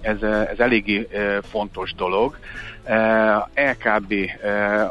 ez, 0.00 0.22
ez 0.22 0.58
eléggé 0.58 1.08
fontos 1.42 1.94
dolog, 1.94 2.36
LKB 3.54 4.14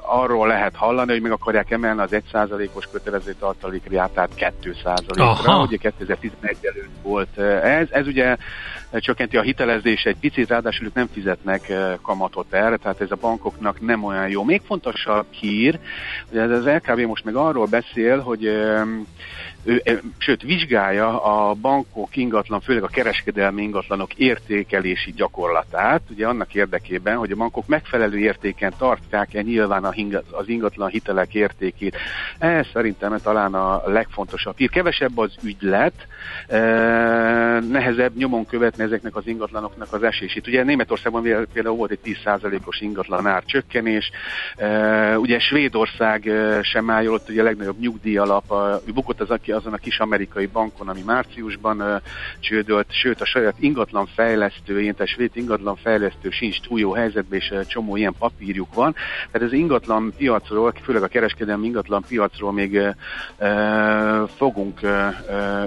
arról 0.02 0.48
lehet 0.48 0.76
hallani, 0.76 1.12
hogy 1.12 1.22
meg 1.22 1.32
akarják 1.32 1.72
emelni 1.72 2.02
az 2.02 2.22
1%-os 2.34 2.88
kötelező 2.92 3.36
tartalék 3.40 3.88
riátát 3.88 4.30
2%-ra, 4.64 5.62
ugye 5.62 5.78
2011 5.78 6.58
előtt 6.62 6.90
volt 7.02 7.38
ez. 7.64 7.88
Ez 7.92 8.08
ugye 8.08 8.38
csökkenti 9.00 9.38
a 9.38 9.42
hitelezés 9.42 10.04
egy 10.04 10.18
picit, 10.20 10.48
ráadásul 10.48 10.86
ők 10.86 10.94
nem 10.94 11.08
fizetnek 11.14 11.74
kamatot 12.02 12.54
erre, 12.54 12.78
tehát 12.78 13.02
ez 13.02 13.12
a 13.12 13.18
bankoknak 13.22 13.82
nem 13.82 14.04
olyan 14.04 14.30
jó. 14.30 14.44
Még 14.44 14.62
fontosabb 14.66 15.26
hír, 15.30 15.80
hogy 16.30 16.38
ez 16.38 16.50
az 16.50 16.66
LKB 16.66 17.00
most 17.00 17.24
meg 17.24 17.36
arról 17.36 17.66
beszél, 17.66 18.20
hogy 18.20 18.50
sőt, 20.18 20.41
vizsgálja 20.41 21.24
a 21.24 21.53
bankok 21.53 22.16
ingatlan, 22.16 22.62
főleg 22.62 22.84
a 22.84 22.88
kereskedelmi 22.88 23.62
ingatlanok 23.62 24.14
értékelési 24.14 25.12
gyakorlatát, 25.12 26.01
ugye 26.09 26.28
annak 26.28 26.53
érdekében, 26.55 27.18
hogy 27.18 27.32
a 27.32 27.36
bankok 27.36 27.68
megfelelő 27.68 28.18
értéken 28.18 28.74
tartják-e 28.78 29.41
nyilván 29.41 29.84
az 30.32 30.47
ingatlan 30.47 30.89
hitelek 30.89 31.34
értékét. 31.34 31.97
Ez 32.39 32.68
szerintem 32.74 33.18
talán 33.24 33.53
a 33.53 33.82
legfontosabb 33.86 34.57
hír. 34.57 34.70
Kevesebb 34.70 35.18
az 35.18 35.36
ügylet, 35.43 36.07
nehezebb 37.70 38.16
nyomon 38.16 38.45
követni 38.45 38.84
ezeknek 38.84 39.16
az 39.16 39.28
ingatlanoknak 39.28 39.93
az 39.93 40.03
esését. 40.03 40.47
Ugye 40.47 40.64
Németországban 40.64 41.47
például 41.53 41.76
volt 41.76 41.91
egy 41.91 41.99
10%-os 42.26 42.80
ingatlan 42.80 43.28
ár 43.28 43.43
csökkenés, 43.45 44.12
ugye 45.16 45.39
Svédország 45.39 46.32
sem 46.62 46.89
ott 46.89 47.30
ugye 47.30 47.41
a 47.41 47.43
legnagyobb 47.43 47.80
nyugdíjalap, 47.80 48.53
bukott 48.93 49.22
az, 49.22 49.30
aki 49.30 49.51
azon 49.52 49.74
a 49.74 49.78
kis 49.78 49.99
amerikai 49.99 50.45
bankon, 50.45 50.89
ami 50.89 51.02
márciusban 51.06 52.02
csődölt, 52.39 52.88
sőt 52.89 53.22
a 53.22 53.26
saját 53.26 53.56
ingatlan 53.60 54.06
fejlesztő, 54.06 54.82
ilyen 54.82 54.95
svéd 55.06 55.32
ingatlan 55.34 55.76
fejlesztő 55.76 56.30
sincs 56.30 56.62
túl 56.62 56.80
jó 56.80 56.91
helyzetben, 56.91 57.39
és 57.39 57.54
csomó 57.68 57.95
ilyen 57.95 58.16
papírjuk 58.20 58.74
van. 58.74 58.95
Tehát 59.32 59.47
az 59.47 59.54
ingatlan 59.54 60.14
piacról, 60.18 60.74
főleg 60.84 61.04
a 61.04 61.08
kereskedelmi 61.08 61.66
ingatlan 61.66 62.04
piacról 62.08 62.52
még 62.52 62.80
fogunk 64.36 64.80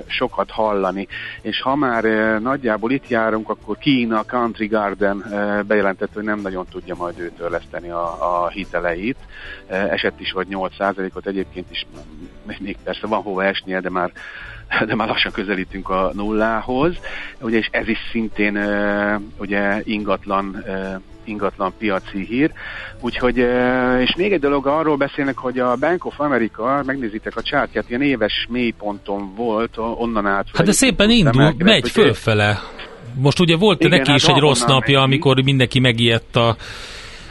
sokat 0.06 0.50
hallani. 0.50 1.08
És 1.40 1.60
ha 1.60 1.76
már 1.76 2.04
nagyjából 2.40 2.90
itt 2.90 3.08
járunk, 3.08 3.48
akkor 3.48 3.78
Kína 3.78 4.22
Country 4.22 4.66
Garden 4.66 5.24
bejelentett, 5.66 6.12
hogy 6.12 6.24
nem 6.24 6.40
nagyon 6.40 6.66
tudja 6.70 6.94
majd 6.94 7.18
ő 7.18 7.30
törleszteni 7.36 7.90
a, 7.90 8.44
a 8.44 8.48
hiteleit. 8.48 9.16
Esett 9.66 10.20
is 10.20 10.32
vagy 10.32 10.46
8%-ot, 10.50 11.26
egyébként 11.26 11.70
is 11.70 11.86
még 12.58 12.76
persze 12.84 13.06
van 13.06 13.22
hova 13.22 13.44
esnie, 13.74 13.80
de 13.80 13.90
már 13.90 14.12
de 14.88 14.94
már 14.94 15.08
lassan 15.08 15.32
közelítünk 15.32 15.88
a 15.88 16.10
nullához, 16.14 16.96
ugye, 17.40 17.58
és 17.58 17.68
ez 17.70 17.88
is 17.88 17.98
szintén 18.10 18.58
ugye 19.38 19.80
ingatlan 19.84 20.64
ingatlan 21.26 21.72
piaci 21.78 22.24
hír. 22.24 22.52
Úgyhogy, 23.00 23.36
és 24.00 24.14
még 24.16 24.32
egy 24.32 24.40
dolog, 24.40 24.66
arról 24.66 24.96
beszélnek, 24.96 25.36
hogy 25.36 25.58
a 25.58 25.76
Bank 25.76 26.04
of 26.04 26.20
America, 26.20 26.82
megnézitek 26.86 27.36
a 27.36 27.42
csártyát, 27.42 27.88
ilyen 27.88 28.02
éves 28.02 28.46
mélyponton 28.48 29.34
volt, 29.34 29.76
onnan 29.76 30.26
át. 30.26 30.46
Hát 30.52 30.66
de 30.66 30.72
szépen 30.72 31.10
indul, 31.10 31.54
megy 31.58 31.90
fölfele. 31.90 32.58
Most 33.14 33.40
ugye 33.40 33.56
volt 33.56 33.80
igen, 33.80 33.98
neki 33.98 34.10
hát 34.10 34.18
is 34.18 34.26
egy 34.26 34.38
rossz 34.38 34.64
napja, 34.64 34.98
megy. 34.98 35.06
amikor 35.06 35.42
mindenki 35.42 35.80
megijedt 35.80 36.36
a 36.36 36.56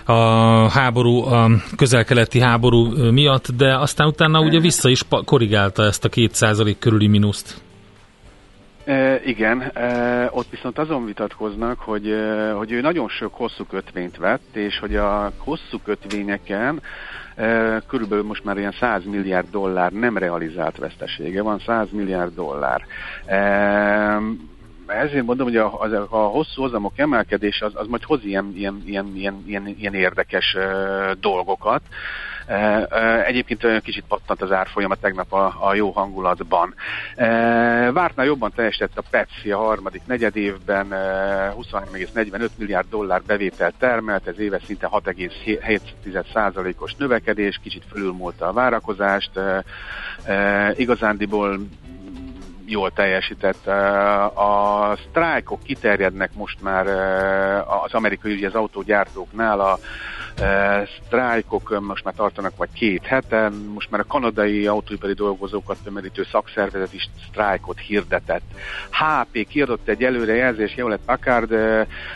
a 0.05 0.69
háború, 0.69 1.23
a 1.23 1.49
közel-keleti 1.77 2.39
háború 2.39 3.11
miatt, 3.11 3.51
de 3.51 3.77
aztán 3.77 4.07
utána 4.07 4.39
ugye 4.39 4.59
vissza 4.59 4.89
is 4.89 5.01
korrigálta 5.25 5.83
ezt 5.83 6.05
a 6.05 6.09
2% 6.09 6.75
körüli 6.79 7.07
mínuszt. 7.07 7.61
E, 8.85 9.21
igen, 9.25 9.61
e, 9.61 10.27
ott 10.31 10.49
viszont 10.49 10.77
azon 10.77 11.05
vitatkoznak, 11.05 11.79
hogy, 11.79 12.07
e, 12.09 12.51
hogy 12.51 12.71
ő 12.71 12.81
nagyon 12.81 13.09
sok 13.09 13.33
hosszú 13.33 13.63
kötvényt 13.63 14.17
vett, 14.17 14.55
és 14.55 14.79
hogy 14.79 14.95
a 14.95 15.31
hosszú 15.37 15.77
kötvényeken 15.83 16.81
e, 17.35 17.81
körülbelül 17.87 18.23
most 18.23 18.43
már 18.43 18.57
ilyen 18.57 18.75
100 18.79 19.03
milliárd 19.05 19.47
dollár 19.51 19.91
nem 19.91 20.17
realizált 20.17 20.77
vesztesége 20.77 21.41
van, 21.41 21.59
100 21.65 21.87
milliárd 21.91 22.33
dollár. 22.33 22.81
E, 23.25 23.37
ezért 24.87 25.25
mondom, 25.25 25.47
hogy 25.47 25.57
a, 25.57 25.81
a, 25.81 26.07
a 26.09 26.27
hosszú 26.27 26.61
hozamok 26.61 26.93
emelkedése 26.95 27.65
az, 27.65 27.71
az 27.75 27.87
majd 27.87 28.03
hoz 28.03 28.23
ilyen, 28.23 28.53
ilyen, 28.55 28.83
ilyen, 28.85 29.11
ilyen, 29.15 29.43
ilyen, 29.45 29.67
ilyen 29.67 29.93
érdekes 29.93 30.55
uh, 30.57 31.11
dolgokat. 31.11 31.81
Uh, 32.47 32.81
uh, 32.91 33.27
egyébként 33.27 33.81
kicsit 33.81 34.03
pattant 34.07 34.41
az 34.41 34.51
árfolyama 34.51 34.95
tegnap 34.95 35.33
a, 35.33 35.55
a 35.59 35.73
jó 35.73 35.91
hangulatban. 35.91 36.73
Vártnál 37.93 38.25
jobban 38.25 38.51
teljesített 38.55 38.97
a 38.97 39.03
Pepsi 39.09 39.51
a 39.51 39.57
harmadik 39.57 40.01
negyedévben, 40.05 40.85
uh, 40.85 40.93
23,45 41.71 42.49
milliárd 42.57 42.89
dollár 42.89 43.21
bevételt 43.21 43.75
termelt, 43.79 44.27
ez 44.27 44.39
éves 44.39 44.63
szinte 44.63 44.89
6,7%-os 44.91 46.95
növekedés, 46.95 47.59
kicsit 47.63 47.83
fölülmúlta 47.91 48.47
a 48.47 48.53
várakozást. 48.53 49.31
Igazándiból 50.75 51.59
jól 52.65 52.91
teljesített. 52.91 53.67
A 54.37 54.97
sztrájkok 55.09 55.63
kiterjednek 55.63 56.33
most 56.33 56.61
már 56.61 56.87
az 57.83 57.93
amerikai 57.93 58.33
ugye 58.33 58.47
az 58.47 58.55
autógyártóknál, 58.55 59.59
a 59.59 59.79
sztrájkok 61.05 61.79
most 61.79 62.03
már 62.03 62.13
tartanak 62.13 62.57
vagy 62.57 62.69
két 62.73 63.05
hete, 63.05 63.51
most 63.73 63.91
már 63.91 63.99
a 63.99 64.05
kanadai 64.07 64.67
autóipari 64.67 65.13
dolgozókat 65.13 65.77
tömörítő 65.83 66.25
szakszervezet 66.31 66.93
is 66.93 67.09
sztrájkot 67.29 67.79
hirdetett. 67.79 68.43
HP 68.89 69.47
kiadott 69.47 69.87
egy 69.87 70.03
előrejelzés, 70.03 70.75
lett 70.75 71.05
Packard, 71.05 71.51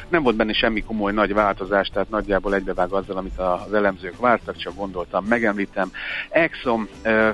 nem 0.08 0.24
volt 0.24 0.36
benne 0.36 0.54
semmi 0.54 0.84
komoly 0.84 1.12
nagy 1.12 1.34
változás, 1.34 1.88
tehát 1.88 2.10
nagyjából 2.10 2.56
egybevág 2.56 2.92
azzal, 2.92 3.18
amit 3.18 3.38
az 3.38 3.74
elemzők 3.74 4.20
vártak, 4.20 4.58
csak 4.58 4.76
gondoltam, 4.76 5.26
megemlítem. 5.26 5.92
Exxon 6.30 6.88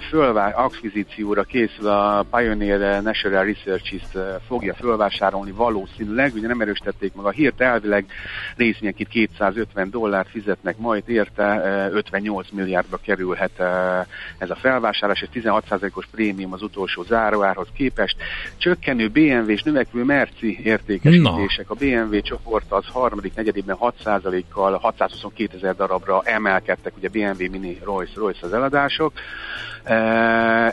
fölvár, 0.10 0.54
akvizícióra 0.56 1.44
készül 1.44 1.88
a 1.88 2.26
Pioneer 2.32 3.02
National 3.02 3.44
Research-t 3.44 4.18
fogja 4.48 4.74
fölvásárolni 4.74 5.52
valószínűleg, 5.52 6.34
ugye 6.34 6.48
nem 6.48 6.62
erősítették 6.62 7.14
meg 7.14 7.26
a 7.26 7.30
hírt, 7.30 7.62
elvileg 7.62 8.06
részvények 8.56 8.96
250 9.10 9.90
dollárt 9.90 10.30
fizetnek 10.30 10.73
majd 10.78 11.04
érte, 11.10 11.90
58 11.92 12.50
milliárdba 12.52 12.98
kerülhet 12.98 13.60
ez 14.38 14.50
a 14.50 14.56
felvásárlás, 14.56 15.22
és 15.22 15.28
16%-os 15.34 16.06
prémium 16.12 16.54
az 16.54 16.62
utolsó 16.62 17.04
záróárhoz 17.04 17.68
képest. 17.76 18.16
Csökkenő 18.58 19.08
BMW 19.08 19.50
és 19.50 19.64
növekvő 19.64 20.04
Merci 20.04 20.60
értékesítések. 20.64 21.68
No. 21.68 21.76
A 21.76 21.78
BMW 21.80 22.22
csoport 22.22 22.72
az 22.72 22.86
harmadik 22.86 23.36
negyedében 23.36 23.78
6%-kal 23.80 24.78
622 24.78 25.58
ezer 25.58 25.76
darabra 25.76 26.22
emelkedtek, 26.24 26.94
ugye 26.98 27.10
BMW 27.10 27.50
Mini 27.52 27.80
Royce, 27.84 28.14
Royce 28.16 28.46
az 28.46 28.54
eladások. 28.54 29.14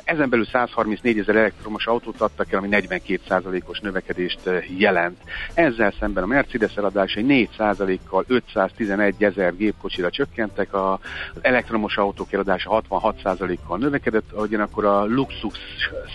Ezen 0.05 0.29
belül 0.29 0.45
134 0.45 1.19
ezer 1.19 1.37
elektromos 1.37 1.87
autót 1.87 2.21
adtak 2.21 2.53
el, 2.53 2.59
ami 2.59 2.69
42%-os 2.71 3.81
növekedést 3.81 4.41
jelent. 4.77 5.19
Ezzel 5.55 5.95
szemben 6.01 6.23
a 6.23 6.27
Mercedes 6.27 6.75
eladásai 6.77 7.49
4%-kal 7.59 8.25
511 8.29 9.25
ezer 9.25 9.57
gépkocsira 9.57 10.11
csökkentek, 10.11 10.75
az 10.75 10.99
elektromos 11.41 11.97
autók 11.97 12.33
eladása 12.33 12.83
66%-kal 12.91 13.79
növekedett, 13.79 14.31
ugyanakkor 14.33 14.85
a 14.85 15.05
luxus 15.05 15.59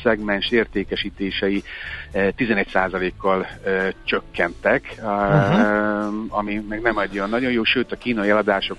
szegmens 0.04 0.52
értékesítései 0.52 1.64
11%-kal 2.14 3.48
csökkentek, 4.04 4.96
uh-huh. 4.98 6.26
ami 6.30 6.64
meg 6.70 6.82
nem 6.82 6.98
egy 6.98 7.16
olyan 7.16 7.30
nagyon 7.30 7.52
jó, 7.52 7.64
sőt 7.64 7.92
a 7.92 7.96
kínai 7.96 8.30
eladások 8.30 8.78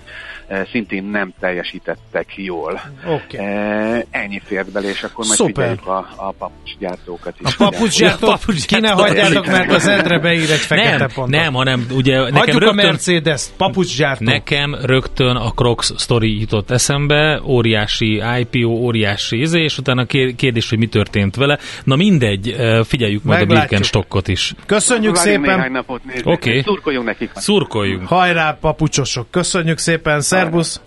szintén 0.70 1.04
nem 1.04 1.32
teljesítettek 1.38 2.36
jól. 2.36 2.80
Okay. 3.04 4.04
Ennyi 4.10 4.40
fért 4.44 4.70
bele, 4.72 4.88
és 4.88 5.02
akkor 5.02 5.24
majd 5.24 5.38
Szuper. 5.38 5.52
figyeljük 5.54 5.86
a, 5.86 6.08
a 6.16 6.32
papucsgyártókat 6.38 7.34
is. 7.40 7.54
A 7.54 7.56
papucsgyártót 7.56 8.28
A 8.28 8.32
papucsgyártót 8.32 8.64
ki 8.64 8.80
ne 8.80 8.90
hagyjátok, 8.90 9.46
mert 9.46 9.72
az 9.72 9.86
Endre 9.86 10.18
beír 10.18 10.50
egy 10.50 10.58
fekete 10.58 10.96
Nem, 10.96 11.08
pontot. 11.14 11.40
nem, 11.40 11.52
hanem 11.52 11.86
ugye 11.90 12.18
nekem 12.18 12.34
Hagyjuk 12.34 12.56
a 12.56 12.58
rögtön, 12.58 12.84
Mercedes-t, 12.84 13.52
papucsgyártó. 13.56 14.24
nekem 14.24 14.74
rögtön 14.82 15.36
a 15.36 15.50
Crocs 15.50 15.94
sztori 15.96 16.40
jutott 16.40 16.70
eszembe, 16.70 17.40
óriási 17.44 18.22
IPO, 18.40 18.68
óriási 18.68 19.40
izé, 19.40 19.62
és 19.62 19.78
utána 19.78 20.04
kér- 20.04 20.36
kérdés, 20.36 20.68
hogy 20.68 20.78
mi 20.78 20.86
történt 20.86 21.36
vele. 21.36 21.58
Na 21.84 21.96
mindegy, 21.96 22.50
eh, 22.50 22.84
figyeljük 22.84 23.22
majd 23.22 23.38
Meglátjuk. 23.38 23.64
a 23.64 23.68
Birkenstockot 23.68 24.28
is. 24.28 24.54
Köszönjük 24.66 25.16
szépen. 25.16 25.84
Oké. 25.86 26.00
okay. 26.24 26.62
szurkoljunk 26.62 27.06
nekik. 27.06 27.30
Szurkoljunk. 27.34 28.06
Hajrá, 28.06 28.58
papucsosok. 28.60 29.30
Köszönjük 29.30 29.78
szépen, 29.78 30.20
szervusz. 30.20 30.80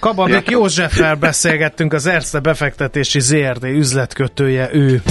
Kababik 0.00 0.50
Józseffel 0.50 1.14
beszélgettünk, 1.14 1.92
az 1.92 2.06
Erste 2.06 2.38
befektetési 2.40 3.20
ZRD 3.20 3.64
üzletkötője 3.64 4.68
ő. 4.72 5.02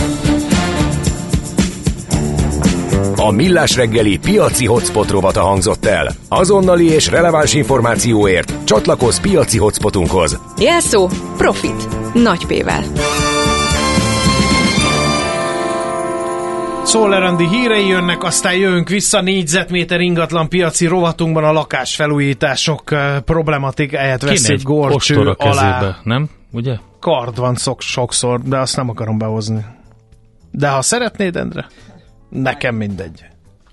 A 3.15 3.31
Millás 3.31 3.75
reggeli 3.75 4.17
piaci 4.17 4.65
hotspot 4.65 5.09
rovata 5.09 5.41
hangzott 5.41 5.85
el. 5.85 6.11
Azonnali 6.29 6.89
és 6.89 7.07
releváns 7.07 7.53
információért 7.53 8.53
csatlakozz 8.63 9.19
piaci 9.19 9.57
hotspotunkhoz. 9.57 10.39
Jelszó 10.57 11.09
Profit. 11.37 11.87
Nagy 12.13 12.45
P-vel. 12.45 12.83
Szólerandi 16.83 17.47
hírei 17.47 17.87
jönnek, 17.87 18.23
aztán 18.23 18.53
jövünk 18.53 18.89
vissza 18.89 19.21
négyzetméter 19.21 19.99
ingatlan 19.99 20.49
piaci 20.49 20.85
rovatunkban 20.85 21.43
a 21.43 21.51
lakásfelújítások 21.51 22.83
problematikáját 23.25 24.23
egy 24.23 24.61
gorcső 24.63 25.19
alá. 25.19 25.35
kezébe, 25.35 25.97
nem? 26.03 26.29
Ugye? 26.51 26.75
Kard 26.99 27.37
van 27.37 27.55
szok, 27.55 27.81
sokszor, 27.81 28.41
de 28.41 28.57
azt 28.57 28.75
nem 28.75 28.89
akarom 28.89 29.17
behozni. 29.17 29.65
De 30.51 30.69
ha 30.69 30.81
szeretnéd, 30.81 31.35
Endre, 31.35 31.65
nekem 32.29 32.75
mindegy. 32.75 33.23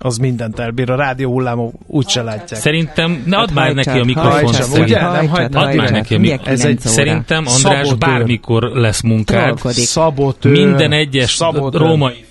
Az 0.01 0.17
mindent 0.17 0.59
elbír, 0.59 0.91
a 0.91 0.95
rádió 0.95 1.31
hullámok 1.31 1.73
úgyse 1.87 2.21
látják. 2.21 2.59
Szerintem, 2.61 3.23
ne 3.25 3.37
add 3.37 3.53
már 3.53 3.73
neki 3.73 3.89
a 4.15 4.53
Szeri. 4.53 4.81
ugye? 4.81 5.01
Nem 5.01 5.27
hajtad? 5.27 5.63
Add 5.63 5.75
már 5.75 5.91
neki 5.91 6.15
a 6.15 6.19
mikrofont. 6.19 6.47
Ez 6.47 6.59
egy- 6.59 6.65
9 6.65 6.85
óra. 6.85 6.93
Szerintem 6.93 7.37
András 7.47 7.87
Szabotőr. 7.87 7.97
bármikor 7.97 8.63
lesz 8.63 9.01
munkád. 9.01 9.43
Trollkodik. 9.43 9.83
Szabotőr. 9.85 10.51
Minden 10.51 10.91
egyes 10.91 11.31
Szabotőr. 11.31 11.81
római 11.81 12.25